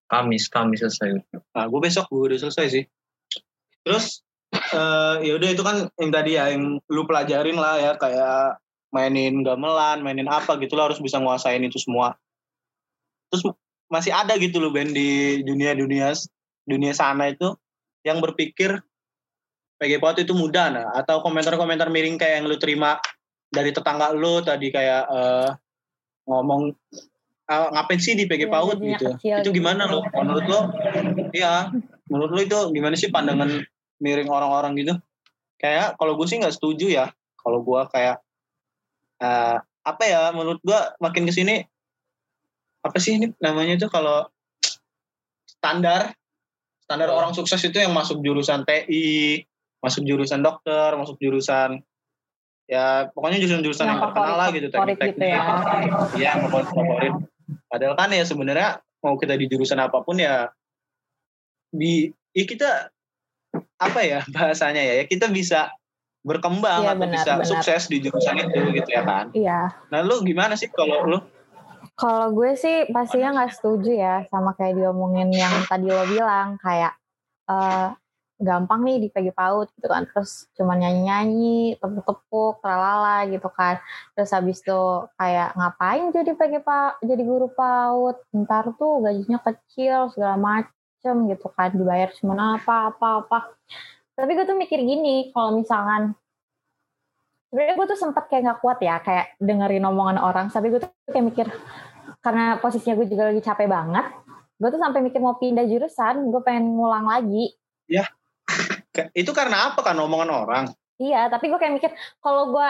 Kamis, 0.04 0.52
Kamis 0.52 0.84
selesai. 0.84 1.16
Nah, 1.32 1.64
gue 1.64 1.80
besok 1.80 2.06
gue 2.12 2.34
udah 2.34 2.38
selesai 2.38 2.66
sih. 2.68 2.84
Terus 3.84 4.20
eh 4.54 5.16
ya 5.26 5.32
udah 5.34 5.48
itu 5.50 5.62
kan 5.66 5.90
yang 5.98 6.10
tadi 6.14 6.38
ya 6.38 6.54
yang 6.54 6.78
lu 6.86 7.02
pelajarin 7.08 7.58
lah 7.58 7.74
ya 7.80 7.92
kayak 7.98 8.60
mainin 8.94 9.42
gamelan, 9.42 10.04
mainin 10.04 10.30
apa 10.30 10.54
gitu 10.62 10.78
lo 10.78 10.86
harus 10.86 11.02
bisa 11.02 11.18
nguasain 11.18 11.64
itu 11.64 11.80
semua. 11.80 12.14
Terus 13.32 13.50
masih 13.90 14.14
ada 14.14 14.38
gitu 14.38 14.62
loh 14.62 14.70
Ben 14.70 14.94
di 14.94 15.42
dunia-dunia 15.42 16.14
dunia 16.64 16.92
sana 16.94 17.28
itu 17.34 17.52
yang 18.06 18.22
berpikir 18.22 18.80
PG 19.80 20.00
POT 20.00 20.16
itu 20.24 20.32
mudah 20.32 20.66
nah 20.70 20.86
atau 20.96 21.20
komentar-komentar 21.20 21.90
miring 21.92 22.16
kayak 22.16 22.40
yang 22.40 22.46
lu 22.48 22.56
terima 22.56 22.96
dari 23.50 23.74
tetangga 23.74 24.14
lu 24.14 24.40
tadi 24.40 24.72
kayak 24.72 25.04
eh, 25.10 25.50
ngomong 26.24 26.72
"Ah, 27.44 27.68
ngapain 27.68 28.00
sih 28.00 28.16
di 28.16 28.24
PG 28.24 28.48
Iya, 28.48 28.52
PAUD 28.52 28.78
gitu. 28.80 29.06
kecil 29.20 29.36
Itu 29.44 29.50
gitu. 29.52 29.58
gimana 29.60 29.84
lo? 29.84 30.00
Menurut 30.16 30.44
lo? 30.48 30.60
Iya, 31.30 31.68
menurut 32.08 32.30
lo 32.32 32.40
itu 32.40 32.58
gimana 32.72 32.94
sih 32.96 33.12
pandangan 33.12 33.50
miring 34.00 34.32
orang-orang 34.32 34.72
gitu? 34.80 34.94
Kayak 35.60 36.00
kalau 36.00 36.16
gue 36.16 36.24
sih 36.24 36.40
nggak 36.40 36.56
setuju 36.56 36.88
ya. 36.88 37.06
Kalau 37.36 37.60
gue 37.60 37.80
kayak 37.92 38.16
eh, 39.20 39.56
apa 39.60 40.02
ya? 40.08 40.32
Menurut 40.32 40.60
gue 40.64 40.78
makin 41.00 41.28
ke 41.28 41.32
sini 41.36 41.60
apa 42.84 42.96
sih 43.00 43.16
ini 43.16 43.32
namanya 43.40 43.80
itu 43.80 43.88
kalau 43.88 44.28
standar 45.48 46.12
standar 46.84 47.08
Oh. 47.08 47.16
orang 47.16 47.32
sukses 47.32 47.60
itu 47.64 47.80
yang 47.80 47.96
masuk 47.96 48.20
jurusan 48.20 48.68
TI, 48.68 49.40
masuk 49.80 50.04
jurusan 50.04 50.44
dokter, 50.44 50.92
masuk 50.96 51.16
jurusan 51.16 51.80
ya 52.64 53.12
pokoknya 53.12 53.40
jurusan-jurusan 53.44 53.84
yang, 53.84 54.00
terkenal 54.00 54.36
lah 54.40 54.48
gitu 54.52 54.68
favorit 54.72 54.96
gitu 54.96 55.20
ya. 55.20 55.40
Iya, 56.16 56.32
favorit 56.48 56.68
favorit. 56.72 57.12
Padahal 57.74 57.98
kan 57.98 58.14
ya 58.14 58.22
sebenarnya 58.22 58.78
mau 59.02 59.18
kita 59.18 59.34
di 59.34 59.50
jurusan 59.50 59.82
apa 59.82 59.98
pun 60.06 60.14
ya 60.22 60.46
di 61.74 62.06
ya 62.30 62.46
kita 62.46 62.70
apa 63.82 64.00
ya 64.06 64.22
bahasanya 64.34 64.78
ya, 64.78 64.94
ya 65.02 65.04
kita 65.10 65.26
bisa 65.26 65.74
berkembang 66.22 66.86
Iya, 66.86 66.94
atau 66.94 67.02
benar, 67.02 67.14
bisa 67.18 67.32
benar. 67.34 67.50
sukses 67.50 67.82
di 67.90 67.98
jurusan 67.98 68.46
itu 68.46 68.58
gitu 68.78 68.90
ya 68.94 69.02
kan. 69.02 69.26
Iya. 69.34 69.74
Nah 69.90 70.00
lu 70.06 70.22
gimana 70.22 70.54
sih 70.54 70.70
kalau 70.70 71.02
lu? 71.02 71.18
Kalau 71.98 72.30
gue 72.30 72.54
sih 72.54 72.86
pastinya 72.94 73.42
nggak 73.42 73.58
setuju 73.58 73.90
ya 73.90 74.14
sama 74.30 74.54
kayak 74.54 74.78
diomongin 74.78 75.34
yang 75.34 75.52
tadi 75.66 75.90
lo 75.90 76.06
bilang 76.06 76.54
kayak 76.62 76.94
eh 77.50 77.90
gampang 78.44 78.80
nih 78.84 78.96
di 79.02 79.08
PG 79.08 79.32
PAUD 79.32 79.68
gitu 79.74 79.88
kan. 79.88 80.04
Terus 80.06 80.46
cuma 80.54 80.76
nyanyi-nyanyi 80.76 81.80
tepuk-tepuk 81.80 82.60
tralala 82.60 83.24
gitu 83.32 83.48
kan. 83.50 83.80
Terus 84.12 84.30
habis 84.36 84.60
itu 84.60 84.80
kayak 85.16 85.56
ngapain 85.56 86.12
jadi 86.12 86.30
PG 86.36 86.54
PA, 86.62 87.00
jadi 87.00 87.22
guru 87.24 87.48
PAUD 87.50 88.16
ntar 88.44 88.70
tuh 88.76 89.02
gajinya 89.02 89.40
kecil 89.40 90.12
segala 90.12 90.36
macem 90.36 91.14
gitu 91.32 91.48
kan. 91.50 91.72
Dibayar 91.72 92.12
cuma 92.20 92.60
apa 92.60 92.92
apa 92.92 93.08
apa. 93.24 93.38
Tapi 94.14 94.30
gue 94.36 94.46
tuh 94.46 94.54
mikir 94.54 94.78
gini 94.84 95.32
kalau 95.34 95.56
misalkan 95.58 96.14
sebenarnya 97.50 97.74
gue 97.80 97.86
tuh 97.90 97.98
sempat 97.98 98.30
kayak 98.30 98.42
nggak 98.46 98.60
kuat 98.62 98.78
ya 98.84 99.00
kayak 99.00 99.34
dengerin 99.40 99.88
omongan 99.88 100.20
orang. 100.20 100.46
Tapi 100.52 100.68
gue 100.68 100.84
tuh 100.84 100.90
kayak 101.10 101.26
mikir 101.32 101.46
karena 102.20 102.60
posisinya 102.60 102.94
gue 103.00 103.08
juga 103.08 103.32
lagi 103.32 103.40
capek 103.40 103.68
banget 103.68 104.06
gue 104.54 104.68
tuh 104.70 104.80
sampai 104.80 105.00
mikir 105.02 105.18
mau 105.18 105.36
pindah 105.36 105.66
jurusan 105.66 106.30
gue 106.30 106.42
pengen 106.46 106.78
ngulang 106.78 107.04
lagi. 107.04 107.52
Ka- 108.00 108.14
Itu 109.12 109.34
karena 109.34 109.72
apa 109.74 109.82
kan 109.82 109.98
omongan 109.98 110.30
orang? 110.30 110.64
iya 110.98 111.26
tapi 111.26 111.50
gue 111.50 111.58
kayak 111.58 111.74
mikir 111.74 111.90
kalau 112.22 112.54
gue 112.54 112.68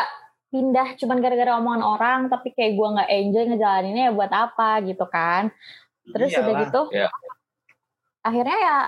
pindah 0.55 0.97
cuman 0.97 1.18
gara-gara 1.18 1.59
omongan 1.59 1.85
orang 1.85 2.20
tapi 2.31 2.55
kayak 2.55 2.79
gue 2.79 2.89
nggak 2.95 3.11
enjoy 3.11 3.45
ngejalaninnya 3.53 4.05
ya 4.11 4.12
buat 4.14 4.33
apa 4.33 4.81
gitu 4.87 5.05
kan 5.11 5.51
terus 6.14 6.31
udah 6.33 6.47
Iyalah. 6.47 6.62
gitu 6.68 6.81
Iya. 6.95 7.09
akhirnya 8.25 8.59
ya 8.61 8.79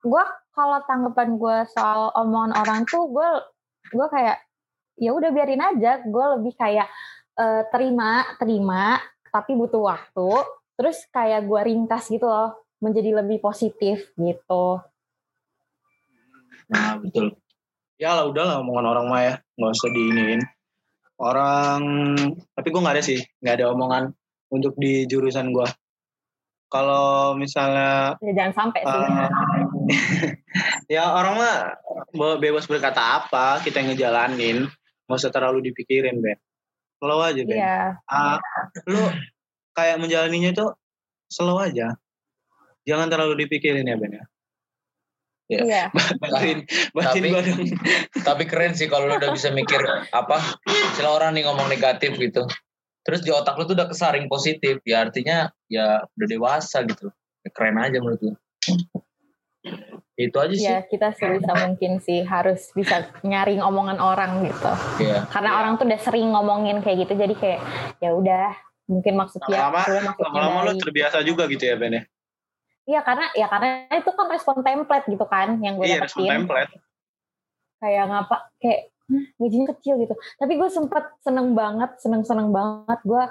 gue 0.00 0.24
kalau 0.56 0.78
tanggapan 0.88 1.28
gue 1.36 1.56
soal 1.74 2.14
omongan 2.16 2.52
orang 2.56 2.80
tuh 2.88 3.10
gue 3.10 3.28
gue 3.92 4.06
kayak 4.08 4.40
ya 4.96 5.10
udah 5.12 5.30
biarin 5.34 5.60
aja 5.60 6.00
gue 6.06 6.24
lebih 6.40 6.56
kayak 6.56 6.88
eh, 7.36 7.62
terima 7.68 8.24
terima 8.40 8.96
tapi 9.28 9.52
butuh 9.52 9.92
waktu 9.92 10.30
terus 10.78 11.04
kayak 11.12 11.44
gue 11.44 11.60
ringkas 11.60 12.08
gitu 12.08 12.24
loh 12.24 12.56
menjadi 12.80 13.20
lebih 13.20 13.44
positif 13.44 14.14
gitu 14.16 14.80
Nah, 16.70 16.98
betul. 16.98 17.34
Ya 17.96 18.12
lah 18.12 18.28
udahlah 18.28 18.60
omongan 18.60 18.86
orang 18.92 19.06
mah 19.08 19.20
ya, 19.22 19.34
nggak 19.56 19.72
usah 19.72 19.90
diiniin. 19.90 20.40
Orang, 21.16 21.82
tapi 22.52 22.68
gue 22.68 22.82
nggak 22.82 22.96
ada 23.00 23.04
sih, 23.04 23.20
nggak 23.40 23.56
ada 23.56 23.66
omongan 23.72 24.12
untuk 24.52 24.76
di 24.76 25.08
jurusan 25.08 25.48
gue. 25.48 25.64
Kalau 26.66 27.32
misalnya 27.38 28.18
ya 28.20 28.32
jangan 28.34 28.52
sampai 28.52 28.82
sih. 28.82 29.00
Eh, 29.00 29.28
ya 30.98 31.14
orang 31.14 31.34
mah 31.38 31.54
be- 32.10 32.40
bebas 32.42 32.66
berkata 32.66 33.22
apa 33.22 33.62
kita 33.62 33.80
yang 33.80 33.94
ngejalanin. 33.94 34.66
Nggak 35.06 35.18
usah 35.22 35.32
terlalu 35.32 35.70
dipikirin 35.70 36.18
Ben. 36.18 36.36
Slow 36.98 37.22
aja 37.22 37.42
Ben. 37.46 37.56
Iya. 37.56 37.78
Ah, 38.10 38.42
lu 38.84 38.98
kayak 39.72 40.02
menjalaninya 40.02 40.52
itu 40.52 40.66
slow 41.30 41.62
aja. 41.62 41.96
Jangan 42.82 43.08
terlalu 43.08 43.46
dipikirin 43.46 43.86
ya 43.86 43.96
Ben 43.96 44.20
ya 44.20 44.26
Iya. 45.46 45.60
iya 45.62 45.84
bantuin 46.22 46.66
bantuin 46.90 47.22
Tapi- 47.22 47.30
dong 47.30 47.46
Tapi 48.28 48.42
keren 48.44 48.74
sih 48.74 48.90
kalau 48.90 49.06
lu 49.06 49.14
udah 49.14 49.30
bisa 49.30 49.48
mikir 49.50 49.78
apa, 50.10 50.42
misalnya 50.66 51.12
orang 51.12 51.30
nih 51.32 51.46
ngomong 51.46 51.70
negatif 51.70 52.18
gitu. 52.18 52.42
Terus 53.00 53.22
di 53.22 53.30
otak 53.30 53.54
lu 53.54 53.62
tuh 53.62 53.78
udah 53.78 53.86
kesaring 53.86 54.26
positif, 54.26 54.82
ya 54.82 55.06
artinya 55.06 55.46
ya 55.66 56.02
udah 56.02 56.26
dewasa 56.26 56.82
gitu. 56.82 57.06
Ya, 57.40 57.50
keren 57.54 57.78
aja 57.78 58.02
menurut 58.02 58.18
lu. 58.20 58.32
Itu 60.16 60.36
aja 60.40 60.50
sih. 60.50 60.64
ya 60.64 60.80
kita 60.82 61.12
sebisa 61.12 61.52
mungkin 61.60 62.00
sih 62.00 62.24
harus 62.24 62.72
bisa 62.72 63.04
nyaring 63.20 63.60
omongan 63.60 64.00
orang 64.00 64.42
gitu 64.42 64.72
Iya. 64.98 65.28
karena 65.28 65.60
orang 65.60 65.76
tuh 65.76 65.84
udah 65.84 66.00
sering 66.00 66.32
ngomongin 66.32 66.80
kayak 66.80 67.04
gitu 67.04 67.14
jadi 67.14 67.34
kayak 67.36 67.60
ya 68.00 68.16
udah 68.16 68.56
mungkin 68.88 69.12
maksudnya 69.12 69.68
lama-lama 69.68 70.16
lama-lama 70.16 70.58
lu 70.66 70.80
terbiasa 70.80 71.20
juga 71.20 71.44
gitu 71.46 71.68
ya 71.68 71.76
Ben 71.76 72.00
ya 72.00 72.02
Iya 72.86 73.00
karena 73.02 73.26
ya 73.34 73.46
karena 73.50 73.68
itu 73.90 74.10
kan 74.14 74.26
respon 74.30 74.62
template 74.62 75.06
gitu 75.10 75.26
kan 75.26 75.58
yang 75.58 75.74
gue 75.74 75.90
iya 75.90 75.98
respon 75.98 76.22
dapetin 76.22 76.46
template 76.46 76.72
kayak 77.82 78.04
ngapa 78.08 78.36
kayak 78.62 78.80
"Hah, 79.06 79.24
gajinya 79.38 79.66
kecil 79.70 79.94
gitu. 80.02 80.14
Tapi 80.34 80.52
gue 80.58 80.66
sempet 80.66 81.04
seneng 81.22 81.54
banget, 81.54 81.94
seneng 82.02 82.26
seneng 82.26 82.50
banget 82.50 82.98
gue. 83.06 83.22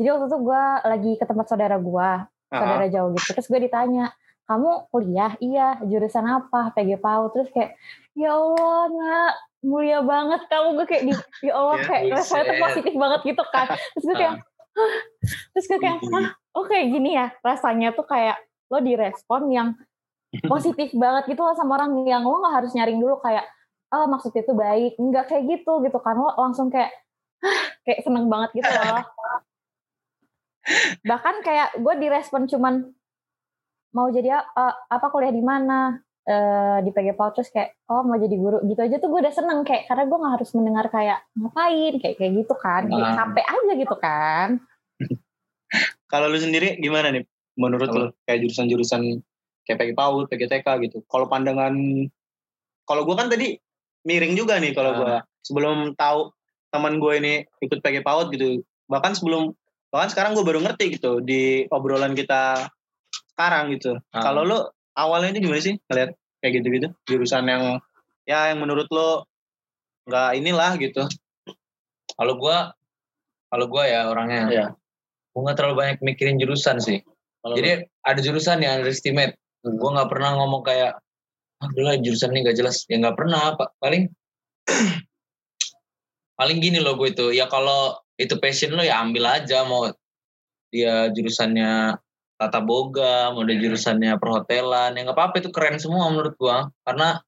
Jadi 0.00 0.08
waktu 0.16 0.26
itu 0.32 0.38
gue 0.48 0.62
lagi 0.88 1.12
ke 1.20 1.24
tempat 1.28 1.44
saudara 1.44 1.76
gue, 1.76 2.10
Ah, 2.48 2.56
saudara 2.56 2.88
jauh 2.88 3.12
gitu. 3.12 3.36
Terus 3.36 3.48
gue 3.52 3.60
ditanya, 3.68 4.16
kamu 4.48 4.88
kuliah? 4.88 5.36
Iya, 5.36 5.76
jurusan 5.84 6.24
apa? 6.24 6.72
PG 6.72 7.04
PAU. 7.04 7.28
Terus 7.36 7.52
kayak, 7.52 7.76
ya 8.16 8.32
Allah 8.32 8.80
nak, 8.88 9.32
mulia 9.60 10.00
banget 10.00 10.40
kamu. 10.48 10.68
Gue 10.80 10.86
kayak, 10.88 11.02
di, 11.04 11.12
ya 11.44 11.52
Allah 11.52 11.76
Ya, 11.76 11.84
kayak 11.84 12.02
rasanya 12.16 12.42
tuh 12.48 12.56
positif 12.64 12.94
banget 12.96 13.20
gitu 13.28 13.44
kan. 13.52 13.66
Terus 13.76 14.04
gue 14.08 14.16
kayak, 14.16 14.34
"Hah?" 14.72 14.96
terus 15.52 15.66
gue 15.68 15.78
kayak, 15.84 15.98
Hah? 16.00 16.26
oh 16.56 16.64
kayak 16.64 16.86
gini 16.96 17.10
ya. 17.12 17.26
Rasanya 17.44 17.92
tuh 17.92 18.08
kayak 18.08 18.40
lo 18.70 18.78
direspon 18.78 19.50
yang 19.50 19.68
positif 20.46 20.94
banget 20.94 21.34
gitu 21.34 21.42
loh 21.42 21.58
sama 21.58 21.74
orang 21.74 22.06
yang 22.06 22.22
lo 22.22 22.38
gak 22.38 22.62
harus 22.62 22.72
nyaring 22.72 23.02
dulu 23.02 23.18
kayak, 23.18 23.42
oh 23.90 24.06
maksudnya 24.06 24.46
itu 24.46 24.54
baik. 24.54 24.92
Enggak 24.96 25.26
kayak 25.26 25.44
gitu 25.50 25.82
gitu 25.82 25.98
kan. 25.98 26.14
Lo 26.14 26.30
langsung 26.38 26.70
kayak, 26.70 26.94
kayak 27.82 28.06
seneng 28.06 28.30
banget 28.30 28.62
gitu 28.62 28.70
loh. 28.70 29.02
Bahkan 31.10 31.34
kayak 31.42 31.68
gue 31.82 31.94
direspon 31.98 32.46
cuman 32.46 32.94
mau 33.90 34.06
jadi 34.06 34.38
a- 34.38 34.78
apa 34.86 35.10
kuliah 35.10 35.34
di 35.34 35.42
mana 35.42 35.98
eh 36.20 36.78
di 36.84 36.92
PG 36.92 37.16
PAU 37.16 37.32
terus 37.34 37.50
kayak 37.50 37.80
oh 37.90 38.04
mau 38.06 38.14
jadi 38.14 38.36
guru 38.36 38.62
gitu 38.62 38.78
aja 38.78 39.00
tuh 39.00 39.08
gue 39.08 39.24
udah 39.24 39.34
seneng 39.34 39.66
kayak 39.66 39.88
karena 39.88 40.04
gue 40.04 40.18
nggak 40.20 40.34
harus 40.38 40.50
mendengar 40.52 40.86
kayak 40.92 41.18
ngapain 41.34 41.96
kayak 41.96 42.14
kayak 42.20 42.32
gitu 42.44 42.54
kan 42.54 42.86
kayak 42.86 43.02
Nah. 43.02 43.16
capek 43.18 43.46
aja 43.48 43.72
gitu 43.74 43.96
kan 43.98 44.48
kalau 46.12 46.28
lu 46.28 46.38
sendiri 46.38 46.76
gimana 46.78 47.10
nih 47.10 47.24
menurut 47.60 47.88
lu 47.92 48.04
kayak 48.24 48.40
jurusan-jurusan 48.48 49.20
kayak 49.68 49.78
PG 49.78 49.90
PAUD, 49.92 50.24
PGTK 50.32 50.66
gitu. 50.88 51.04
Kalau 51.04 51.28
pandangan 51.28 51.76
kalau 52.88 53.04
gua 53.04 53.20
kan 53.20 53.28
tadi 53.28 53.60
miring 54.08 54.32
juga 54.34 54.56
nih 54.56 54.72
kalau 54.72 54.96
Ah. 54.96 54.98
gua 54.98 55.14
sebelum 55.44 55.92
tahu 55.94 56.32
teman 56.70 56.96
gue 57.02 57.12
ini 57.20 57.34
ikut 57.60 57.78
PG 57.84 58.00
PAUD 58.00 58.32
gitu. 58.34 58.64
Bahkan 58.88 59.12
sebelum 59.18 59.52
bahkan 59.90 60.08
sekarang 60.08 60.38
gue 60.38 60.46
baru 60.46 60.62
ngerti 60.62 60.94
gitu 60.96 61.18
di 61.18 61.66
obrolan 61.68 62.14
kita 62.14 62.70
sekarang 63.34 63.74
gitu. 63.74 63.98
Ah. 64.14 64.22
Kalau 64.24 64.46
lu 64.46 64.58
awalnya 64.96 65.34
itu 65.36 65.46
gimana 65.46 65.60
sih 65.62 65.76
ngeliat 65.90 66.14
kayak 66.40 66.52
gitu-gitu 66.62 66.88
jurusan 67.10 67.44
yang 67.46 67.78
ya 68.24 68.48
yang 68.54 68.62
menurut 68.62 68.88
lu 68.88 69.22
nggak 70.08 70.30
inilah 70.40 70.72
gitu. 70.80 71.04
Kalau 72.16 72.34
gua 72.38 72.72
kalau 73.50 73.66
gua 73.66 73.84
ya 73.86 74.06
orangnya 74.06 74.42
Iya. 74.50 74.66
gua 75.34 75.40
nggak 75.50 75.56
terlalu 75.58 75.74
banyak 75.76 75.98
mikirin 76.06 76.38
jurusan 76.38 76.78
sih. 76.78 77.02
Kalau 77.40 77.54
Jadi 77.56 77.70
ada 78.04 78.20
jurusan 78.20 78.60
yang 78.60 78.80
underestimate. 78.80 79.36
Gua 79.64 79.90
nggak 79.96 80.10
pernah 80.12 80.30
ngomong 80.40 80.62
kayak 80.64 81.00
ah 81.60 81.68
udah 81.76 81.84
lah, 81.92 81.96
jurusan 82.00 82.32
ini 82.32 82.48
gak 82.48 82.56
jelas. 82.56 82.88
Ya 82.88 82.96
nggak 82.96 83.16
pernah 83.20 83.52
pak. 83.56 83.76
Paling 83.80 84.08
paling 86.40 86.58
gini 86.60 86.80
loh 86.80 86.96
gue 86.96 87.12
itu. 87.12 87.26
Ya 87.36 87.48
kalau 87.52 88.00
itu 88.16 88.36
passion 88.40 88.72
lo 88.76 88.84
ya 88.84 89.00
ambil 89.00 89.28
aja 89.28 89.64
mau 89.64 89.88
dia 90.72 91.12
jurusannya 91.12 92.00
tata 92.40 92.60
boga, 92.64 93.36
mau 93.36 93.44
dia 93.44 93.60
jurusannya 93.60 94.16
perhotelan, 94.16 94.96
ya 94.96 95.04
nggak 95.04 95.16
apa-apa 95.16 95.44
itu 95.44 95.52
keren 95.52 95.76
semua 95.76 96.08
menurut 96.08 96.32
gua. 96.40 96.72
Karena 96.88 97.20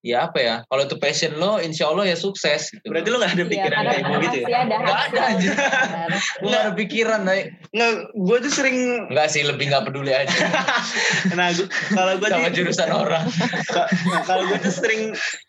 ya 0.00 0.24
apa 0.24 0.38
ya, 0.40 0.54
kalau 0.64 0.88
itu 0.88 0.96
passion 0.96 1.36
lo, 1.36 1.60
insya 1.60 1.92
Allah 1.92 2.08
ya 2.08 2.16
sukses. 2.16 2.72
Gitu. 2.72 2.88
berarti 2.88 3.08
nggak 3.12 3.32
ada 3.32 3.36
Iya, 3.36 3.48
pikiran 3.52 3.76
karena 3.76 3.90
kayak 3.92 4.04
gue 4.08 4.18
gitu 4.24 4.38
ya? 4.40 4.46
ada 4.48 4.76
Nggak 4.80 5.00
ada 5.04 5.20
aja. 5.20 5.50
Gue 6.40 6.48
gak 6.48 6.62
ada 6.64 6.72
pikiran, 6.72 7.20
Dai. 7.22 7.42
Nggak, 7.70 7.90
gue 8.16 8.36
tuh 8.40 8.52
sering 8.52 8.78
Enggak 9.12 9.28
sih, 9.28 9.42
lebih 9.44 9.64
nggak 9.68 9.84
peduli 9.84 10.12
aja 10.16 10.32
nah 11.38 11.52
gua- 11.52 11.70
kalau 11.92 12.12
gue 12.16 12.28
sama 12.28 12.48
jurusan 12.48 12.90
orang. 12.90 13.24
Ka- 13.68 13.88
nah, 14.08 14.22
kalau 14.24 14.42
gue 14.48 14.58
tuh 14.58 14.72
sering 14.72 15.02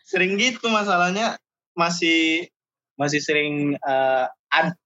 sering 0.04 0.36
gitu 0.36 0.68
masalahnya 0.68 1.40
masih 1.72 2.44
masih 3.00 3.24
sering 3.24 3.80
uh, 3.82 4.28
ad, 4.52 4.76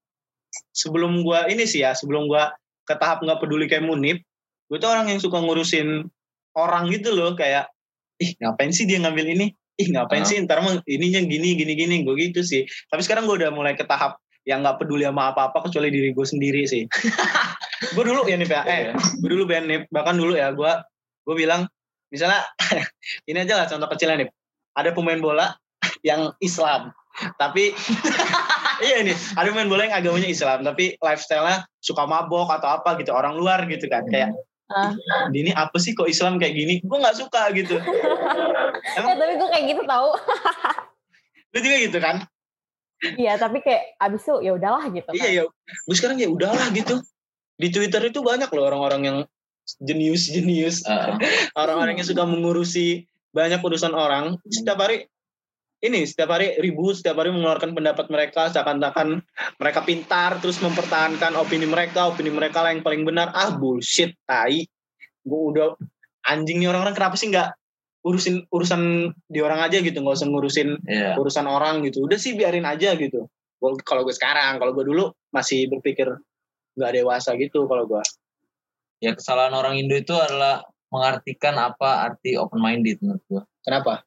sebelum 0.71 1.21
gue 1.21 1.39
ini 1.51 1.67
sih 1.67 1.83
ya 1.83 1.91
sebelum 1.91 2.31
gue 2.31 2.43
ke 2.87 2.95
tahap 2.95 3.19
nggak 3.19 3.43
peduli 3.43 3.67
kayak 3.67 3.83
Munib 3.83 4.23
gue 4.67 4.77
tuh 4.79 4.87
orang 4.87 5.11
yang 5.11 5.19
suka 5.19 5.43
ngurusin 5.43 6.07
orang 6.55 6.87
gitu 6.87 7.11
loh 7.11 7.35
kayak 7.35 7.67
ih 8.21 8.31
ngapain 8.41 8.71
sih 8.73 8.85
dia 8.85 9.01
ngambil 9.01 9.25
ini? 9.33 9.47
Ih 9.77 9.87
ngapain 9.93 10.25
uh. 10.25 10.27
sih 10.27 10.37
ntar 10.45 10.61
mah 10.65 10.81
ininya 10.89 11.21
gini 11.21 11.57
gini 11.57 11.73
gini 11.73 11.95
gue 12.01 12.15
gitu 12.17 12.41
sih. 12.41 12.65
Tapi 12.89 13.01
sekarang 13.05 13.29
gue 13.29 13.41
udah 13.45 13.51
mulai 13.53 13.77
ke 13.77 13.85
tahap 13.85 14.17
yang 14.47 14.63
nggak 14.63 14.79
peduli 14.79 15.03
sama 15.03 15.35
apa-apa 15.35 15.67
kecuali 15.67 15.91
diri 15.91 16.15
gue 16.15 16.25
sendiri 16.25 16.63
sih. 16.63 16.87
Gue 17.93 18.09
dulu 18.09 18.25
ya 18.25 18.41
nih 18.41 18.49
ya. 18.49 18.61
Eh 18.65 18.81
gue 19.21 19.29
dulu 19.29 19.45
Ben 19.45 19.69
nih 19.69 19.85
bahkan 19.93 20.17
dulu 20.17 20.33
ya 20.33 20.49
gue 20.49 20.71
gue 21.29 21.35
bilang 21.37 21.69
misalnya 22.09 22.41
ini 23.29 23.37
aja 23.37 23.53
lah 23.53 23.69
contoh 23.69 23.85
kecilnya 23.93 24.25
nih 24.25 24.29
ada 24.73 24.89
pemain 24.97 25.21
bola 25.21 25.53
yang 26.01 26.33
Islam 26.41 26.89
tapi 27.37 27.73
iya 28.85 29.05
nih 29.05 29.13
ada 29.37 29.47
pemain 29.53 29.69
bola 29.69 29.85
yang 29.85 29.93
agamanya 29.93 30.29
Islam 30.29 30.65
tapi 30.65 30.97
lifestyle-nya 30.97 31.69
suka 31.81 32.09
mabok 32.09 32.49
atau 32.49 32.81
apa 32.81 32.97
gitu 32.97 33.13
orang 33.13 33.37
luar 33.37 33.65
gitu 33.69 33.87
kan. 33.89 34.05
Kayak 34.09 34.37
Uh. 34.67 34.91
Dini 35.31 35.55
apa 35.55 35.79
sih 35.79 35.95
kok 35.95 36.11
Islam 36.11 36.39
kayak 36.39 36.55
gini? 36.55 36.73
Gue 36.83 36.97
nggak 36.99 37.15
suka 37.15 37.51
gitu. 37.55 37.79
Emang, 38.99 39.15
ya, 39.15 39.19
tapi 39.19 39.33
gue 39.39 39.49
kayak 39.49 39.65
gitu 39.71 39.81
tau. 39.87 40.09
lu 41.55 41.59
juga 41.63 41.77
gitu 41.79 41.97
kan? 42.03 42.15
Iya, 42.97 43.37
tapi 43.37 43.61
kayak 43.63 43.95
abis 44.01 44.25
itu 44.25 44.35
ya 44.43 44.51
udahlah 44.57 44.83
gitu. 44.91 45.09
Iya, 45.15 45.23
kan? 45.23 45.37
ya. 45.37 45.43
Gue 45.87 45.95
sekarang 45.95 46.17
ya 46.19 46.27
udahlah 46.27 46.67
gitu. 46.75 46.99
Di 47.57 47.71
Twitter 47.71 48.01
itu 48.11 48.19
banyak 48.19 48.49
loh 48.51 48.63
orang-orang 48.67 49.01
yang 49.07 49.17
jenius-jenius. 49.79 50.83
Uh. 50.83 51.15
orang-orang 51.61 51.99
yang 51.99 52.07
suka 52.07 52.27
mengurusi 52.27 53.07
banyak 53.31 53.63
urusan 53.63 53.95
orang. 53.95 54.35
Setiap 54.51 54.83
hari 54.83 55.07
ini 55.77 56.09
setiap 56.09 56.33
hari 56.33 56.57
ribut, 56.57 56.97
setiap 56.97 57.21
hari 57.21 57.29
mengeluarkan 57.29 57.77
pendapat 57.77 58.09
mereka 58.09 58.49
seakan-akan 58.49 59.21
mereka 59.61 59.79
pintar 59.85 60.41
terus 60.41 60.57
mempertahankan 60.57 61.37
opini 61.37 61.69
mereka, 61.69 62.09
opini 62.09 62.33
mereka 62.33 62.65
lah 62.65 62.73
yang 62.73 62.81
paling 62.81 63.05
benar. 63.05 63.29
Ah 63.37 63.53
bullshit, 63.53 64.17
tai. 64.25 64.65
Gue 65.21 65.41
udah 65.53 65.77
anjing 66.25 66.57
nih 66.57 66.73
orang-orang 66.73 66.97
kenapa 66.97 67.15
sih 67.19 67.29
nggak 67.29 67.53
urusin 68.01 68.47
urusan 68.49 69.13
di 69.29 69.39
orang 69.43 69.61
aja 69.61 69.77
gitu, 69.83 70.01
nggak 70.01 70.17
usah 70.17 70.27
ngurusin 70.31 70.69
yeah. 70.89 71.13
urusan 71.19 71.45
orang 71.45 71.85
gitu. 71.85 72.09
Udah 72.09 72.17
sih 72.17 72.33
biarin 72.33 72.65
aja 72.65 72.97
gitu. 72.97 73.29
Kalau 73.61 74.01
gue 74.01 74.15
sekarang, 74.15 74.57
kalau 74.57 74.73
gue 74.73 74.85
dulu 74.85 75.13
masih 75.29 75.69
berpikir 75.69 76.09
nggak 76.73 76.91
dewasa 76.93 77.37
gitu 77.37 77.69
kalau 77.69 77.85
gue. 77.85 78.01
Ya 78.97 79.13
kesalahan 79.13 79.53
orang 79.53 79.77
Indo 79.77 79.93
itu 79.93 80.15
adalah 80.17 80.65
mengartikan 80.89 81.53
apa 81.59 82.07
arti 82.07 82.33
open 82.33 82.63
minded 82.63 82.97
menurut 83.03 83.23
gue. 83.29 83.43
Kenapa? 83.61 84.06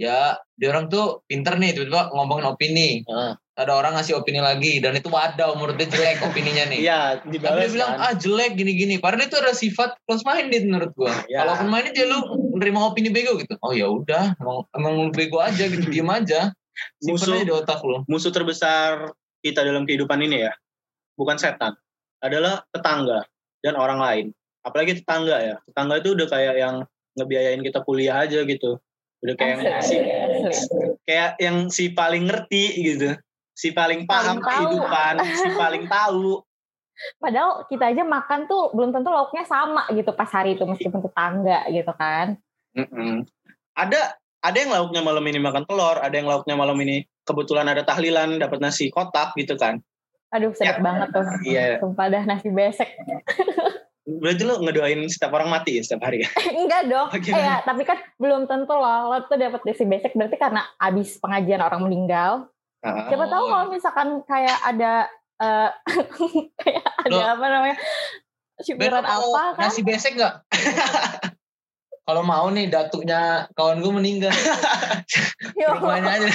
Ya 0.00 0.40
dia 0.56 0.72
orang 0.72 0.88
tuh 0.88 1.20
pinter 1.28 1.60
nih 1.60 1.76
tiba-tiba 1.76 2.08
ngomongin 2.16 2.48
opini. 2.48 3.04
Uh. 3.04 3.36
ada 3.60 3.76
orang 3.76 3.92
ngasih 3.92 4.16
opini 4.16 4.40
lagi 4.40 4.80
dan 4.80 4.96
itu 4.96 5.12
wadaw 5.12 5.52
menurut 5.52 5.76
dia 5.76 5.84
jelek 5.92 6.24
opininya 6.24 6.64
nih. 6.72 6.80
Iya 6.80 7.00
tapi 7.20 7.36
dia 7.36 7.68
bilang 7.68 7.92
kan. 8.00 8.08
ah 8.08 8.12
jelek 8.16 8.56
gini-gini. 8.56 8.96
Padahal 8.96 9.28
itu 9.28 9.36
ada 9.36 9.52
sifat 9.52 10.00
close 10.08 10.24
minded 10.24 10.64
menurut 10.64 10.96
gua. 10.96 11.12
Ya. 11.28 11.44
kalau 11.44 11.60
open 11.60 11.68
minded 11.68 11.92
dia 11.92 12.08
lu 12.08 12.24
menerima 12.56 12.80
opini 12.80 13.12
bego 13.12 13.36
gitu. 13.36 13.52
Oh 13.60 13.76
ya 13.76 13.92
udah 13.92 14.32
emang, 14.40 14.64
emang 14.72 14.92
lu 14.96 15.12
bego 15.12 15.44
aja 15.44 15.68
gitu 15.68 15.92
diem 15.92 16.08
aja. 16.08 16.56
Musuh 17.04 17.44
di 17.44 17.52
otak 17.52 17.84
lu. 17.84 18.00
musuh 18.08 18.32
terbesar 18.32 19.12
kita 19.44 19.60
dalam 19.60 19.84
kehidupan 19.84 20.24
ini 20.24 20.48
ya 20.48 20.56
bukan 21.20 21.36
setan 21.36 21.76
adalah 22.24 22.64
tetangga 22.72 23.28
dan 23.60 23.76
orang 23.76 24.00
lain. 24.00 24.26
Apalagi 24.64 25.04
tetangga 25.04 25.36
ya 25.36 25.60
tetangga 25.68 26.00
itu 26.00 26.16
udah 26.16 26.28
kayak 26.32 26.56
yang 26.56 26.76
ngebiayain 27.20 27.60
kita 27.60 27.84
kuliah 27.84 28.24
aja 28.24 28.40
gitu 28.48 28.80
udah 29.20 29.34
kayak 29.36 29.56
yang 29.60 29.82
si, 29.84 29.96
kayak 31.04 31.32
yang 31.36 31.56
si 31.68 31.84
paling 31.92 32.24
ngerti 32.28 32.64
gitu. 32.80 33.08
Si 33.52 33.76
paling 33.76 34.08
paham 34.08 34.40
paling 34.40 34.72
kehidupan 34.72 35.14
si 35.36 35.48
paling 35.52 35.84
tahu. 35.84 36.40
Padahal 37.16 37.64
kita 37.68 37.92
aja 37.92 38.04
makan 38.04 38.44
tuh 38.48 38.72
belum 38.76 38.92
tentu 38.92 39.08
lauknya 39.12 39.44
sama 39.48 39.88
gitu 39.92 40.12
pas 40.12 40.28
hari 40.28 40.56
itu 40.56 40.64
meskipun 40.64 41.00
tetangga 41.04 41.68
gitu 41.68 41.92
kan. 41.96 42.36
Mm 42.70 42.86
-mm. 42.86 43.14
ada 43.74 44.14
ada 44.40 44.56
yang 44.56 44.70
lauknya 44.70 45.02
malam 45.02 45.26
ini 45.26 45.42
makan 45.42 45.66
telur 45.66 45.98
ada 45.98 46.14
yang 46.14 46.30
lauknya 46.30 46.54
malam 46.54 46.78
ini 46.86 47.02
kebetulan 47.26 47.66
ada 47.66 47.82
tahlilan 47.82 48.38
dapat 48.38 48.62
nasi 48.62 48.88
kotak 48.88 49.36
gitu 49.36 49.56
kan. 49.60 49.80
Aduh 50.30 50.54
sedap 50.54 50.78
ya, 50.78 50.84
banget 50.84 51.08
tuh. 51.10 51.26
Iya. 51.42 51.66
Sumpah 51.82 52.06
dah 52.08 52.22
nasi 52.24 52.48
besek 52.48 52.88
Berarti 54.18 54.42
lo 54.42 54.58
ngedoain 54.58 55.06
setiap 55.06 55.30
orang 55.38 55.52
mati 55.52 55.78
ya 55.78 55.82
setiap 55.86 56.10
hari 56.10 56.26
ya? 56.26 56.28
Enggak 56.60 56.82
dong. 56.90 57.08
Oh, 57.14 57.18
eh, 57.20 57.38
ya, 57.38 57.62
tapi 57.62 57.82
kan 57.86 57.98
belum 58.18 58.50
tentu 58.50 58.74
loh. 58.74 59.14
Lo 59.14 59.16
tuh 59.30 59.38
dapat 59.38 59.62
desi 59.62 59.86
basic 59.86 60.18
berarti 60.18 60.36
karena 60.40 60.66
abis 60.82 61.22
pengajian 61.22 61.62
orang 61.62 61.86
meninggal. 61.86 62.50
Uh, 62.80 63.06
Siapa 63.12 63.28
tahu 63.28 63.44
kalau 63.52 63.66
misalkan 63.70 64.08
kayak 64.24 64.58
ada 64.64 65.06
uh, 65.38 65.70
kayak 66.64 66.86
ada 67.06 67.12
Loh, 67.12 67.28
apa 67.38 67.46
namanya? 67.46 67.76
Syukuran 68.58 69.04
apa 69.04 69.42
kan? 69.54 69.68
Nasi 69.70 69.80
besek 69.86 70.18
enggak? 70.18 70.42
kalau 72.10 72.26
mau 72.26 72.50
nih 72.50 72.66
datuknya 72.66 73.46
kawan 73.54 73.78
gue 73.78 73.92
meninggal. 73.94 74.34
Rumahnya 75.54 76.10
aja. 76.18 76.30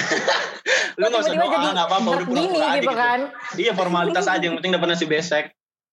Lu 0.96 1.12
nggak 1.12 1.20
usah 1.20 1.34
doa, 1.36 1.70
nggak 1.76 1.88
apa-apa 1.92 2.08
udah 2.08 2.26
pulang 2.30 2.48
gitu, 2.48 2.80
gitu 2.80 2.92
kan. 2.96 3.20
Iya 3.60 3.72
formalitas 3.76 4.24
aja, 4.24 4.40
yang 4.40 4.56
penting 4.56 4.72
dapat 4.72 4.88
nasi 4.96 5.04
besek 5.04 5.52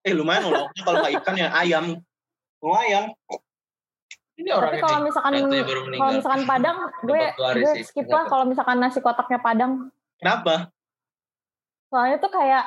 eh 0.09 0.17
lumayan 0.17 0.49
loh 0.49 0.73
kalau 0.81 1.05
nggak 1.05 1.15
ikan 1.21 1.37
ya 1.37 1.49
ayam. 1.53 2.01
Lumayan. 2.65 3.13
Ini 4.39 4.55
orang 4.55 4.71
tapi 4.71 4.79
kalau 4.79 5.01
misalkan 5.03 5.33
kalau 5.99 6.13
misalkan 6.15 6.43
padang 6.47 6.77
gue 7.03 7.23
gue 7.35 7.73
skip 7.83 8.07
lah 8.07 8.25
kalau 8.31 8.47
misalkan 8.47 8.79
nasi 8.79 9.03
kotaknya 9.03 9.43
padang. 9.43 9.91
Kenapa? 10.23 10.71
Soalnya 11.91 12.23
tuh 12.23 12.31
kayak 12.31 12.65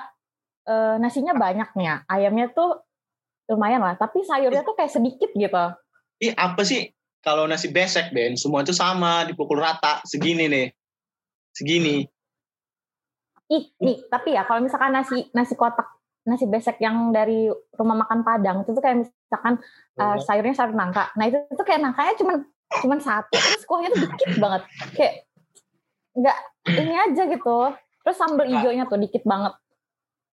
e, 0.68 0.76
nasinya 1.00 1.32
banyaknya. 1.32 2.04
Ayamnya 2.12 2.52
tuh 2.52 2.84
lumayan 3.48 3.80
lah 3.80 3.96
tapi 3.96 4.20
sayurnya 4.28 4.68
tuh 4.68 4.76
kayak 4.76 4.92
sedikit 4.92 5.32
gitu. 5.32 5.66
Ih 6.20 6.36
apa 6.36 6.60
sih? 6.68 6.92
Kalau 7.24 7.48
nasi 7.48 7.72
besek 7.72 8.12
Ben 8.12 8.36
semua 8.36 8.68
itu 8.68 8.76
sama 8.76 9.24
dipukul 9.24 9.64
rata 9.64 10.04
segini 10.04 10.52
nih. 10.52 10.68
Segini. 11.56 12.04
Ih 13.48 13.64
nih 13.80 14.12
tapi 14.12 14.36
ya 14.36 14.44
kalau 14.44 14.60
misalkan 14.60 14.92
nasi 14.92 15.32
nasi 15.32 15.56
kotak 15.56 15.88
nasi 16.22 16.45
besek 16.45 16.78
yang 16.78 17.09
dari 17.09 17.49
rumah 17.74 18.05
makan 18.05 18.22
Padang 18.22 18.61
itu 18.61 18.78
tuh 18.78 18.84
kayak 18.84 19.05
misalkan 19.05 19.57
uh, 19.97 20.17
sayurnya 20.22 20.53
sayur 20.53 20.74
nangka. 20.78 21.09
Nah 21.17 21.26
itu 21.30 21.38
tuh 21.57 21.65
kayak 21.65 21.82
nangkanya 21.82 22.13
cuman 22.17 22.36
cuman 22.72 22.99
satu 23.01 23.36
terus 23.36 23.65
kuahnya 23.65 23.89
tuh 23.93 24.01
dikit 24.05 24.32
banget. 24.38 24.61
Kayak 24.93 25.13
nggak 26.13 26.38
ini 26.78 26.95
aja 26.95 27.24
gitu. 27.26 27.57
Terus 28.01 28.17
sambal 28.17 28.45
nah. 28.49 28.61
hijaunya 28.61 28.86
tuh 28.86 29.01
dikit 29.01 29.24
banget. 29.26 29.53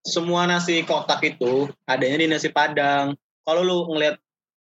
Semua 0.05 0.47
nasi 0.47 0.85
kotak 0.85 1.21
itu 1.25 1.67
adanya 1.89 2.17
di 2.21 2.27
nasi 2.29 2.49
Padang. 2.53 3.17
Kalau 3.43 3.61
lu 3.65 3.77
ngeliat 3.89 4.15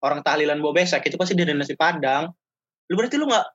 orang 0.05 0.21
tahlilan 0.21 0.61
bawa 0.61 0.85
besek 0.85 1.09
itu 1.09 1.17
pasti 1.17 1.33
dia 1.33 1.49
ada 1.49 1.57
nasi 1.57 1.73
Padang. 1.73 2.29
Lu 2.93 3.01
berarti 3.01 3.17
lu 3.17 3.27
nggak 3.29 3.47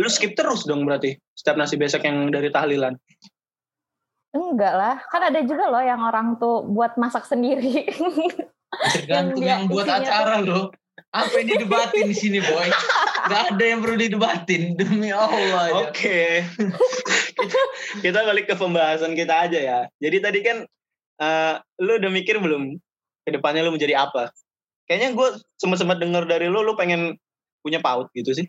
lu 0.00 0.08
skip 0.08 0.32
terus 0.32 0.64
dong 0.64 0.88
berarti 0.88 1.12
setiap 1.36 1.60
nasi 1.60 1.76
besek 1.76 2.06
yang 2.06 2.30
dari 2.32 2.48
tahlilan. 2.48 2.96
Enggak 4.36 4.74
lah, 4.76 4.94
kan 5.08 5.32
ada 5.32 5.40
juga 5.40 5.72
loh 5.72 5.80
yang 5.80 6.00
orang 6.04 6.36
tuh 6.36 6.68
buat 6.68 7.00
masak 7.00 7.24
sendiri. 7.24 7.88
Tergantung 8.92 9.40
yang, 9.40 9.64
yang 9.64 9.72
buat 9.72 9.88
acara 9.88 10.44
tuh. 10.44 10.44
loh. 10.44 10.64
Apa 11.16 11.40
yang 11.40 11.48
didebatin 11.56 12.04
di 12.12 12.16
sini 12.16 12.44
boy? 12.44 12.68
Gak 13.32 13.56
ada 13.56 13.64
yang 13.64 13.80
perlu 13.80 13.96
didebatin 13.96 14.76
demi 14.76 15.08
Allah. 15.08 15.88
Oke, 15.88 15.88
okay. 15.88 16.30
kita, 17.40 17.60
kita 18.04 18.18
balik 18.28 18.44
ke 18.44 18.54
pembahasan 18.60 19.16
kita 19.16 19.48
aja 19.48 19.56
ya. 19.56 19.80
Jadi 19.96 20.16
tadi 20.20 20.38
kan 20.44 20.68
uh, 21.24 21.54
lu 21.80 21.96
udah 21.96 22.12
mikir 22.12 22.36
belum 22.36 22.76
ke 23.24 23.30
depannya 23.32 23.64
lu 23.64 23.72
menjadi 23.72 24.04
apa? 24.04 24.28
Kayaknya 24.84 25.08
gue 25.16 25.28
sempat-sempat 25.56 25.96
dengar 25.96 26.28
dari 26.28 26.52
lu, 26.52 26.60
lu 26.60 26.76
pengen 26.76 27.16
punya 27.64 27.80
paut 27.80 28.12
gitu 28.12 28.36
sih. 28.36 28.46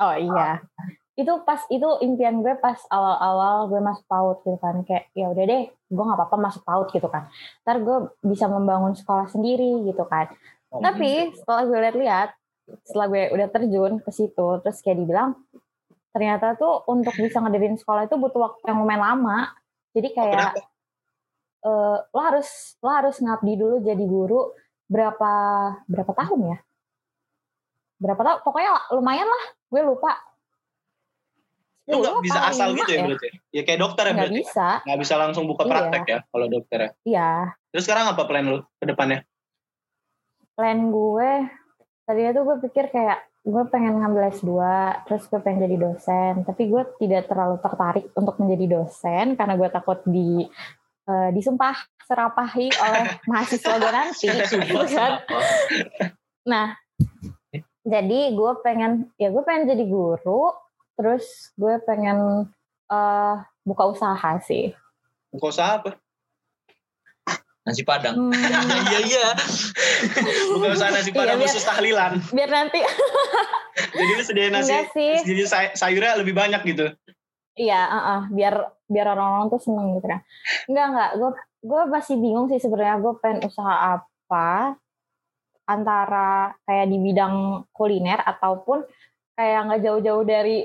Oh 0.00 0.16
iya 0.16 0.64
itu 1.16 1.32
pas 1.48 1.64
itu 1.72 1.88
impian 2.04 2.44
gue 2.44 2.52
pas 2.60 2.76
awal-awal 2.92 3.72
gue 3.72 3.80
masuk 3.80 4.04
PAUD 4.04 4.36
gitu 4.44 4.58
kan. 4.60 4.84
Kayak 4.84 5.04
ya 5.16 5.32
udah 5.32 5.44
deh 5.48 5.62
gue 5.72 6.04
nggak 6.04 6.18
apa-apa 6.20 6.36
masuk 6.36 6.62
PAUD 6.68 6.88
gitu 6.92 7.08
kan. 7.08 7.32
Ntar 7.64 7.76
gue 7.80 7.96
bisa 8.20 8.46
membangun 8.52 8.92
sekolah 8.92 9.26
sendiri 9.32 9.80
gitu 9.88 10.04
kan. 10.04 10.28
Oh, 10.68 10.84
tapi 10.84 11.32
gitu. 11.32 11.40
setelah 11.40 11.62
gue 11.64 11.78
lihat-lihat 11.88 12.30
setelah 12.84 13.06
gue 13.08 13.22
udah 13.32 13.48
terjun 13.48 13.92
ke 14.02 14.10
situ 14.10 14.46
terus 14.60 14.82
kayak 14.82 14.98
dibilang 14.98 15.38
ternyata 16.10 16.58
tuh 16.58 16.82
untuk 16.90 17.14
bisa 17.14 17.38
ngedirin 17.38 17.78
sekolah 17.78 18.10
itu 18.10 18.16
butuh 18.20 18.40
waktu 18.52 18.60
yang 18.68 18.84
lumayan 18.84 19.02
lama. 19.04 19.56
Jadi 19.96 20.12
kayak 20.12 20.52
uh, 21.64 22.04
lo 22.12 22.20
harus 22.20 22.76
lo 22.84 22.92
harus 22.92 23.16
ngabdi 23.24 23.56
dulu 23.56 23.80
jadi 23.80 24.04
guru 24.04 24.52
berapa 24.84 25.32
berapa 25.88 26.12
tahun 26.12 26.40
ya? 26.52 26.58
Berapa 27.96 28.20
tahun 28.20 28.38
pokoknya 28.44 28.72
lumayan 28.92 29.24
lah 29.24 29.44
gue 29.72 29.80
lupa 29.80 30.35
Lu 31.86 32.02
nggak 32.02 32.18
bisa 32.26 32.40
asal 32.50 32.74
gitu 32.74 32.90
ya, 32.90 32.98
ya 32.98 33.02
berarti? 33.06 33.28
Ya 33.54 33.62
kayak 33.62 33.80
dokter 33.80 34.04
ya 34.10 34.12
berarti? 34.18 34.42
Gak 34.42 34.42
bisa. 34.42 34.68
Nggak 34.82 34.98
bisa 35.06 35.14
langsung 35.14 35.44
buka 35.46 35.62
iya. 35.62 35.70
praktek 35.70 36.02
iya. 36.02 36.10
ya 36.10 36.18
kalau 36.34 36.46
dokter 36.50 36.78
ya? 36.78 36.90
Iya. 37.06 37.30
Terus 37.70 37.82
sekarang 37.86 38.06
apa 38.10 38.22
plan 38.26 38.46
lu 38.46 38.58
ke 38.82 38.84
depannya? 38.90 39.18
Plan 40.58 40.78
gue, 40.90 41.30
tadinya 42.08 42.30
tuh 42.34 42.42
gue 42.42 42.56
pikir 42.66 42.84
kayak 42.90 43.18
gue 43.46 43.62
pengen 43.70 44.02
ngambil 44.02 44.34
S2, 44.34 44.50
terus 45.06 45.22
gue 45.30 45.38
pengen 45.38 45.62
jadi 45.70 45.76
dosen. 45.78 46.32
Tapi 46.42 46.62
gue 46.66 46.82
tidak 46.98 47.30
terlalu 47.30 47.62
tertarik 47.62 48.10
untuk 48.18 48.34
menjadi 48.42 48.82
dosen 48.82 49.38
karena 49.38 49.54
gue 49.54 49.68
takut 49.70 50.02
di 50.02 50.42
uh, 51.06 51.30
disumpah 51.30 51.86
serapahi 52.02 52.66
oleh 52.74 53.02
mahasiswa 53.30 53.74
gue 53.78 53.92
nanti. 53.94 54.26
gitu 54.66 54.86
kan. 54.90 55.22
Nah, 56.50 56.74
jadi 57.86 58.20
gue 58.34 58.52
pengen 58.66 59.14
ya 59.14 59.30
gue 59.30 59.42
pengen 59.46 59.70
jadi 59.70 59.86
guru, 59.86 60.50
terus 60.96 61.24
gue 61.54 61.76
pengen 61.82 62.48
uh, 62.88 63.34
buka 63.62 63.84
usaha 63.86 64.40
sih. 64.40 64.72
Buka 65.28 65.46
usaha 65.48 65.70
apa? 65.76 65.90
Nasi 67.62 67.82
Padang. 67.82 68.14
Hmm, 68.14 68.32
Iya 68.88 68.98
iya. 69.02 69.28
Buka 70.50 70.66
usaha 70.72 70.88
nasi 70.88 71.10
Iya, 71.10 71.16
padang 71.16 71.36
biar- 71.36 71.50
khusus 71.50 71.64
tahlilan. 71.64 72.12
biar 72.30 72.48
nanti 72.48 72.80
Jadi 73.96 74.10
lu 74.10 74.22
sediain 74.22 74.52
nasi, 74.52 74.72
jadi 75.20 75.42
say- 75.44 75.74
sayurnya 75.74 76.16
lebih 76.16 76.32
banyak 76.32 76.64
gitu. 76.64 76.92
Iya, 77.54 77.80
uh-uh, 77.82 78.20
biar 78.30 78.54
biar 78.86 79.06
orang-orang 79.10 79.48
tuh 79.48 79.60
seneng 79.62 79.96
gitu 79.96 80.06
kan. 80.06 80.20
Enggak 80.66 80.86
enggak, 80.86 81.10
gue 81.14 81.30
gue 81.62 81.82
masih 81.86 82.16
bingung 82.16 82.46
sih 82.46 82.56
sebenarnya 82.56 82.96
gue 82.98 83.12
pengen 83.18 83.40
usaha 83.42 83.74
apa 83.94 84.76
antara 85.64 86.54
kayak 86.62 86.86
di 86.86 86.98
bidang 87.00 87.34
kuliner 87.70 88.20
ataupun 88.22 88.84
kayak 89.34 89.60
nggak 89.66 89.82
jauh-jauh 89.82 90.24
dari 90.24 90.62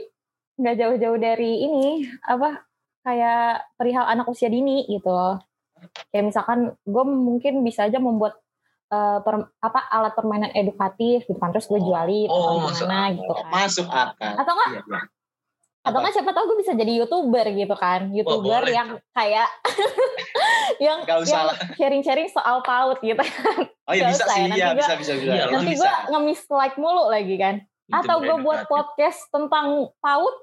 nggak 0.62 0.78
jauh-jauh 0.78 1.18
dari 1.18 1.52
ini 1.60 1.86
apa 2.22 2.62
kayak 3.02 3.66
perihal 3.76 4.06
anak 4.06 4.26
usia 4.26 4.48
dini 4.48 4.86
gitu. 4.86 5.42
Kayak 6.08 6.26
misalkan 6.28 6.60
gue 6.80 7.04
mungkin 7.04 7.62
bisa 7.62 7.84
aja 7.84 7.98
membuat 7.98 8.38
eh, 8.88 9.20
per- 9.20 9.50
apa 9.58 9.80
alat 9.90 10.14
permainan 10.14 10.52
edukatif 10.52 11.24
gitu 11.24 11.36
kan 11.36 11.50
terus 11.50 11.66
gue 11.66 11.80
jualin 11.80 12.30
Oh, 12.30 12.62
atau 12.62 12.78
gimana 12.78 13.10
gitu 13.10 13.32
kan. 13.32 13.46
Masuk 13.50 13.88
akal. 13.88 14.34
Atau 14.38 14.54
enggak 14.54 14.70
Iya, 14.72 14.82
iya. 14.86 15.02
atau 15.82 15.98
nggak 15.98 16.14
siapa 16.14 16.30
tahu 16.30 16.46
gue 16.46 16.58
bisa 16.62 16.78
jadi 16.78 16.94
youtuber 16.94 17.42
gitu 17.50 17.74
kan 17.74 18.14
youtuber 18.14 18.62
boleh. 18.62 18.70
yang 18.70 18.90
kayak 19.18 19.50
yang 20.86 21.02
sharing-sharing 21.74 22.30
soal 22.30 22.62
paut 22.62 23.02
gitu 23.02 23.18
Oh 23.90 23.94
iya 23.94 24.08
bisa 24.08 24.30
sih, 24.30 24.46
ya, 24.46 24.54
iya 24.54 24.66
nanti 24.68 24.78
bisa 24.78 24.94
bisa 24.96 25.14
bisa. 25.18 25.32
Iya, 25.34 25.46
nanti 25.50 25.74
gue 25.74 25.92
nge-miss 26.08 26.42
like 26.48 26.78
mulu 26.78 27.10
lagi 27.10 27.34
kan 27.36 27.66
atau 27.90 28.22
gue 28.22 28.38
buat 28.40 28.70
podcast 28.70 29.26
tentang 29.28 29.90
paut 29.98 30.36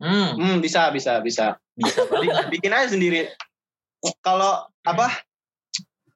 Hmm, 0.00 0.32
Hmm, 0.32 0.56
bisa 0.64 0.88
bisa 0.90 1.20
bisa. 1.20 1.60
bisa. 1.76 2.00
Bikin 2.48 2.72
aja 2.72 2.88
sendiri. 2.88 3.28
Kalau 4.24 4.64
apa? 4.80 5.20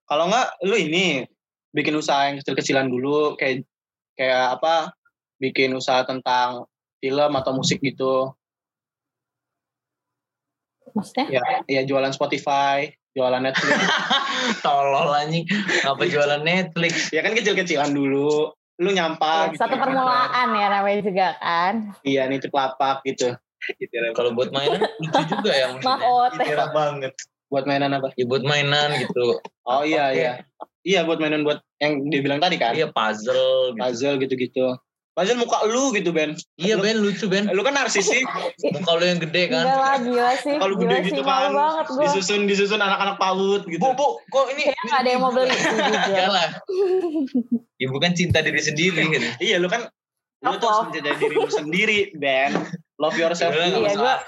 Kalau 0.09 0.29
nggak 0.33 0.65
lu 0.65 0.77
ini 0.77 1.29
bikin 1.77 1.93
usaha 1.97 2.33
yang 2.33 2.41
kecil-kecilan 2.41 2.89
dulu 2.89 3.37
kayak 3.37 3.69
kayak 4.17 4.57
apa? 4.57 4.97
Bikin 5.37 5.77
usaha 5.77 6.01
tentang 6.09 6.65
film 7.05 7.33
atau 7.37 7.53
musik 7.53 7.85
gitu. 7.85 8.33
maksudnya 10.95 11.27
Ya, 11.27 11.43
ya 11.67 11.83
jualan 11.83 12.15
Spotify, 12.15 12.87
jualan 13.19 13.43
Netflix. 13.43 13.83
Tolol 14.65 15.11
anjing. 15.11 15.43
Apa 15.83 16.07
jualan 16.07 16.41
Netflix? 16.41 17.11
ya 17.11 17.21
kan 17.21 17.35
kecil-kecilan 17.35 17.91
dulu. 17.91 18.55
Lu 18.79 18.91
nyampah 18.91 19.55
ya, 19.55 19.59
satu 19.59 19.79
permulaan 19.79 20.49
ya 20.55 20.67
namanya 20.67 20.99
juga 21.03 21.29
kan 21.39 21.95
Iya, 22.03 22.27
nitip 22.27 22.51
lapak 22.51 23.07
gitu. 23.07 23.35
Gitu 23.81 23.95
Kalau 24.13 24.31
buat 24.33 24.51
mainan 24.51 24.81
lucu 25.01 25.21
juga 25.29 25.51
ya 25.53 25.67
maksudnya. 25.73 25.99
ot 26.05 26.33
Enak 26.37 26.71
banget. 26.73 27.13
Buat 27.53 27.65
mainan 27.69 27.91
apa? 27.95 28.09
Ya 28.19 28.25
buat 28.27 28.43
mainan 28.43 28.89
gitu. 28.99 29.39
Oh 29.65 29.83
iya 29.87 30.11
Oke. 30.11 30.19
iya. 30.19 30.33
Iya 30.85 31.01
buat 31.09 31.17
mainan 31.17 31.49
buat 31.49 31.65
yang 31.81 32.09
dibilang 32.13 32.41
tadi 32.43 32.61
kan. 32.61 32.77
Iya 32.77 32.93
puzzle 32.93 33.73
gitu. 33.73 33.81
Puzzle 33.81 34.17
gitu-gitu. 34.21 34.67
Puzzle 35.15 35.39
muka 35.39 35.63
lu 35.71 35.95
gitu 35.95 36.11
Ben. 36.11 36.35
Iya 36.59 36.75
Ben 36.77 36.99
lucu 36.99 37.31
Ben. 37.31 37.47
Lu 37.55 37.63
kan 37.63 37.73
narsis 37.73 38.03
sih. 38.05 38.21
Muka 38.75 38.99
lu 38.99 39.07
yang 39.07 39.23
gede 39.23 39.47
kan. 39.55 39.63
lah 39.65 39.97
gila 40.03 40.35
sih 40.43 40.59
Kalau 40.59 40.75
gila 40.75 40.99
gede 40.99 41.07
sih 41.07 41.11
gitu 41.15 41.23
malu 41.23 41.47
kan. 41.47 41.53
banget 41.55 41.87
gue 41.87 42.03
Disusun 42.11 42.41
disusun 42.51 42.81
anak-anak 42.83 43.17
PAUD 43.17 43.63
gitu. 43.71 43.79
Bu, 43.79 43.95
bu, 43.95 44.19
kok 44.29 44.51
ini 44.51 44.67
kayaknya 44.67 44.83
nggak 44.91 45.01
ada 45.01 45.11
yang 45.15 45.23
mau 45.23 45.31
beli 45.31 45.55
itu 45.55 45.71
Enggak 45.71 46.03
jujur 46.11 46.31
lah. 46.35 46.49
Ibu 47.79 47.97
kan 48.03 48.13
cinta 48.19 48.39
diri 48.43 48.61
sendiri 48.61 49.03
gitu. 49.09 49.27
Iya 49.39 49.57
lu 49.63 49.71
kan 49.71 49.87
lu 50.45 50.55
tuh 50.61 50.69
harus 50.69 50.79
Apa? 50.83 50.87
mencintai 50.93 51.15
diri 51.17 51.35
lu 51.39 51.49
sendiri 51.49 51.99
Ben. 52.19 52.51
Love 52.95 53.17
yourself 53.17 53.51
dulu. 53.51 53.83
Iya, 53.83 53.95
gua-. 53.95 54.21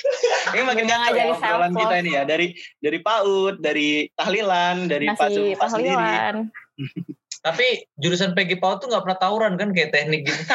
Ini 0.54 0.62
makin 0.64 0.84
Udah 0.84 0.96
kacau 0.98 1.12
ya 1.12 1.22
ngajarin 1.22 1.28
obrolan 1.30 1.42
self-love. 1.42 1.76
kita 1.78 1.94
ini 1.98 2.10
ya 2.10 2.22
dari 2.24 2.46
dari 2.78 2.98
PAUD, 2.98 3.54
dari 3.60 3.88
tahlilan, 4.12 4.76
dari 4.86 5.06
puzzle 5.08 5.44
muka 5.50 5.66
sendiri. 5.68 5.96
tahlilan 5.96 6.36
Tapi 7.46 7.66
jurusan 7.96 8.32
PG 8.32 8.50
PAUD 8.56 8.76
tuh 8.78 8.88
nggak 8.88 9.02
pernah 9.02 9.18
tawuran 9.18 9.52
kan 9.56 9.68
kayak 9.70 9.90
teknik 9.90 10.24
gitu. 10.24 10.40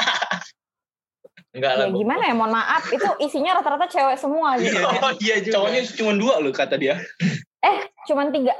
Enggak 1.51 1.73
lah. 1.73 1.85
ya 1.85 1.91
gimana 1.91 2.23
ya 2.23 2.33
mohon 2.33 2.53
maaf 2.53 2.85
itu 2.88 3.07
isinya 3.19 3.57
rata-rata 3.57 3.85
cewek 3.88 4.13
semua 4.15 4.57
gitu 4.57 4.77
Iya. 4.77 4.85
Oh 4.95 5.13
iya 5.17 5.35
juga. 5.39 5.53
Cowoknya 5.57 5.81
cuma 5.91 6.11
dua 6.13 6.33
loh 6.38 6.51
kata 6.51 6.75
dia. 6.77 7.01
cuman 8.07 8.31
tiga 8.31 8.55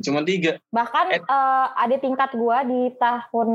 Cuma 0.00 0.20
tiga. 0.22 0.60
bahkan 0.68 1.08
Eh. 1.08 1.16
eh, 1.18 1.66
ada 1.72 1.96
tingkat 1.96 2.28
gua 2.32 2.60
di 2.60 2.92
tahun 2.96 3.48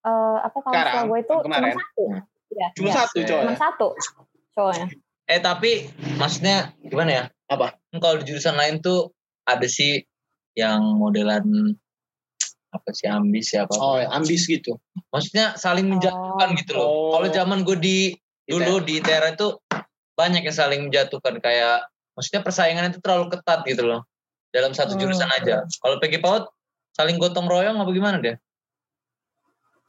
eh, 0.00 0.38
apa 0.40 0.56
tahun 0.56 0.74
sekolah 0.76 1.04
gua 1.04 1.18
itu 1.18 1.34
tahun 1.34 1.44
cuma 1.46 1.70
satu 1.72 2.04
ya, 2.50 2.68
Cuma 2.74 2.88
ya, 2.90 2.94
satu 3.04 3.18
cowok. 3.22 3.42
cuma 3.46 3.54
satu 3.56 3.86
cowoknya 4.54 4.86
Eh 5.30 5.38
tapi 5.38 5.86
maksudnya 6.18 6.74
gimana 6.82 7.10
ya? 7.14 7.24
Apa? 7.46 7.78
Kan 7.94 8.02
Kalau 8.02 8.18
di 8.18 8.26
jurusan 8.26 8.58
lain 8.58 8.82
tuh 8.82 9.14
ada 9.46 9.62
sih 9.70 10.02
yang 10.58 10.82
modelan 10.98 11.46
apa 12.74 12.90
sih 12.90 13.06
ambis 13.06 13.54
ya 13.54 13.62
apa? 13.62 13.74
Oh, 13.78 13.94
ya, 13.98 14.10
ambis 14.10 14.50
gitu. 14.50 14.74
Maksudnya 15.14 15.54
saling 15.54 15.86
menjatuhkan 15.86 16.58
gitu 16.58 16.74
loh. 16.74 16.86
Oh. 16.86 17.10
Kalau 17.14 17.30
zaman 17.30 17.62
gue 17.62 17.78
di 17.78 17.98
dulu 18.50 18.82
di 18.82 18.98
ITERA 18.98 19.38
itu 19.38 19.54
banyak 20.18 20.42
yang 20.42 20.56
saling 20.58 20.90
menjatuhkan 20.90 21.38
kayak 21.38 21.86
maksudnya 22.18 22.42
persaingan 22.42 22.90
itu 22.90 22.98
terlalu 22.98 23.30
ketat 23.30 23.62
gitu 23.62 23.86
loh 23.86 24.02
dalam 24.50 24.74
satu 24.74 24.98
Hmm. 24.98 25.00
jurusan 25.06 25.30
aja. 25.30 25.62
Kalau 25.62 26.02
PG 26.02 26.18
PAUD 26.18 26.50
saling 26.98 27.22
gotong 27.22 27.46
royong 27.46 27.78
apa 27.78 27.90
gimana 27.94 28.18
deh? 28.18 28.34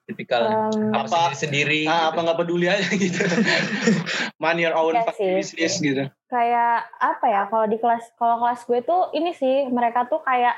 Tipikalnya. 0.04 0.68
Em, 0.68 0.92
apa, 0.92 1.08
Apa- 1.08 1.34
sendiri 1.34 1.86
Ah, 1.86 2.10
apa 2.10 2.20
nggak 2.20 2.38
peduli 2.38 2.66
aja 2.66 2.84
gitu. 2.98 3.22
Mind 4.36 4.60
your 4.60 4.74
own 4.74 4.94
Iya 4.94 5.12
sih. 5.14 5.34
business 5.36 5.74
gitu. 5.78 6.04
kayak 6.26 6.88
apa 6.96 7.26
ya 7.28 7.42
kalau 7.46 7.66
di 7.66 7.76
kelas 7.76 8.08
kalau 8.16 8.40
kelas 8.40 8.64
gue 8.64 8.80
tuh 8.82 9.12
ini 9.12 9.32
sih 9.32 9.68
mereka 9.68 10.08
tuh 10.08 10.20
kayak 10.22 10.56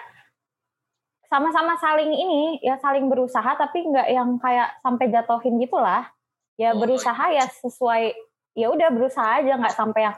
sama-sama 1.26 1.74
saling 1.76 2.14
ini 2.14 2.62
ya 2.62 2.78
saling 2.78 3.10
berusaha 3.10 3.58
tapi 3.58 3.82
nggak 3.82 4.06
yang 4.08 4.38
kayak 4.38 4.78
sampai 4.80 5.10
jatuhin 5.10 5.58
gitulah 5.58 6.06
ya 6.54 6.72
Oh, 6.72 6.78
berusaha 6.78 7.34
ya 7.34 7.50
sesuai 7.50 8.14
ya 8.54 8.70
udah 8.70 8.90
berusaha 8.94 9.42
aja 9.42 9.58
nggak 9.58 9.74
sampai 9.74 10.06
yang 10.06 10.16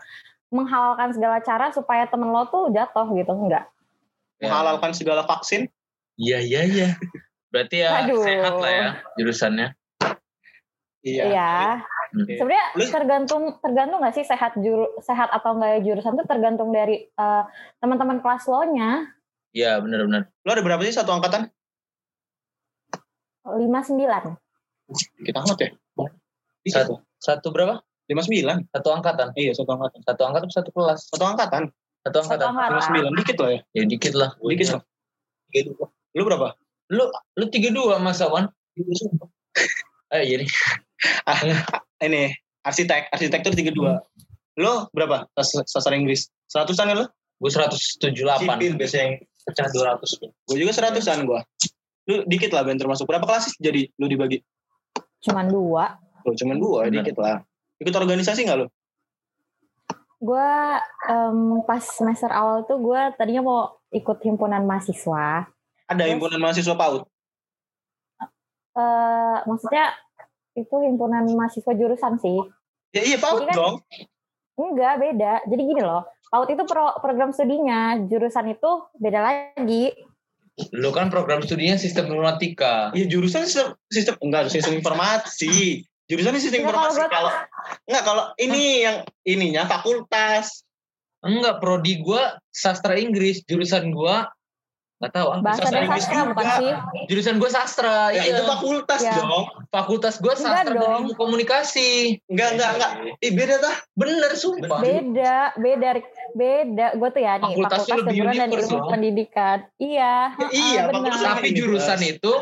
menghalalkan 0.51 1.15
segala 1.15 1.39
cara 1.39 1.71
supaya 1.71 2.03
temen 2.03 2.27
lo 2.27 2.43
tuh 2.45 2.67
jatuh 2.69 3.07
gitu 3.11 3.31
enggak 3.31 3.65
Ya. 4.35 4.51
Menghalalkan 4.51 4.91
segala 4.91 5.23
vaksin. 5.23 5.71
Iya 6.19 6.43
iya 6.43 6.61
iya. 6.67 6.89
Berarti 7.55 7.87
ya 7.87 8.03
Aduh. 8.03 8.19
sehat 8.19 8.53
lah 8.59 8.71
ya 8.75 8.87
jurusannya. 9.15 9.67
Iya. 11.05 11.23
ya 11.31 11.53
Hmm. 12.15 12.23
sebenarnya 12.23 12.67
tergantung 12.95 13.43
tergantung 13.59 13.99
nggak 13.99 14.15
sih 14.15 14.23
sehat 14.23 14.55
juru, 14.55 14.87
sehat 15.03 15.27
atau 15.35 15.51
enggak 15.59 15.83
jurusan 15.83 16.15
tuh 16.15 16.23
tergantung 16.23 16.71
dari 16.71 17.11
eh, 17.11 17.43
teman-teman 17.83 18.23
kelas 18.23 18.47
lo 18.47 18.63
nya 18.71 19.03
Iya 19.51 19.79
benar-benar. 19.83 20.31
Lu 20.47 20.49
ada 20.51 20.63
berapa 20.63 20.79
sih 20.83 20.95
satu 20.95 21.11
angkatan? 21.15 21.47
lima 23.45 23.79
sembilan 23.83 24.35
Kita 25.21 25.37
amat 25.43 25.57
ya. 25.59 25.69
Satu. 26.71 26.99
Satu 27.19 27.47
berapa? 27.55 27.79
Lima 28.07 28.19
sembilan. 28.23 28.67
Satu 28.71 28.89
angkatan. 28.95 29.31
Iya 29.35 29.51
satu 29.55 29.71
angkatan. 29.75 29.99
Satu 30.03 30.21
angkatan 30.27 30.49
satu 30.51 30.69
kelas? 30.75 30.99
Satu 31.07 31.23
angkatan. 31.23 31.63
Satu 32.03 32.17
angkatan. 32.19 32.47
Lima 32.51 32.83
sembilan. 32.83 33.11
Dikit 33.15 33.37
loh 33.39 33.49
ya. 33.51 33.59
Ya 33.75 33.83
dikit 33.87 34.13
lah. 34.15 34.31
Dikit 34.39 34.67
loh. 34.75 35.87
Lu 36.15 36.23
berapa? 36.27 36.51
Lu 36.87 37.05
lu 37.33 37.45
tiga 37.47 37.69
dua 37.69 37.97
masa 37.97 38.27
Wan? 38.27 38.45
Eh 40.11 40.21
iya 40.23 40.35
nih. 40.37 40.49
Ini 41.99 42.29
arsitek. 42.61 43.09
Arsitektur 43.09 43.53
tiga 43.53 43.71
dua. 43.71 44.01
Lu 44.55 44.85
berapa? 44.91 45.25
Sas- 45.35 45.65
Sastra 45.65 45.93
Inggris. 45.93 46.29
Seratusan 46.45 46.87
kan 46.87 46.97
lu? 47.01 47.07
Gue 47.35 47.51
178. 47.51 48.15
Sipil 48.39 48.73
biasanya 48.75 49.03
yang 49.03 49.15
Pecah 49.43 49.67
200. 49.67 50.07
Gue 50.47 50.57
juga 50.57 50.71
seratusan 50.71 51.25
gua. 51.25 51.43
Lu 52.05 52.23
dikit 52.23 52.49
lah 52.49 52.61
Ben 52.61 52.77
termasuk. 52.77 53.05
Berapa 53.05 53.25
kelas 53.25 53.49
sih 53.49 53.55
jadi 53.59 53.89
lu 53.97 54.05
dibagi? 54.05 54.39
cuman 55.19 55.49
dua 55.49 55.97
Oh, 56.21 56.33
cuman 56.33 56.57
dua, 56.57 56.85
Bener. 56.85 57.01
dikit 57.01 57.17
lah. 57.17 57.41
Ikut 57.77 57.89
organisasi 57.91 58.45
nggak 58.45 58.59
lu? 58.59 58.67
gue 60.15 60.49
pas 61.61 61.83
semester 61.83 62.29
awal 62.29 62.63
tuh 62.63 62.77
gue 62.77 62.97
tadinya 63.13 63.41
mau 63.41 63.61
ikut 63.91 64.17
himpunan 64.21 64.63
mahasiswa 64.63 65.45
Ada 65.85 66.01
Terus? 66.01 66.11
himpunan 66.11 66.39
mahasiswa 66.39 66.75
PAUD. 66.75 67.03
eh 68.75 69.37
maksudnya 69.45 69.95
itu 70.53 70.75
himpunan 70.83 71.23
mahasiswa 71.31 71.71
jurusan 71.71 72.19
sih 72.19 72.43
Ya 72.91 73.03
iya 73.03 73.15
PAUD 73.15 73.47
kan- 73.47 73.55
dong. 73.55 73.75
enggak 74.55 74.99
beda 74.99 75.33
jadi 75.45 75.61
gini 75.63 75.79
loh 75.79 76.03
PAUD 76.27 76.49
itu 76.49 76.63
pro- 76.65 76.97
program 76.99 77.31
studinya 77.31 77.79
jurusan 78.01 78.51
itu 78.51 78.71
beda 78.93 79.19
lagi 79.21 79.95
Lu 80.71 80.87
kan 80.89 81.07
program 81.07 81.43
studinya 81.43 81.75
sistem 81.75 82.07
informatika. 82.09 82.87
Ya 82.91 83.03
jurusan 83.05 83.43
sistem, 83.43 83.75
sistem 83.85 84.15
enggak 84.21 84.47
sistem 84.47 84.79
informasi. 84.79 85.83
Jurusannya 86.07 86.39
sistem 86.39 86.63
Enggak, 86.63 86.71
kalau 86.71 86.87
informasi. 86.87 86.95
gua- 86.97 87.11
Kalau 87.11 87.31
enggak 87.83 88.03
kalau 88.05 88.23
ini 88.37 88.63
yang 88.81 88.97
ininya 89.25 89.67
fakultas. 89.67 90.63
Enggak, 91.19 91.59
prodi 91.59 91.99
gua 91.99 92.39
sastra 92.47 92.95
Inggris, 92.95 93.43
jurusan 93.43 93.91
gua 93.91 94.31
nggak 94.95 95.11
tahu 95.11 95.27
ah, 95.27 95.39
Bahasa 95.39 95.59
Sastra 95.59 95.75
dan 95.75 95.83
Inggris 95.83 96.03
sastra 96.03 96.21
bukan 96.23 96.39
juga. 96.41 96.55
sih? 96.55 96.71
Jurusan 97.05 97.35
gua 97.35 97.49
sastra, 97.49 97.97
Ya, 98.07 98.21
iya. 98.21 98.31
itu 98.31 98.43
fakultas 98.45 99.01
Ya. 99.01 99.13
dong. 99.13 99.45
Fakultas 99.67 100.15
gua 100.17 100.33
Enggak 100.33 100.39
sastra 100.41 100.63
dan 100.65 100.75
dong. 100.77 100.93
ilmu 101.01 101.13
komunikasi. 101.13 101.89
Enggak, 102.25 102.49
enggak, 102.53 102.69
enggak. 102.73 102.91
Ih, 103.19 103.31
beda 103.33 103.55
tah. 103.59 103.75
Bener 103.91 104.31
sumpah. 104.33 104.79
Beda, 104.79 105.35
beda, 105.53 105.89
beda. 106.31 106.85
Gue 106.95 107.09
tuh 107.09 107.21
ya 107.21 107.33
nih, 107.35 107.43
Fakultas 107.45 107.79
fakultas 107.81 107.97
lebih 107.97 108.13
keguruan 108.15 108.35
dan 108.37 108.49
ilmu 108.49 108.71
loh. 108.73 108.89
pendidikan. 108.89 109.57
Iya, 109.75 110.13
Ya, 110.33 110.47
iya, 110.49 110.81
benar. 110.85 110.93
fakultas 111.11 111.21
Tapi 111.21 111.47
jurusan 111.51 111.99
itu 112.01 112.33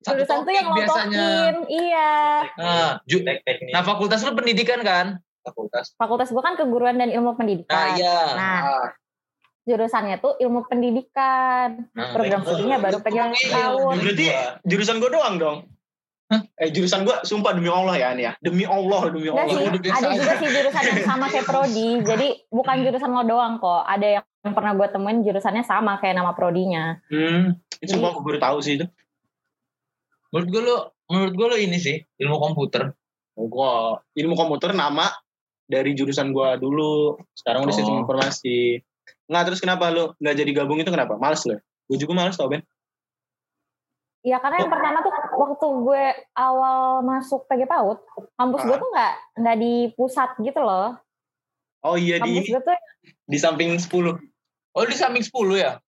Jurusan 0.00 0.38
tuh 0.40 0.54
yang 0.54 0.68
biasanya. 0.72 1.26
iya. 1.68 2.10
Nah, 2.54 2.90
ju- 3.04 3.20
teknik 3.20 3.68
nah, 3.68 3.82
fakultas 3.82 4.22
lu 4.22 4.32
pendidikan 4.32 4.80
kan? 4.80 5.20
fakultas. 5.38 5.92
Fakultas 5.94 6.28
gue 6.28 6.40
kan 6.40 6.54
keguruan 6.54 6.96
dan 6.96 7.08
ilmu 7.08 7.32
Nah, 7.32 7.36
pendidikan. 7.36 7.88
iya. 7.94 8.20
Nah, 8.32 8.60
jurusannya 9.68 10.16
tuh 10.18 10.34
ilmu 10.38 10.64
pendidikan. 10.64 11.84
Nah, 11.92 12.10
Program 12.10 12.40
studinya 12.40 12.80
baru 12.80 12.98
pegang 12.98 13.30
Iya, 13.30 13.48
tahun. 13.52 13.94
Berarti 14.00 14.26
jurusan 14.64 14.96
gue 14.96 15.10
doang 15.10 15.36
dong. 15.36 15.58
Hah? 16.28 16.44
Eh 16.56 16.68
jurusan 16.68 17.04
gue 17.04 17.16
sumpah 17.22 17.52
demi 17.52 17.68
Allah 17.68 17.94
ya 17.94 18.08
nih 18.12 18.24
ya. 18.24 18.32
Demi 18.38 18.64
Allah, 18.64 19.08
demi 19.08 19.28
Allah. 19.28 19.48
sih, 19.48 19.64
ada 19.64 20.08
juga 20.10 20.32
sih 20.36 20.48
jurusan 20.50 20.82
yang 20.86 21.00
sama 21.02 21.24
kayak 21.26 21.46
prodi. 21.46 21.88
Jadi 22.00 22.28
bukan 22.48 22.76
jurusan 22.82 23.10
lo 23.10 23.22
doang 23.22 23.56
kok. 23.56 23.84
Ada 23.84 24.06
yang 24.20 24.52
pernah 24.52 24.72
gue 24.74 24.86
temuin 24.88 25.20
jurusannya 25.20 25.62
sama 25.62 25.96
kayak 25.96 26.16
nama 26.16 26.32
prodinya. 26.32 27.00
Hmm, 27.08 27.56
itu 27.80 27.92
sumpah 27.92 28.12
gue 28.12 28.22
baru 28.22 28.38
tahu 28.38 28.58
sih 28.60 28.76
itu. 28.76 28.84
Menurut 30.28 30.48
gue 30.50 30.60
lu, 30.60 30.76
menurut 31.08 31.32
gue 31.34 31.46
lu 31.48 31.56
ini 31.58 31.78
sih 31.78 31.96
ilmu 32.18 32.36
komputer. 32.36 32.92
Gue 33.32 33.72
ilmu 34.14 34.34
komputer 34.34 34.76
nama 34.76 35.08
dari 35.64 35.96
jurusan 35.96 36.28
gue 36.28 36.48
dulu. 36.56 37.16
Sekarang 37.32 37.64
udah 37.64 37.72
Oh. 37.72 37.78
sistem 37.78 37.96
informasi. 37.98 38.84
Nggak 39.28 39.44
terus 39.48 39.60
kenapa 39.60 39.90
lu 39.92 40.12
nggak 40.18 40.36
jadi 40.36 40.50
gabung 40.56 40.78
itu 40.80 40.90
kenapa? 40.90 41.14
Males 41.20 41.44
lu? 41.44 41.56
Gue 41.88 41.98
juga 42.00 42.12
males 42.16 42.36
tau 42.36 42.48
Ben. 42.48 42.60
Ya 44.26 44.42
karena 44.42 44.66
yang 44.66 44.72
pertama 44.72 44.98
tuh 45.00 45.14
waktu 45.14 45.66
gue 45.86 46.04
awal 46.34 47.06
masuk 47.06 47.46
PG 47.46 47.70
PAUD, 47.70 47.98
kampus 48.34 48.62
gue 48.66 48.76
Ah. 48.76 48.80
tuh 48.82 48.90
nggak 48.90 49.14
nggak 49.40 49.56
di 49.62 49.74
pusat 49.94 50.30
gitu 50.42 50.60
loh. 50.60 50.98
Oh 51.86 51.94
iya 51.94 52.18
di 52.18 52.42
Kampus 52.42 52.50
gue 52.50 52.62
tuh 52.66 52.78
di 53.30 53.38
samping 53.38 53.70
10. 53.78 54.18
Oh 54.74 54.84
di 54.84 54.96
samping 54.98 55.22
10 55.22 55.54
ya? 55.54 55.78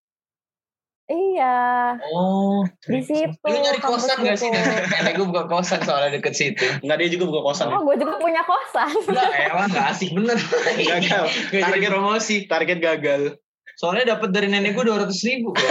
Iya 1.11 1.59
Oh. 2.07 2.63
di 2.87 3.03
situ. 3.03 3.35
Lu 3.43 3.59
nyari 3.59 3.83
kosan 3.83 4.23
gak 4.23 4.39
sih? 4.39 4.47
Nenek 4.95 5.19
gue 5.19 5.27
buka 5.27 5.45
kosan 5.45 5.83
soalnya 5.83 6.17
deket 6.17 6.33
situ. 6.33 6.63
Enggak 6.81 7.03
dia 7.03 7.09
juga 7.11 7.25
buka 7.35 7.41
kosan. 7.51 7.67
ya. 7.69 7.77
Oh 7.77 7.83
gue 7.83 7.97
juga 7.99 8.15
punya 8.17 8.43
kosan. 8.47 8.89
Enggak, 9.11 9.29
emang 9.51 9.69
gak 9.69 9.87
asik 9.91 10.11
bener. 10.15 10.39
Gagal. 10.95 11.25
Gak 11.51 11.63
Target 11.67 11.91
promosi. 11.91 12.37
target 12.47 12.79
gagal. 12.79 13.23
Soalnya 13.75 14.15
dapat 14.15 14.29
dari 14.31 14.47
nenek 14.47 14.77
gue 14.77 14.85
200 14.87 15.09
ribu. 15.27 15.51
kok. 15.51 15.67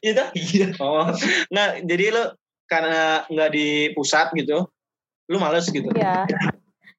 Gitu. 0.00 0.22
Iya. 0.56 0.68
Oh. 0.80 1.12
Nggak, 1.50 1.70
jadi 1.84 2.04
lu 2.14 2.24
karena 2.64 3.28
nggak 3.28 3.50
di 3.52 3.68
pusat 3.92 4.32
gitu, 4.32 4.64
lu 5.28 5.36
males 5.36 5.68
gitu. 5.68 5.84
Iya. 5.92 6.24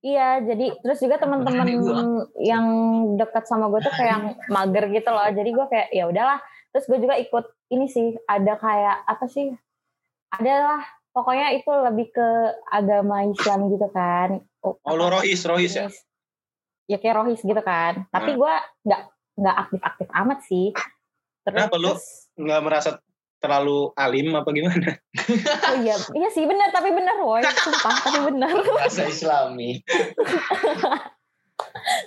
Iya, 0.05 0.29
jadi 0.45 0.77
terus 0.85 1.01
juga 1.01 1.17
teman-teman 1.17 1.65
gua. 1.81 2.29
yang 2.37 2.65
dekat 3.17 3.49
sama 3.49 3.73
gue 3.73 3.81
tuh 3.81 3.89
kayak 3.89 4.11
yang 4.13 4.25
mager 4.53 4.85
gitu 4.93 5.09
loh. 5.09 5.25
Jadi 5.25 5.49
gue 5.49 5.65
kayak 5.65 5.87
ya 5.89 6.05
udahlah. 6.05 6.37
Terus 6.75 6.91
gue 6.91 7.07
juga 7.07 7.15
ikut 7.15 7.45
ini 7.71 7.87
sih, 7.87 8.19
ada 8.27 8.59
kayak 8.59 9.07
apa 9.07 9.31
sih? 9.31 9.47
Adalah 10.35 10.83
pokoknya 11.15 11.55
itu 11.55 11.71
lebih 11.71 12.11
ke 12.11 12.27
agama 12.67 13.23
Islam 13.23 13.71
gitu 13.71 13.87
kan. 13.95 14.43
Oh, 14.59 14.75
lu 14.91 15.07
rohis, 15.07 15.47
rohis 15.47 15.79
ya? 15.79 15.87
Ya 16.91 16.99
kayak 16.99 17.23
rohis 17.23 17.39
gitu 17.47 17.63
kan. 17.63 18.03
Tapi 18.11 18.35
gue 18.35 18.53
nggak 18.83 19.01
nggak 19.39 19.55
aktif-aktif 19.55 20.07
amat 20.19 20.43
sih. 20.43 20.75
Terus, 21.47 21.63
Kenapa 21.63 21.79
lu? 21.79 21.95
Nggak 22.43 22.61
merasa 22.67 22.89
terlalu 23.39 23.95
alim 23.95 24.35
apa 24.35 24.51
gimana? 24.51 24.99
oh 25.71 25.75
iya, 25.79 25.95
iya 26.11 26.27
sih 26.27 26.43
benar, 26.43 26.75
tapi 26.75 26.91
benar 26.91 27.23
woy, 27.23 27.39
sumpah, 27.39 27.95
tapi 28.03 28.19
benar. 28.35 28.51
Bahasa 28.51 29.07
Islami. 29.07 29.79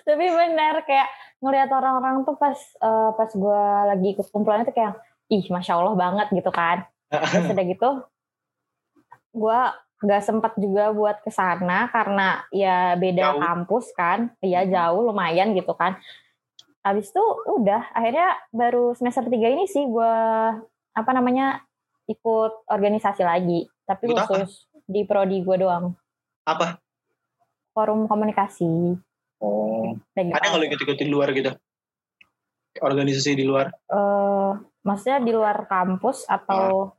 tapi 0.08 0.24
benar 0.32 0.80
kayak 0.88 1.08
ngelihat 1.44 1.68
orang-orang 1.68 2.24
tuh 2.24 2.34
pas 2.40 2.56
eh, 2.56 3.10
pas 3.12 3.30
gue 3.30 3.62
lagi 3.92 4.06
ikut 4.16 4.26
kumpulan 4.32 4.64
itu 4.64 4.72
kayak 4.72 4.96
ih 5.28 5.44
masya 5.52 5.76
allah 5.76 5.92
banget 5.92 6.32
gitu 6.32 6.48
kan. 6.48 6.88
Terus 7.12 7.44
udah 7.52 7.66
gitu 7.68 7.90
gue 9.38 9.60
nggak 9.98 10.22
sempat 10.24 10.52
juga 10.56 10.94
buat 10.94 11.20
ke 11.20 11.28
sana 11.28 11.90
karena 11.92 12.46
ya 12.54 12.96
beda 12.96 13.36
Jauh. 13.36 13.40
kampus 13.44 13.86
kan. 13.92 14.32
Ya 14.40 14.64
jauh 14.64 15.04
lumayan 15.04 15.52
gitu 15.52 15.76
kan. 15.76 16.00
Habis 16.80 17.12
itu 17.12 17.24
udah 17.60 17.92
akhirnya 17.92 18.40
baru 18.48 18.96
semester 18.96 19.28
3 19.28 19.36
ini 19.36 19.68
sih 19.68 19.84
gue 19.84 20.14
apa 20.96 21.10
namanya 21.12 21.60
ikut 22.08 22.64
organisasi 22.72 23.20
lagi. 23.20 23.68
Tapi 23.84 24.08
Ikut 24.08 24.16
apa? 24.16 24.28
khusus 24.32 24.64
di 24.88 25.04
prodi 25.04 25.44
gue 25.44 25.56
doang. 25.60 25.92
Apa? 26.48 26.80
forum 27.78 28.10
komunikasi 28.10 28.98
Oh. 29.38 29.94
Gitu. 30.14 30.30
Ada 30.34 30.44
nggak 30.50 30.58
lu 30.58 30.66
ikut-ikut 30.66 30.96
di 30.98 31.06
luar 31.06 31.30
gitu? 31.30 31.50
Organisasi 32.78 33.34
di 33.34 33.42
luar? 33.42 33.70
eh 33.70 34.50
maksudnya 34.86 35.18
di 35.20 35.32
luar 35.34 35.66
kampus 35.66 36.24
atau 36.24 36.94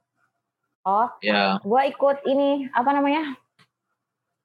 oh 0.83 1.07
Ya. 1.23 1.55
gue 1.59 1.81
ikut 1.89 2.17
ini 2.27 2.67
apa 2.69 2.91
namanya 2.91 3.33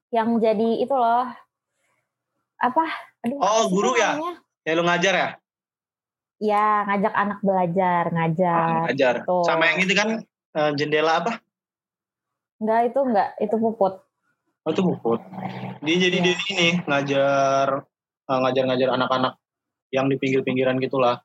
yang 0.09 0.39
jadi 0.39 0.79
itu 0.79 0.95
loh 0.95 1.27
apa 2.55 2.83
aduh 3.21 3.37
Oh, 3.37 3.67
apa 3.67 3.69
guru 3.69 3.89
tuh 3.91 3.99
ya? 3.99 4.09
namanya? 4.15 4.33
Ya 4.63 4.71
lu 4.73 4.83
ngajar 4.83 5.13
ya? 5.13 5.29
ya 6.35 6.65
ngajak 6.87 7.13
anak 7.13 7.39
belajar 7.41 8.03
ngajar 8.11 8.67
ngajar. 8.91 9.13
Betul. 9.23 9.43
Sama 9.43 9.63
yang 9.69 9.79
itu 9.83 9.93
kan 9.93 10.09
eh, 10.55 10.71
jendela 10.75 11.19
apa? 11.19 11.31
enggak 12.55 12.81
itu 12.87 12.99
enggak 13.03 13.29
itu 13.37 13.55
puput 13.59 13.93
Oh 14.65 14.73
itu 14.73 14.81
bukut. 14.81 15.21
Dia 15.79 15.95
jadi 15.99 16.17
Iya. 16.19 16.25
dia 16.25 16.35
ini 16.51 16.67
ngajar 16.81 17.67
eh, 18.25 18.39
ngajar-ngajar 18.41 18.89
anak-anak 18.91 19.33
yang 19.89 20.09
di 20.09 20.17
pinggir-pinggiran 20.17 20.81
gitulah. 20.81 21.21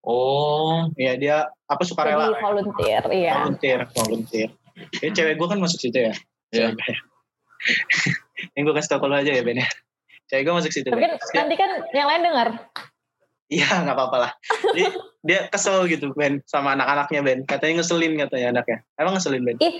Oh. 0.00 0.88
Iya 0.96 1.12
dia 1.14 1.36
apa 1.62 1.82
sukarela? 1.84 2.32
jadi 2.32 2.40
volunteer 2.40 3.02
iya 3.12 3.32
Volunteer, 3.38 3.80
volunteer. 3.92 4.48
Ya 4.98 5.08
cewek 5.12 5.36
gue 5.36 5.46
kan 5.46 5.60
masuk 5.60 5.78
situ 5.78 5.98
ya. 6.00 6.14
Iya. 6.50 6.72
yang 8.56 8.62
gue 8.64 8.74
kasih 8.76 8.90
tau 8.90 9.00
kalau 9.00 9.14
aja 9.14 9.30
ya 9.30 9.44
Ben 9.44 9.60
ya. 9.60 9.68
Cewek 10.26 10.42
gue 10.42 10.54
masuk 10.56 10.72
situ. 10.72 10.88
tapi 10.88 10.98
kan. 10.98 11.12
Dia- 11.14 11.36
nanti 11.38 11.54
kan 11.54 11.70
yang 11.92 12.08
lain 12.08 12.22
dengar 12.24 12.48
Iya 13.46 13.68
nggak 13.84 13.92
apa-apa 13.92 14.16
lah. 14.16 14.32
Dia, 14.72 14.88
dia 15.20 15.38
kesel 15.46 15.84
gitu 15.84 16.16
Ben 16.16 16.40
sama 16.48 16.72
anak-anaknya 16.72 17.20
Ben. 17.20 17.38
Katanya 17.44 17.84
ngeselin 17.84 18.16
katanya 18.16 18.46
anaknya. 18.56 18.80
Emang 18.96 19.12
ngeselin 19.12 19.44
Ben? 19.44 19.60
ih 19.60 19.76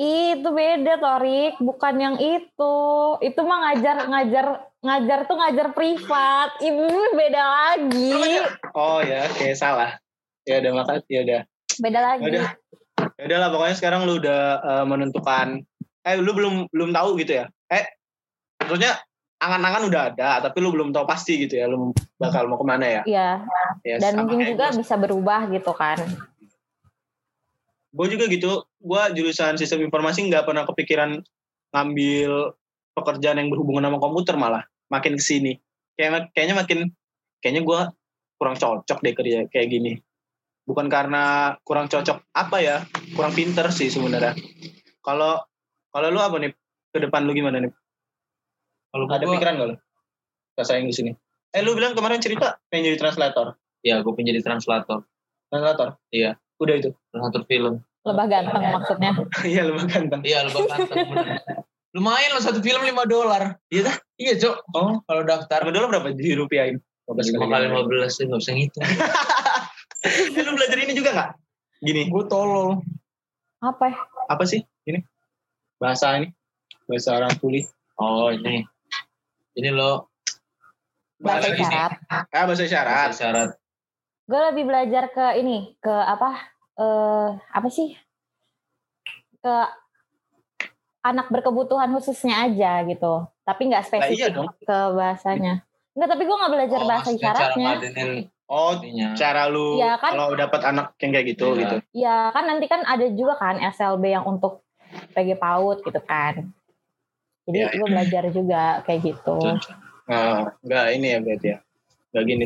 itu 0.00 0.48
beda 0.48 0.96
Torik 0.96 1.60
bukan 1.60 1.94
yang 2.00 2.16
itu 2.16 2.76
itu 3.20 3.40
mah 3.44 3.58
ngajar 3.68 4.08
ngajar 4.08 4.46
ngajar 4.80 5.18
tuh 5.28 5.36
ngajar 5.36 5.66
privat 5.76 6.56
ibu 6.64 6.88
beda 7.12 7.42
lagi 7.44 8.12
Oh 8.72 9.04
ya, 9.04 9.28
kayak 9.36 9.56
salah. 9.60 10.00
Ya 10.48 10.58
udah 10.64 10.72
makasih 10.82 11.12
ya 11.12 11.20
udah. 11.22 11.40
beda 11.80 12.00
lagi 12.00 12.24
Udah. 12.28 12.46
Ya 13.20 13.22
udah 13.28 13.38
lah 13.38 13.48
pokoknya 13.52 13.76
sekarang 13.76 14.00
lu 14.08 14.18
udah 14.18 14.42
eh, 14.60 14.84
menentukan 14.88 15.62
eh 16.02 16.16
lu 16.18 16.32
belum 16.34 16.72
belum 16.72 16.90
tahu 16.90 17.20
gitu 17.20 17.44
ya. 17.44 17.44
Eh 17.70 17.84
maksudnya 18.64 18.98
angan-angan 19.42 19.82
udah 19.90 20.02
ada 20.14 20.30
tapi 20.48 20.58
lu 20.62 20.70
belum 20.70 20.94
tahu 20.94 21.04
pasti 21.04 21.46
gitu 21.46 21.58
ya 21.58 21.66
lu 21.68 21.92
bakal 22.16 22.48
mau 22.48 22.58
ke 22.58 22.66
mana 22.66 22.86
ya. 22.88 23.02
Iya, 23.04 23.30
ya 23.84 23.96
dan 24.00 24.24
mungkin 24.24 24.56
juga 24.56 24.72
bisa 24.72 24.94
berubah 24.96 25.52
gitu 25.52 25.72
kan. 25.76 26.00
Gue 27.92 28.06
juga 28.08 28.24
gitu 28.28 28.64
gue 28.80 29.02
jurusan 29.16 29.60
sistem 29.60 29.84
informasi 29.84 30.26
nggak 30.32 30.48
pernah 30.48 30.64
kepikiran 30.64 31.20
ngambil 31.72 32.56
pekerjaan 32.96 33.40
yang 33.40 33.48
berhubungan 33.52 33.88
sama 33.88 33.98
komputer 34.00 34.34
malah 34.36 34.64
makin 34.88 35.16
ke 35.16 35.24
sini 35.24 35.52
kayak 35.96 36.32
kayaknya 36.32 36.56
makin 36.56 36.78
kayaknya 37.40 37.62
gue 37.64 37.80
kurang 38.42 38.58
cocok 38.58 38.98
deh 39.06 39.14
kerja 39.14 39.46
kayak 39.54 39.70
gini. 39.70 39.92
Bukan 40.66 40.90
karena 40.90 41.54
kurang 41.62 41.86
cocok 41.86 42.26
apa 42.34 42.58
ya 42.58 42.82
kurang 43.14 43.30
pinter 43.38 43.70
sih 43.70 43.86
sebenarnya. 43.86 44.34
Kalau 44.98 45.38
kalau 45.94 46.08
lu 46.10 46.18
apa 46.18 46.42
nih? 46.42 46.50
Ke 46.90 46.98
depan 46.98 47.22
lu 47.22 47.38
gimana 47.38 47.62
nih? 47.62 47.70
Kalau 48.90 49.06
ada 49.06 49.22
gua, 49.22 49.38
pikiran 49.38 49.54
gak 49.62 49.68
lu? 49.70 49.76
Bahasa 50.58 50.74
Inggris 50.76 50.98
ini 50.98 51.14
eh 51.52 51.60
lu 51.60 51.76
bilang 51.76 51.92
kemarin 51.92 52.18
cerita 52.18 52.58
pengen 52.66 52.90
jadi 52.90 52.98
translator. 52.98 53.54
Ya 53.84 54.02
gue 54.02 54.12
pengen 54.16 54.34
jadi 54.34 54.42
translator. 54.42 55.06
translator? 55.52 56.00
Iya. 56.08 56.40
Udah 56.62 56.74
itu 56.78 56.90
Translator 57.10 57.42
film. 57.50 57.74
Lebah 58.02 58.26
ganteng 58.30 58.62
maksudnya. 58.70 59.12
iya 59.50 59.62
lu 59.66 59.78
ganteng 59.86 60.22
Iya, 60.22 60.46
lebih 60.46 60.66
ganteng. 60.66 61.06
Lumayan 61.92 62.30
loh 62.32 62.42
satu 62.42 62.58
film 62.64 62.82
5 62.82 62.94
dolar. 63.06 63.60
Iya 63.68 63.92
dah? 63.92 63.96
Iya, 64.16 64.32
Cok. 64.40 64.56
oh 64.74 64.92
Kalau 65.04 65.22
daftar 65.28 65.60
Harga 65.60 65.70
dolar 65.74 65.88
berapa 65.92 66.08
di 66.14 66.32
rupiahin? 66.32 66.80
5 67.06 67.18
kali 67.20 67.66
15 67.68 68.08
sih 68.08 68.24
nggak 68.30 68.40
usah 68.40 68.54
ngitung. 68.56 68.82
Lu 70.46 70.52
belajar 70.56 70.78
ini 70.82 70.92
juga 70.96 71.10
nggak? 71.14 71.30
Gini, 71.82 72.02
Gue 72.10 72.24
tolol. 72.30 72.78
Apa? 73.62 73.90
ya? 73.90 73.98
apa 74.26 74.42
sih? 74.46 74.62
Ini 74.86 74.98
bahasa 75.78 76.18
ini 76.18 76.30
bahasa 76.90 77.14
orang 77.14 77.34
tuli. 77.38 77.62
Oh 77.98 78.30
ini. 78.34 78.66
Ini 79.54 79.70
lo 79.70 80.10
Bahasa 81.22 81.54
Bahasa 81.54 81.62
isyarat. 81.62 81.92
Ah 82.34 82.44
bahasa 82.50 82.62
isyarat. 82.66 83.10
syarat. 83.14 83.50
Gue 84.26 84.40
lebih 84.50 84.64
belajar 84.66 85.10
ke 85.14 85.38
ini, 85.38 85.74
ke 85.78 85.90
apa? 85.90 86.51
Eh 86.74 87.28
apa 87.36 87.68
sih? 87.68 87.92
Ke 89.38 89.56
anak 91.02 91.28
berkebutuhan 91.28 91.90
khususnya 91.92 92.46
aja 92.46 92.86
gitu. 92.86 93.26
Tapi 93.42 93.62
nggak 93.66 93.82
iya 93.82 93.88
spesifik 93.90 94.32
dong. 94.32 94.48
ke 94.62 94.78
bahasanya. 94.94 95.66
Enggak, 95.92 96.08
tapi 96.08 96.22
gue 96.24 96.36
nggak 96.38 96.52
belajar 96.52 96.78
Oh, 96.78 96.88
bahasa 96.88 97.08
isyaratnya. 97.10 97.70
Oh, 98.46 98.76
ininya. 98.78 99.16
cara 99.16 99.48
lu 99.48 99.80
Iya, 99.80 99.96
kan? 99.96 100.12
kalau 100.12 100.36
dapat 100.36 100.60
anak 100.62 100.92
yang 101.00 101.10
kayak 101.10 101.26
gitu 101.32 101.46
Iya. 101.52 101.58
gitu. 101.58 101.76
Ya 101.96 102.16
kan 102.30 102.44
nanti 102.46 102.66
kan 102.68 102.80
ada 102.84 103.06
juga 103.08 103.34
kan 103.34 103.56
SLB 103.58 104.04
yang 104.08 104.24
untuk 104.24 104.60
PG 105.12 105.36
PAUD 105.36 105.80
gitu 105.82 106.00
kan. 106.00 106.52
Jadi 107.44 107.58
Iya, 107.58 107.68
gue 107.74 107.88
belajar 107.88 108.22
juga 108.30 108.62
kayak 108.86 109.00
gitu. 109.02 109.36
Nah, 110.06 110.52
enggak 110.62 110.86
ini 110.94 111.06
ya 111.10 111.18
berarti 111.18 111.46
ya. 111.48 111.58
Enggak 112.12 112.24
gini. 112.24 112.44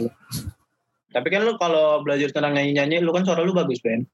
Tapi 1.11 1.27
kan 1.29 1.41
lu 1.43 1.53
kalau 1.57 2.01
belajar 2.01 2.29
tentang 2.31 2.55
nyanyi-nyanyi, 2.55 3.03
lu 3.03 3.11
kan 3.11 3.23
suara 3.23 3.43
lu 3.43 3.53
bagus, 3.53 3.79
Ben. 3.81 4.07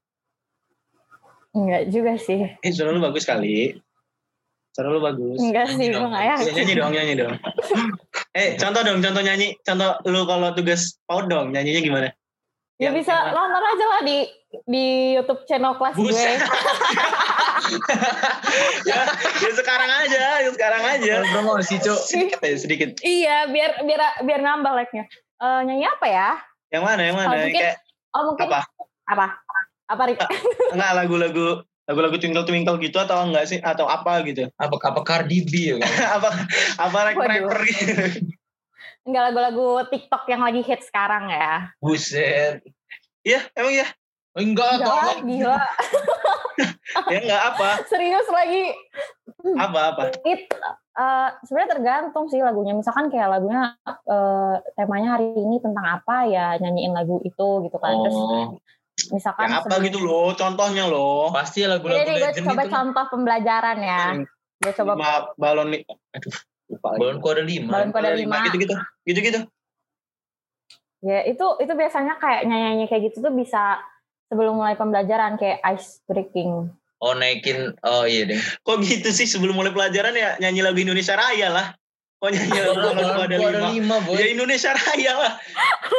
Enggak 1.53 1.83
juga 1.87 2.13
sih. 2.17 2.49
Eh, 2.59 2.71
suara 2.71 2.89
lu 2.89 2.99
bagus 2.99 3.23
kali. 3.23 3.77
Suara 4.73 4.89
lu 4.89 4.99
bagus. 4.99 5.37
Enggak 5.37 5.69
sih, 5.69 5.85
gue 5.87 6.01
nggak 6.01 6.23
Ya, 6.23 6.33
yakin. 6.33 6.53
nyanyi 6.55 6.73
dong, 6.73 6.91
nyanyi 6.91 7.13
dong. 7.15 7.33
eh, 8.33 8.57
contoh 8.57 8.81
dong, 8.81 8.99
contoh 8.99 9.21
nyanyi. 9.21 9.53
Contoh 9.61 10.01
lu 10.03 10.25
kalau 10.25 10.49
tugas 10.51 10.97
PAUD 11.05 11.29
dong, 11.29 11.47
nyanyinya 11.49 11.81
gimana? 11.81 12.07
Ya 12.75 12.89
Yang- 12.89 13.05
bisa 13.05 13.13
yang- 13.13 13.37
nonton 13.37 13.61
aja 13.63 13.85
lah 13.87 14.01
di 14.01 14.17
di 14.65 14.85
YouTube 15.13 15.45
channel 15.45 15.77
kelas 15.77 15.93
gue. 15.93 16.09
Ya, 18.83 18.99
ya 19.39 19.51
sekarang 19.55 19.87
aja, 19.89 20.21
ya 20.41 20.49
sekarang 20.51 20.83
aja. 20.83 21.13
promosi 21.25 21.79
cok. 21.79 21.95
Sedikit 21.97 22.39
aja, 22.43 22.57
sedikit. 22.59 22.89
Iya, 22.99 23.47
biar 23.47 23.81
biar 23.81 24.01
biar 24.21 24.39
nambah 24.41 24.73
like-nya. 24.75 25.07
Eh, 25.39 25.59
nyanyi 25.63 25.85
apa 25.87 26.05
ya? 26.05 26.29
Yang 26.69 26.83
mana, 26.83 27.01
yang 27.01 27.15
mana? 27.15 27.29
Oh, 27.29 27.37
mungkin- 27.39 27.55
kayak 27.55 27.77
Oh 28.11 28.21
mungkin 28.27 28.45
apa? 28.45 28.59
apa? 29.05 29.25
Apa 29.87 30.03
Rik? 30.07 30.19
Enggak 30.71 30.91
lagu-lagu 30.95 31.47
lagu-lagu 31.83 32.15
twinkle 32.15 32.47
twinkle 32.47 32.79
gitu 32.79 32.95
atau 32.95 33.27
enggak 33.27 33.43
sih 33.43 33.59
atau 33.59 33.83
apa 33.85 34.23
gitu 34.23 34.47
Apa 34.55 34.75
apa 34.79 34.99
Cardi 35.03 35.43
B 35.43 35.51
ya 35.51 35.75
kan? 35.77 35.91
apa 36.21 36.29
apa 36.79 36.97
rapper 37.11 37.59
gitu 37.67 37.93
Enggak 39.03 39.23
lagu-lagu 39.29 39.83
TikTok 39.91 40.23
yang 40.31 40.41
lagi 40.41 40.63
hit 40.63 40.79
sekarang 40.79 41.27
ya. 41.27 41.75
Buset. 41.83 42.63
iya 43.23 43.43
emang 43.53 43.75
iya 43.75 43.87
Enggak, 44.33 44.81
Enggak 44.81 45.17
gila. 45.27 45.59
ya 47.13 47.17
enggak 47.21 47.43
apa 47.53 47.69
Serius 47.85 48.25
lagi. 48.31 48.73
apa 49.59 49.79
apa 49.93 50.01
It 50.23 50.47
eh, 50.95 51.29
sebenarnya 51.43 51.71
tergantung 51.75 52.25
sih 52.31 52.39
lagunya. 52.39 52.73
Misalkan 52.73 53.11
kayak 53.11 53.27
lagunya 53.29 53.75
eh, 53.85 54.55
temanya 54.73 55.19
hari 55.19 55.35
ini 55.35 55.59
tentang 55.59 55.85
apa 55.99 56.25
ya 56.25 56.55
nyanyiin 56.57 56.95
lagu 56.95 57.19
itu 57.21 57.47
gitu 57.67 57.77
kan. 57.77 57.93
Terus 58.01 58.15
Oh, 58.15 58.55
misalkan 59.09 59.49
yang 59.49 59.57
apa 59.59 59.67
sebelum- 59.67 59.85
gitu 59.89 59.99
loh 59.99 60.29
contohnya 60.33 60.83
loh 60.85 61.33
pasti 61.33 61.65
ya 61.65 61.67
lagu-lagu 61.73 61.99
Jadi 62.01 62.13
gue 62.19 62.31
coba 62.45 62.63
itu. 62.63 62.71
contoh 62.71 63.05
pembelajaran 63.09 63.77
ya. 63.81 64.01
Gue 64.61 64.73
coba 64.77 64.91
lima 64.95 65.11
balon 65.35 65.67
nih 65.73 65.81
aduh 66.13 66.33
lupa 66.71 66.87
lagi. 66.93 66.99
Balonku 67.01 67.27
ada 67.29 67.43
lima. 67.43 67.69
Balonku 67.69 67.97
ada 67.99 68.13
lima. 68.15 68.35
gitu 68.47 68.57
gitu 68.61 68.75
gitu 69.03 69.19
gitu 69.21 69.39
ya 71.03 71.19
itu 71.27 71.45
itu 71.59 71.73
biasanya 71.75 72.15
kayak 72.15 72.47
nyanyi 72.47 72.87
kayak 72.87 73.11
gitu 73.11 73.19
tuh 73.19 73.33
bisa 73.35 73.75
sebelum 74.31 74.55
mulai 74.55 74.79
pembelajaran 74.79 75.35
kayak 75.35 75.59
ice 75.75 75.99
breaking. 76.07 76.71
Oh 77.03 77.11
naikin, 77.11 77.75
oh 77.83 78.07
iya 78.07 78.23
deh. 78.23 78.39
kok 78.63 78.79
gitu 78.79 79.11
sih 79.11 79.27
sebelum 79.27 79.59
mulai 79.59 79.75
pelajaran 79.75 80.15
ya 80.15 80.39
nyanyi 80.39 80.63
lagu 80.63 80.79
Indonesia 80.79 81.19
Raya 81.19 81.51
lah 81.51 81.67
kok 82.23 82.31
nyanyi 82.31 82.59
lagu 82.63 82.79
balonku 82.79 83.21
ada 83.27 83.35
ada 83.35 83.35
lima 83.35 83.67
lima 83.75 83.97
boy. 84.07 84.15
ya 84.15 84.31
Indonesia 84.31 84.71
Raya 84.71 85.13
lah 85.19 85.33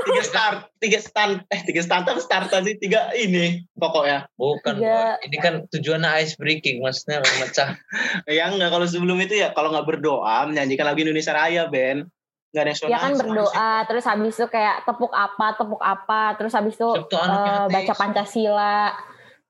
tiga 0.09 0.23
start 0.33 0.59
tiga 0.81 0.99
stand 1.05 1.45
eh 1.53 1.61
tiga 1.69 1.85
stand 1.85 2.09
apa 2.09 2.17
start 2.17 2.49
sih 2.65 2.81
tiga 2.81 3.13
ini 3.13 3.61
pokoknya 3.77 4.25
Bukan 4.41 4.81
Tiga. 4.81 5.21
boy. 5.21 5.27
Ini 5.29 5.37
kan 5.41 5.55
tujuannya 5.69 6.11
ice 6.25 6.35
breaking, 6.41 6.81
maksudnya 6.81 7.21
memecah. 7.21 7.77
Ya 8.29 8.49
enggak 8.49 8.73
kalau 8.73 8.87
sebelum 8.89 9.21
itu 9.21 9.37
ya 9.37 9.53
kalau 9.53 9.69
nggak 9.69 9.85
berdoa 9.85 10.49
menyanyikan 10.49 10.89
lagu 10.89 11.05
Indonesia 11.05 11.37
Raya 11.37 11.69
Ben 11.69 12.09
nggak 12.55 12.65
nasional. 12.71 12.93
Ya 12.95 12.99
kan 13.03 13.13
berdoa, 13.19 13.73
terus 13.91 14.05
habis 14.07 14.35
itu 14.39 14.47
kayak 14.47 14.87
tepuk 14.87 15.13
apa, 15.13 15.59
tepuk 15.59 15.83
apa, 15.83 16.39
terus 16.39 16.55
habis 16.55 16.79
itu 16.79 16.89
ateis? 16.89 17.69
baca 17.69 17.95
Pancasila, 17.99 18.95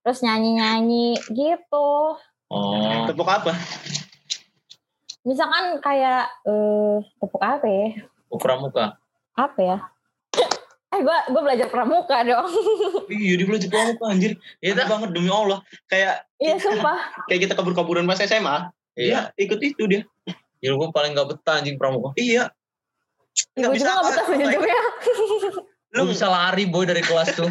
terus 0.01 0.25
nyanyi-nyanyi 0.25 1.21
gitu. 1.31 2.17
Oh, 2.49 3.05
Tepuk 3.09 3.29
apa? 3.29 3.53
Misalkan 5.25 5.81
kayak 5.81 6.29
eh 6.45 7.01
tepuk 7.17 7.41
apa 7.41 7.65
ya? 7.65 7.89
pramuka. 8.37 9.01
Apa 9.35 9.61
ya? 9.65 9.77
Eh 10.95 11.01
gue 11.01 11.19
gue 11.33 11.43
belajar 11.43 11.69
pramuka 11.73 12.23
dong. 12.23 12.47
Iya 13.05 13.41
dia 13.41 13.47
belajar 13.49 13.69
pramuka 13.73 14.05
anjir. 14.13 14.33
Iya 14.61 14.85
banget 14.85 15.11
demi 15.17 15.33
Allah. 15.33 15.65
Kayak 15.89 16.29
Iya 16.37 16.57
sumpah. 16.61 17.25
kayak 17.27 17.41
kita 17.49 17.53
kabur-kaburan 17.57 18.05
pas 18.05 18.21
SMA. 18.21 18.69
Iya. 18.95 19.33
Dia 19.33 19.43
ikut 19.49 19.61
itu 19.65 19.83
dia. 19.89 20.03
Ya 20.61 20.77
gue 20.77 20.89
paling 20.93 21.17
gak 21.17 21.29
betah 21.35 21.61
anjing 21.61 21.81
pramuka. 21.81 22.13
Iya. 22.21 22.53
Ibu 23.57 23.75
juga 23.75 24.01
gak 24.01 24.07
betah 24.13 24.25
sejujurnya. 24.29 24.83
Lu 25.97 26.05
Lu 26.05 26.11
bisa 26.13 26.27
lari 26.29 26.69
boy 26.69 26.85
dari 26.85 27.01
kelas 27.01 27.33
tuh. 27.33 27.49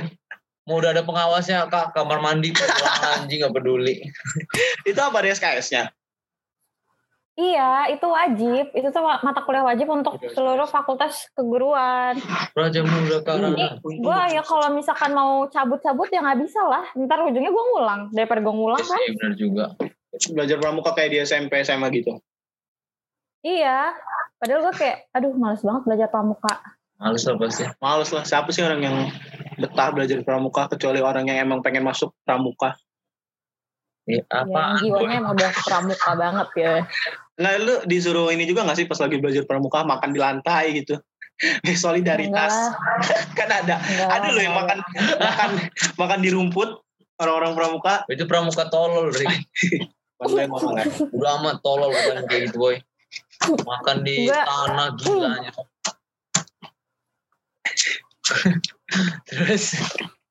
Mau 0.64 0.80
udah 0.80 0.96
ada 0.96 1.04
pengawasnya 1.04 1.68
kak 1.68 1.92
kamar 1.92 2.24
mandi 2.24 2.54
pulang 2.54 3.26
anjing 3.26 3.44
gak 3.44 3.54
peduli. 3.54 4.00
itu 4.90 5.00
apa 5.02 5.20
dia 5.26 5.36
SKS-nya? 5.36 5.92
Iya, 7.34 7.90
itu 7.90 8.06
wajib. 8.06 8.66
Itu 8.78 8.94
tuh 8.94 9.02
mata 9.02 9.42
kuliah 9.42 9.66
wajib 9.66 9.90
untuk 9.90 10.22
seluruh 10.38 10.70
fakultas 10.70 11.34
keguruan. 11.34 12.14
Raja 12.54 12.86
muda. 12.86 13.26
Gue 13.82 14.20
ya 14.30 14.46
kalau 14.46 14.70
misalkan 14.70 15.18
mau 15.18 15.50
cabut-cabut 15.50 16.14
ya 16.14 16.22
nggak 16.22 16.46
bisa 16.46 16.62
lah. 16.62 16.86
Ntar 16.94 17.26
ujungnya 17.26 17.50
gue 17.50 17.64
ngulang. 17.74 18.02
Daripada 18.14 18.38
gue 18.38 18.54
ngulang 18.54 18.84
kan. 18.86 19.00
Iya 19.02 19.12
benar 19.18 19.34
juga. 19.34 19.66
Belajar 20.30 20.58
pramuka 20.62 20.94
kayak 20.94 21.10
di 21.10 21.18
SMP 21.26 21.66
SMA 21.66 21.90
gitu. 21.90 22.22
Iya. 23.42 23.98
Padahal 24.38 24.70
gue 24.70 24.74
kayak, 24.78 25.10
aduh 25.18 25.34
males 25.34 25.66
banget 25.66 25.82
belajar 25.90 26.08
pramuka. 26.14 26.54
Males 27.02 27.26
lah 27.26 27.36
pasti. 27.42 27.64
Males 27.82 28.10
lah. 28.14 28.24
Siapa 28.30 28.50
sih 28.54 28.62
orang 28.62 28.82
yang 28.86 28.98
betah 29.58 29.90
belajar 29.90 30.22
pramuka 30.22 30.70
kecuali 30.70 31.02
orang 31.02 31.26
yang 31.34 31.50
emang 31.50 31.66
pengen 31.66 31.82
masuk 31.82 32.14
pramuka? 32.22 32.78
Iya, 34.06 34.22
Ya, 34.22 34.44
apa? 34.44 34.84
jiwanya 34.84 35.16
emang 35.18 35.34
udah 35.34 35.52
pramuka 35.64 36.12
banget 36.14 36.50
ya. 36.60 36.74
Nggak 37.34 37.56
lu 37.66 37.76
disuruh 37.90 38.30
ini 38.30 38.46
juga 38.46 38.62
nggak 38.62 38.78
sih 38.78 38.86
pas 38.86 39.00
lagi 39.02 39.18
belajar 39.18 39.44
pramuka 39.50 39.82
makan 39.82 40.14
di 40.14 40.20
lantai 40.22 40.66
gitu? 40.84 41.02
Solidaritas. 41.84 42.54
kan 43.38 43.50
ada. 43.50 43.82
Enggak 43.82 44.10
ada 44.10 44.28
loh 44.30 44.44
yang 44.44 44.56
makan 44.56 44.78
makan 45.18 45.50
makan 45.98 46.20
di 46.22 46.30
rumput 46.30 46.70
orang-orang 47.18 47.54
pramuka. 47.58 47.96
Itu 48.10 48.30
pramuka 48.30 48.70
tolol, 48.70 49.10
emang 49.14 50.62
nggak. 50.78 50.88
Udah 51.10 51.32
amat 51.42 51.58
tolol 51.66 51.90
bukan 51.90 52.26
kayak 52.30 52.54
gitu, 52.54 52.58
boy. 52.62 52.76
Makan 53.44 54.06
di 54.06 54.30
Enggak. 54.30 54.46
tanah 54.46 54.90
gilanya. 54.98 55.52
Terus 59.30 59.74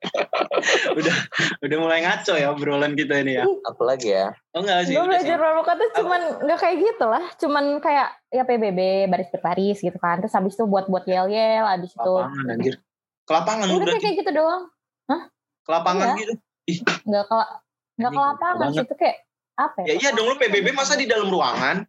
udah 0.98 1.16
udah 1.62 1.76
mulai 1.78 2.03
ngaco 2.03 2.34
ya 2.34 2.50
obrolan 2.50 2.94
kita 2.94 3.22
ini 3.22 3.38
ya. 3.38 3.44
apa 3.44 3.82
lagi 3.82 4.11
ya? 4.11 4.34
Oh 4.53 4.61
enggak 4.61 4.86
sih. 4.86 4.94
Gue 4.94 5.03
udah 5.03 5.18
belajar 5.18 5.36
pramuka 5.38 5.72
tuh 5.74 5.88
cuman 6.03 6.20
nggak 6.42 6.59
kayak 6.59 6.76
gitu 6.80 7.05
lah. 7.07 7.24
Cuman 7.38 7.64
kayak 7.78 8.09
ya 8.28 8.42
PBB, 8.42 8.80
baris 9.07 9.30
berbaris 9.30 9.78
gitu 9.78 9.96
kan. 9.96 10.18
Terus 10.18 10.34
habis 10.34 10.55
itu 10.55 10.64
buat-buat 10.64 11.05
yel-yel. 11.07 11.64
Habis 11.64 11.92
itu. 11.92 12.03
Kelapangan 12.03 12.46
anjir. 12.50 12.74
Kelapangan 13.22 13.64
lu 13.64 13.72
Udah 13.72 13.78
kayak, 13.78 13.86
berarti. 13.86 14.05
kayak 14.05 14.16
gitu 14.18 14.30
doang. 14.34 14.62
Kelapangan 15.62 16.07
Iya. 16.07 16.18
gitu. 16.18 16.32
Nggak 17.07 17.24
ke 17.24 17.34
nggak 17.34 17.50
Anjing, 18.03 18.12
ke 18.12 18.20
lapangan 18.26 18.66
sih. 18.68 18.82
Itu 18.82 18.94
kayak 18.96 19.16
apa 19.53 19.78
ya? 19.78 19.86
Ya 19.86 19.94
iya 19.96 20.11
dong 20.11 20.26
lu 20.26 20.34
PBB 20.36 20.66
masa 20.72 20.94
di 20.94 21.07
dalam 21.07 21.28
ruangan? 21.28 21.86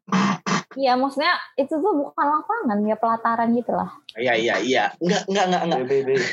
Iya 0.74 0.94
maksudnya 0.98 1.34
itu 1.54 1.74
tuh 1.74 1.94
bukan 1.94 2.26
lapangan. 2.26 2.78
Ya 2.86 2.96
pelataran 2.98 3.50
gitu 3.54 3.72
lah. 3.74 3.90
Iya 4.14 4.34
iya 4.38 4.56
iya. 4.62 4.84
Enggak 4.98 5.26
enggak 5.30 5.46
enggak 5.50 5.62
enggak. 5.64 5.80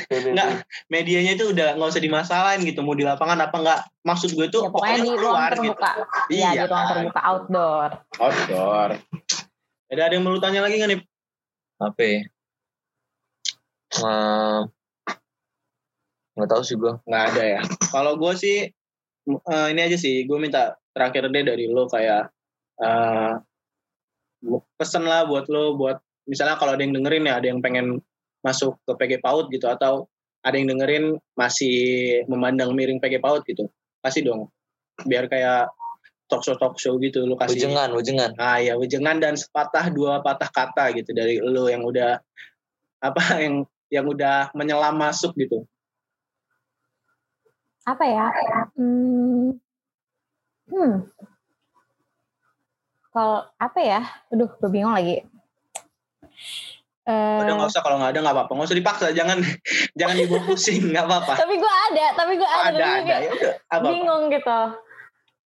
Enggak. 0.09 0.47
Medianya 0.87 1.31
itu 1.37 1.45
udah 1.53 1.77
nggak 1.77 1.89
usah 1.93 2.03
dimasalahin 2.03 2.61
gitu 2.65 2.81
mau 2.81 2.97
di 2.97 3.05
lapangan 3.05 3.39
apa 3.41 3.55
enggak. 3.57 3.79
Maksud 4.01 4.33
gue 4.33 4.47
tuh 4.49 4.65
Ya 4.65 4.69
pokoknya 4.73 4.97
di 5.01 5.11
ruang 5.13 5.19
keluar 5.21 5.51
terbuka. 5.53 5.89
gitu. 5.93 6.01
Iya 6.33 6.49
di 6.53 6.65
ruang 6.65 6.85
terbuka 6.89 7.19
outdoor. 7.21 7.89
Outdoor. 8.17 8.89
Ada 9.91 10.01
ada 10.07 10.13
yang 10.15 10.23
mau 10.23 10.39
tanya 10.39 10.63
lagi 10.63 10.75
nggak 10.79 10.89
nih? 10.89 11.01
Apa 11.81 12.01
ya? 12.01 12.19
Eh, 13.91 14.59
nggak 16.33 16.49
tahu 16.49 16.61
sih 16.63 16.75
gua. 16.79 16.97
Nggak 17.03 17.23
ada 17.35 17.43
ya. 17.43 17.61
Kalau 17.91 18.15
gue 18.15 18.33
sih 18.39 18.57
eh, 19.27 19.67
ini 19.69 19.81
aja 19.83 19.97
sih. 19.99 20.23
Gue 20.25 20.39
minta 20.39 20.79
terakhir 20.95 21.27
deh 21.27 21.43
dari 21.43 21.67
lo 21.67 21.85
kayak 21.85 22.31
eh, 22.79 23.33
pesen 24.77 25.05
lah 25.05 25.25
buat 25.29 25.45
lo 25.47 25.77
buat 25.77 26.01
misalnya 26.25 26.57
kalau 26.57 26.73
ada 26.73 26.81
yang 26.81 26.97
dengerin 26.97 27.29
ya 27.29 27.33
ada 27.37 27.47
yang 27.49 27.61
pengen 27.61 28.01
masuk 28.41 28.77
ke 28.89 28.91
PG 28.97 29.11
PAUD 29.21 29.53
gitu 29.53 29.69
atau 29.69 30.09
ada 30.41 30.57
yang 30.57 30.73
dengerin 30.73 31.17
masih 31.37 31.75
memandang 32.25 32.73
miring 32.73 32.97
PG 32.97 33.21
PAUD 33.21 33.45
gitu 33.45 33.69
kasih 34.01 34.25
dong 34.25 34.41
biar 35.05 35.29
kayak 35.29 35.69
talk 36.25 36.41
show 36.41 36.57
talk 36.57 36.79
show 36.81 36.97
gitu 36.97 37.27
lu 37.27 37.37
kasih 37.37 37.69
Ujengan, 37.69 37.93
ujengan. 37.93 38.31
ah 38.41 38.57
ya 38.57 38.79
wejengan 38.79 39.21
dan 39.21 39.37
sepatah 39.37 39.93
dua 39.93 40.23
patah 40.25 40.49
kata 40.49 40.95
gitu 40.97 41.13
dari 41.13 41.37
lu 41.37 41.69
yang 41.69 41.85
udah 41.85 42.17
apa 43.01 43.21
yang 43.43 43.65
yang 43.91 44.05
udah 44.07 44.49
menyelam 44.55 44.95
masuk 44.97 45.35
gitu 45.37 45.67
Apa 47.81 48.05
ya? 48.05 48.29
Hmm. 48.77 49.57
Hmm. 50.69 51.09
Kalau 53.11 53.43
apa 53.59 53.79
ya? 53.83 54.01
Aduh, 54.31 54.47
gue 54.47 54.69
bingung 54.71 54.95
lagi. 54.95 55.27
Eh, 57.01 57.39
udah 57.41 57.53
nggak 57.57 57.71
usah 57.73 57.81
kalau 57.81 57.97
nggak 57.97 58.13
ada 58.13 58.19
nggak 58.21 58.35
apa-apa 58.37 58.51
nggak 58.53 58.67
usah 58.69 58.77
dipaksa 58.77 59.05
jangan 59.09 59.41
jangan 59.99 60.15
dibawa 60.21 60.41
pusing 60.45 60.93
nggak 60.93 61.09
apa-apa 61.09 61.33
tapi 61.33 61.57
gue 61.57 61.73
ada, 61.89 62.05
tapi 62.13 62.31
gue 62.37 62.45
ada, 62.45 62.69
ada 62.69 62.85
ada 63.01 63.15
ya 63.25 63.29
udah 63.33 63.53
apa 63.73 63.85
bingung 63.89 64.23
gitu. 64.29 64.59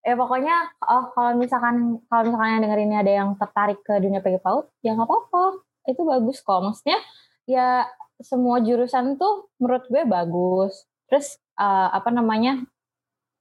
Ya 0.05 0.13
pokoknya, 0.13 0.69
oh 0.85 1.09
kalau 1.17 1.33
misalkan 1.33 1.97
kalau 2.05 2.29
misalkan 2.29 2.49
yang 2.53 2.63
denger 2.69 2.79
ini 2.85 2.95
ada 3.01 3.11
yang 3.23 3.29
tertarik 3.41 3.81
ke 3.81 3.97
dunia 3.97 4.21
PG 4.21 4.37
PAUD, 4.37 4.69
ya 4.85 4.93
nggak 4.93 5.09
apa-apa. 5.09 5.65
Itu 5.89 6.05
bagus 6.05 6.45
kok. 6.45 6.61
Maksudnya 6.61 7.01
ya 7.49 7.89
semua 8.21 8.61
jurusan 8.61 9.17
tuh 9.17 9.49
menurut 9.57 9.89
gue 9.89 10.05
bagus. 10.05 10.85
Terus 11.09 11.41
eh, 11.57 11.89
apa 11.89 12.13
namanya? 12.13 12.61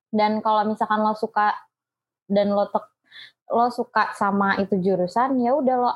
Dan 0.08 0.40
kalau 0.40 0.64
misalkan 0.64 1.04
lo 1.04 1.12
suka 1.12 1.52
dan 2.32 2.56
lo 2.56 2.72
tek- 2.72 2.93
lo 3.54 3.70
suka 3.70 4.10
sama 4.18 4.58
itu 4.58 4.74
jurusan, 4.82 5.38
ya 5.38 5.54
udah 5.54 5.76
lo 5.78 5.92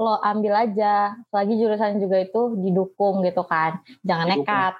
lo 0.00 0.14
ambil 0.26 0.58
aja. 0.66 1.14
Selagi 1.30 1.54
jurusan 1.54 2.02
juga 2.02 2.18
itu 2.18 2.58
didukung 2.58 3.22
gitu 3.22 3.46
kan. 3.46 3.78
Jangan 4.02 4.26
Didukung. 4.26 4.46
nekat 4.50 4.74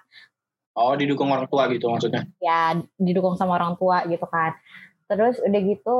oh 0.80 0.94
didukung 0.96 1.28
orang 1.28 1.50
tua 1.50 1.66
gitu 1.68 1.90
maksudnya 1.90 2.24
ya 2.38 2.78
didukung 2.96 3.34
sama 3.34 3.58
orang 3.58 3.74
tua 3.76 4.06
gitu 4.06 4.24
kan. 4.24 4.54
Terus 5.10 5.42
udah 5.42 5.60
gitu 5.66 5.98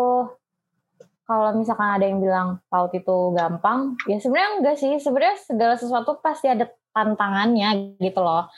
kalau 1.26 1.54
misalkan 1.54 1.94
ada 1.94 2.02
yang 2.10 2.18
bilang 2.18 2.58
PAUD 2.66 3.06
itu 3.06 3.18
gampang, 3.38 3.94
ya 4.10 4.18
sebenarnya 4.18 4.50
enggak 4.58 4.76
sih. 4.82 4.98
Sebenarnya 4.98 5.38
segala 5.38 5.74
sesuatu 5.78 6.18
pasti 6.18 6.50
ada 6.50 6.66
tantangannya 6.90 7.94
gitu 8.02 8.18
loh. 8.18 8.50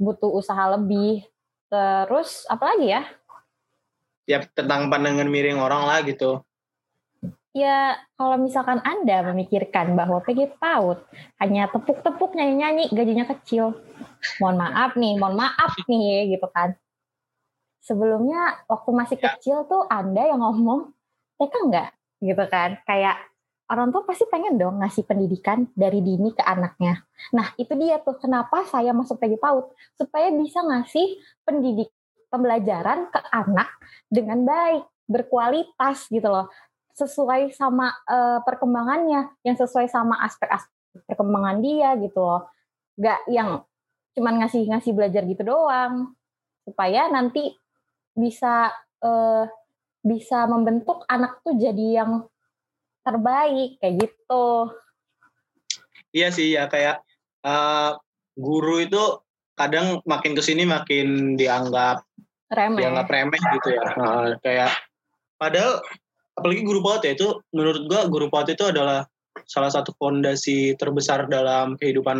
Butuh 0.00 0.32
usaha 0.32 0.72
lebih. 0.72 1.20
Terus 1.68 2.48
apalagi 2.48 2.96
ya? 2.96 3.04
Ya 4.30 4.38
tentang 4.54 4.86
pandangan 4.86 5.26
miring 5.26 5.58
orang 5.58 5.82
lah 5.90 5.98
gitu 6.06 6.46
Ya 7.50 7.98
kalau 8.14 8.38
misalkan 8.38 8.78
Anda 8.86 9.26
memikirkan 9.26 9.98
bahwa 9.98 10.22
PG 10.22 10.54
PAUD 10.62 11.02
hanya 11.42 11.66
tepuk-tepuk 11.66 12.38
nyanyi-nyanyi 12.38 12.94
gajinya 12.94 13.26
kecil. 13.26 13.74
Mohon 14.38 14.56
maaf 14.62 14.94
nih, 14.94 15.18
mohon 15.18 15.34
maaf 15.34 15.74
nih 15.90 16.30
gitu 16.30 16.46
kan. 16.54 16.78
Sebelumnya 17.82 18.62
waktu 18.70 18.90
masih 18.94 19.18
Ya. 19.18 19.34
kecil 19.34 19.56
tuh 19.66 19.82
Anda 19.90 20.30
yang 20.30 20.38
ngomong 20.38 20.94
TK 21.42 21.54
enggak 21.66 21.88
gitu 22.22 22.44
kan. 22.46 22.78
Kayak 22.86 23.18
orang 23.66 23.90
tua 23.90 24.06
pasti 24.06 24.30
pengen 24.30 24.54
dong 24.54 24.78
ngasih 24.78 25.02
pendidikan 25.10 25.66
dari 25.74 26.06
dini 26.06 26.30
ke 26.30 26.46
anaknya. 26.46 27.02
Nah 27.34 27.50
itu 27.58 27.74
dia 27.74 27.98
tuh 27.98 28.14
kenapa 28.14 28.62
saya 28.70 28.94
masuk 28.94 29.18
PG 29.18 29.42
PAUD. 29.42 29.74
Supaya 29.98 30.30
bisa 30.30 30.62
ngasih 30.62 31.18
pendidik 31.42 31.90
pembelajaran 32.30 33.10
ke 33.10 33.20
anak 33.34 33.68
dengan 34.06 34.46
baik, 34.46 34.86
berkualitas 35.10 36.06
gitu 36.08 36.30
loh 36.30 36.48
sesuai 36.94 37.54
sama 37.56 37.88
eh, 38.06 38.38
perkembangannya, 38.44 39.32
yang 39.46 39.56
sesuai 39.56 39.88
sama 39.88 40.20
aspek-aspek 40.26 41.06
perkembangan 41.06 41.58
dia 41.64 41.96
gitu 41.96 42.20
loh. 42.20 42.50
Gak 43.00 43.24
yang 43.30 43.64
cuman 44.12 44.44
ngasih-ngasih 44.44 44.92
belajar 44.92 45.22
gitu 45.24 45.42
doang. 45.46 46.12
Supaya 46.66 47.08
nanti 47.08 47.56
bisa 48.12 48.68
eh, 49.00 49.44
bisa 50.00 50.48
membentuk 50.48 51.04
anak 51.08 51.40
tuh 51.44 51.56
jadi 51.56 52.04
yang 52.04 52.28
terbaik 53.00 53.80
kayak 53.80 53.96
gitu. 54.06 54.70
iya 56.10 56.28
sih 56.34 56.52
ya 56.58 56.66
kayak 56.66 57.00
eh, 57.46 57.90
guru 58.36 58.82
itu 58.82 59.02
kadang 59.60 60.00
makin 60.08 60.32
ke 60.32 60.40
sini 60.40 60.64
makin 60.64 61.36
dianggap 61.36 62.00
Remeh. 62.48 62.80
dianggap 62.80 63.06
remeh 63.06 63.40
gitu 63.60 63.68
ya 63.70 63.84
Nah, 63.94 64.32
kayak 64.40 64.72
padahal 65.36 65.84
apalagi 66.34 66.64
guru 66.64 66.80
PAUD 66.80 67.02
ya 67.04 67.12
itu 67.12 67.28
menurut 67.52 67.84
gua 67.84 68.08
guru 68.08 68.26
PAUD 68.26 68.56
itu 68.56 68.64
adalah 68.64 69.04
salah 69.44 69.68
satu 69.68 69.92
fondasi 69.94 70.74
terbesar 70.74 71.28
dalam 71.28 71.76
kehidupan 71.76 72.18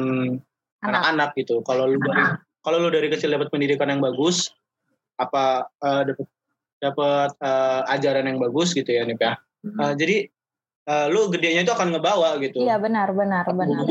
Anak. 0.80 0.84
anak-anak 0.84 1.30
gitu 1.36 1.60
kalau 1.64 1.88
lu 1.88 1.96
dari 1.98 2.24
kalau 2.60 2.76
lu 2.80 2.88
dari 2.88 3.08
kecil 3.08 3.32
dapat 3.32 3.48
pendidikan 3.48 3.88
yang 3.88 4.00
bagus 4.00 4.52
apa 5.16 5.68
eh, 5.80 6.02
dapat 6.12 6.26
dapat 6.80 7.30
eh, 7.40 7.80
ajaran 7.92 8.24
yang 8.28 8.38
bagus 8.38 8.72
gitu 8.72 8.88
ya 8.88 9.04
Nip 9.04 9.20
ya 9.20 9.40
Eh, 9.60 9.92
jadi 9.92 10.16
eh, 10.88 11.06
lu 11.12 11.28
gedenya 11.28 11.60
itu 11.64 11.72
akan 11.72 11.92
ngebawa 11.92 12.40
gitu 12.40 12.64
Iya 12.64 12.80
benar 12.80 13.12
benar 13.12 13.44
benar. 13.44 13.84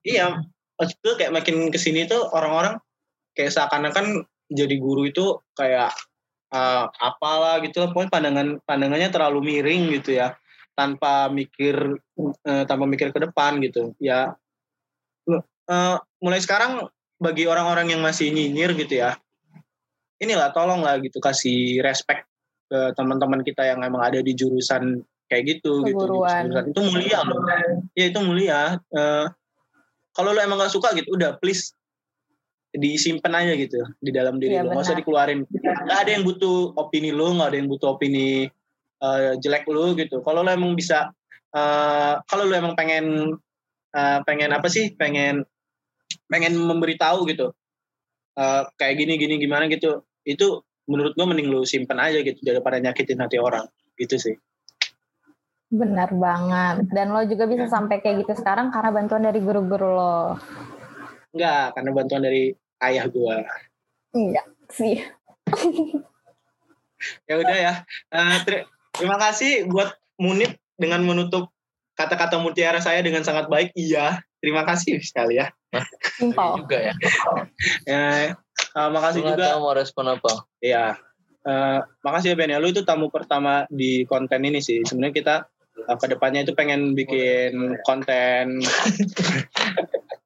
iya 0.00 0.40
pas 0.78 0.86
itu 0.86 1.10
kayak 1.18 1.34
makin 1.34 1.74
ke 1.74 1.78
sini 1.82 2.06
tuh 2.06 2.22
orang-orang 2.30 2.78
kayak 3.34 3.50
seakan-akan 3.50 4.22
jadi 4.46 4.78
guru 4.78 5.10
itu 5.10 5.42
kayak 5.58 5.90
eh, 6.54 6.86
apalah 7.02 7.58
gitu 7.66 7.82
lah. 7.82 7.90
Pokoknya 7.90 8.10
pandangan 8.14 8.48
pandangannya 8.62 9.10
terlalu 9.10 9.38
miring 9.42 9.90
gitu 9.98 10.22
ya. 10.22 10.38
Tanpa 10.78 11.26
mikir 11.26 11.98
eh, 12.46 12.64
tanpa 12.64 12.86
mikir 12.86 13.10
ke 13.10 13.18
depan 13.18 13.58
gitu. 13.58 13.98
Ya 13.98 14.38
Eh, 15.68 15.96
mulai 16.24 16.40
sekarang 16.40 16.88
bagi 17.20 17.44
orang-orang 17.44 17.92
yang 17.92 18.00
masih 18.00 18.32
nyinyir 18.32 18.72
gitu 18.72 19.04
ya 19.04 19.20
inilah 20.18 20.50
tolonglah 20.50 20.96
gitu 20.98 21.20
kasih 21.20 21.84
respect 21.84 22.26
ke 22.72 22.96
teman-teman 22.96 23.44
kita 23.44 23.68
yang 23.68 23.84
emang 23.84 24.00
ada 24.00 24.24
di 24.24 24.32
jurusan 24.32 25.04
kayak 25.28 25.60
gitu 25.60 25.84
gitu 25.84 25.92
di 25.92 25.92
Keguruan. 25.92 26.48
jurusan. 26.48 26.64
Itu 26.72 26.80
mulia 26.88 27.18
loh. 27.22 27.40
Ya 27.92 28.04
itu 28.08 28.20
mulia. 28.24 28.60
Eh, 28.92 29.26
kalau 30.18 30.34
lo 30.34 30.40
emang 30.42 30.58
gak 30.58 30.74
suka 30.74 30.90
gitu 30.98 31.14
udah 31.14 31.38
please 31.38 31.78
disimpan 32.74 33.32
aja 33.38 33.54
gitu 33.54 33.80
di 34.02 34.10
dalam 34.10 34.36
diri 34.36 34.58
Iya, 34.58 34.66
lo 34.66 34.76
nggak 34.76 34.84
usah 34.84 34.98
dikeluarin. 34.98 35.40
Nggak 35.48 35.98
ada 36.04 36.10
yang 36.10 36.24
butuh 36.26 36.76
opini 36.76 37.14
lo 37.14 37.32
nggak 37.32 37.48
ada 37.54 37.56
yang 37.56 37.70
butuh 37.70 37.96
opini 37.96 38.50
eh, 39.00 39.32
jelek 39.40 39.64
lo 39.70 39.96
gitu. 39.96 40.20
Kalau 40.20 40.44
lo 40.44 40.50
emang 40.52 40.76
bisa 40.76 41.08
eh, 41.54 42.14
kalau 42.28 42.44
lo 42.44 42.52
emang 42.52 42.76
pengen 42.76 43.38
eh, 43.94 44.18
pengen 44.26 44.50
apa 44.52 44.68
sih 44.68 44.92
pengen 44.98 45.46
pengen 46.28 46.60
memberitahu 46.60 47.24
gitu 47.30 47.56
eh, 48.36 48.62
kayak 48.76 48.94
gini 49.00 49.16
gini 49.16 49.34
gimana 49.40 49.64
gitu 49.72 50.04
itu 50.28 50.60
menurut 50.88 51.16
gue 51.16 51.24
mending 51.24 51.48
lu 51.48 51.64
simpen 51.64 51.96
aja 51.96 52.20
gitu 52.20 52.36
daripada 52.44 52.76
nyakitin 52.76 53.22
hati 53.22 53.40
orang. 53.40 53.64
Gitu 53.96 54.20
sih 54.20 54.36
Benar 55.70 56.10
banget. 56.10 56.88
Dan 56.88 57.12
lo 57.12 57.20
juga 57.22 57.44
bisa 57.44 57.66
sampai 57.66 57.98
kayak 57.98 58.24
gitu 58.24 58.32
sekarang 58.34 58.68
karena 58.68 58.90
bantuan 58.90 59.22
dari 59.22 59.38
guru-guru 59.38 59.88
lo. 59.90 60.18
enggak 61.28 61.76
karena 61.76 61.90
bantuan 61.92 62.22
dari 62.22 62.42
ayah 62.80 63.04
gue 63.04 63.36
Iya 64.10 64.42
sih. 64.66 64.96
ya 67.24 67.34
udah 67.36 67.56
ya 67.58 67.72
Eh, 68.08 68.36
ter- 68.42 68.64
terima 68.90 69.20
kasih 69.20 69.68
buat 69.68 69.92
Munib 70.16 70.50
dengan 70.74 70.98
menutup 71.00 71.52
kata-kata 71.94 72.38
mutiara 72.38 72.80
saya 72.80 72.98
dengan 73.00 73.22
sangat 73.22 73.46
baik 73.46 73.70
iya 73.72 74.18
terima 74.38 74.64
kasih 74.64 74.98
sekali 74.98 75.36
ya 75.36 75.52
Iya 75.68 75.84
Simpel. 76.16 76.50
juga 76.56 76.78
ya. 76.80 76.94
ya 77.92 78.02
eh, 78.72 78.88
makasih 78.88 79.20
Gue 79.20 79.28
nggak 79.28 79.36
juga 79.36 79.52
tahu 79.52 79.60
mau 79.60 79.74
respon 79.74 80.04
apa. 80.08 80.32
ya 80.58 80.96
eh, 81.44 81.78
makasih 82.02 82.32
ya 82.32 82.36
Ben 82.36 82.50
ya 82.50 82.58
lu 82.58 82.72
itu 82.72 82.82
tamu 82.82 83.12
pertama 83.12 83.68
di 83.68 84.02
konten 84.04 84.40
ini 84.40 84.58
sih 84.58 84.80
sebenarnya 84.80 85.14
kita 85.14 85.34
eh, 85.86 85.98
ke 85.98 86.06
depannya 86.10 86.42
itu 86.42 86.52
pengen 86.56 86.98
bikin 86.98 87.78
konten 87.86 88.58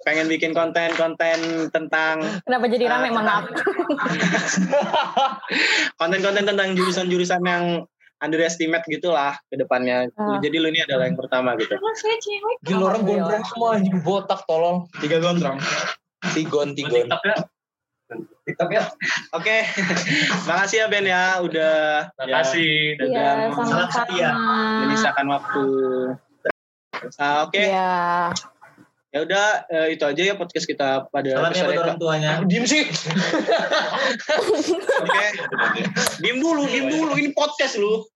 pengen 0.07 0.27
bikin 0.27 0.51
konten-konten 0.51 1.71
tentang 1.71 2.43
Kenapa 2.43 2.67
jadi 2.67 2.91
rame? 2.91 3.15
Mohon 3.15 3.27
maaf. 3.27 3.45
konten-konten 6.01 6.43
tentang 6.43 6.75
jurusan-jurusan 6.75 7.43
yang 7.47 7.87
underestimate 8.23 8.87
gitulah 8.87 9.35
ke 9.51 9.59
depannya. 9.59 10.07
Ah. 10.15 10.39
Jadi 10.39 10.63
lu 10.63 10.71
ini 10.71 10.83
adalah 10.83 11.11
yang 11.11 11.19
pertama 11.19 11.59
gitu. 11.59 11.75
Gila 12.63 12.95
orang 12.95 13.03
gondrong 13.03 13.45
semua 13.47 13.69
anjing 13.79 13.99
botak 14.03 14.47
tolong. 14.47 14.87
Tiga 15.03 15.19
gondrong. 15.19 15.59
Tigon 16.35 16.79
tigon. 16.79 17.11
TikTok 18.43 18.71
ya. 18.71 18.85
Oke. 19.33 19.57
Makasih 20.45 20.77
ya 20.83 20.87
Ben 20.87 21.05
ya 21.05 21.39
udah 21.39 21.75
Makasih. 22.17 22.97
ya, 22.99 23.49
udah 23.53 23.87
setia. 23.89 24.29
sama-sama. 24.31 24.81
menyisakan 24.85 25.27
waktu. 25.31 25.67
Ah, 27.19 27.43
Oke, 27.45 27.59
Iya. 27.67 28.31
ya 29.11 29.19
udah 29.21 29.47
eh, 29.69 29.87
itu 29.93 30.05
aja 30.07 30.23
ya 30.23 30.35
podcast 30.35 30.65
kita 30.65 31.05
pada 31.09 31.31
Salam 31.35 31.51
ya 31.51 31.61
episode 31.61 31.69
buat 31.69 31.85
orang 31.85 31.99
tuanya. 31.99 32.31
Diem 32.47 32.65
sih. 32.65 32.85
Oke. 35.03 35.27
Diem 36.19 36.39
dulu, 36.39 36.63
diem 36.65 36.87
dulu. 36.89 37.13
Ini 37.15 37.31
podcast 37.33 37.77
lu. 37.77 38.07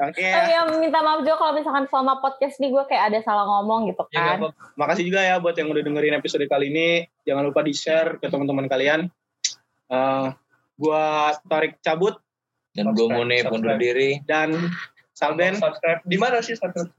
Oke. 0.00 0.22
Oh 0.22 0.44
iya, 0.44 0.60
minta 0.72 0.98
maaf 1.00 1.20
juga 1.20 1.34
kalau 1.36 1.52
misalkan 1.52 1.84
selama 1.86 2.18
podcast 2.18 2.56
nih 2.56 2.70
gue 2.70 2.84
kayak 2.84 3.04
ada 3.08 3.18
salah 3.20 3.42
ngomong 3.44 3.86
gitu 3.86 4.06
Ya, 4.08 4.22
kan. 4.30 4.38
apa-apa. 4.40 4.54
Makasih 4.74 5.04
juga 5.04 5.20
ya 5.20 5.36
buat 5.36 5.52
yang 5.52 5.68
udah 5.68 5.82
dengerin 5.82 6.14
episode 6.14 6.46
kali 6.46 6.66
ini. 6.68 6.88
Jangan 7.24 7.42
lupa 7.44 7.60
di-share 7.60 8.14
ke 8.16 8.26
teman-teman 8.26 8.66
kalian. 8.66 9.10
Eh, 9.88 10.26
gua 10.76 11.04
tarik 11.42 11.80
cabut 11.80 12.14
Dan 12.70 12.92
gue 12.92 13.06
mau 13.06 13.22
nih 13.22 13.42
Subscribe, 13.42 13.56
undur 13.56 13.74
diri. 13.76 14.10
dan 14.22 14.54
Salben. 15.10 15.56
subscribe 15.56 15.98
di 16.04 16.14
mana 16.14 16.38
sih 16.38 16.54
subscribe 16.54 16.94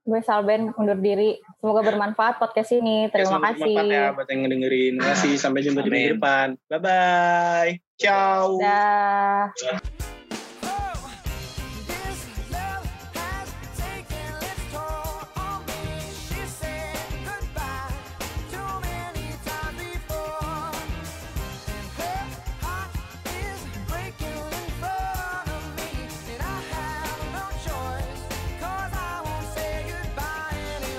Gue 0.00 0.20
Salben 0.20 0.70
undur 0.72 0.94
diri. 0.96 1.38
Semoga 1.56 1.82
bermanfaat 1.82 2.38
podcast 2.38 2.70
ini. 2.72 3.06
Terima 3.08 3.36
Semoga 3.36 3.50
kasih. 3.50 3.74
bermanfaat 3.74 3.90
ya 3.92 4.04
buat 4.12 4.28
yang 4.28 4.40
ngedengerin. 4.42 4.92
Terima 4.96 5.08
kasih. 5.08 5.32
Sampai 5.36 5.60
jumpa 5.60 5.80
di 5.80 5.84
Amin. 5.84 5.94
minggu 5.96 6.14
depan. 6.16 6.46
Bye 6.66 6.78
bye. 6.78 7.70
Ciao. 7.96 8.58
Dah. 8.58 10.09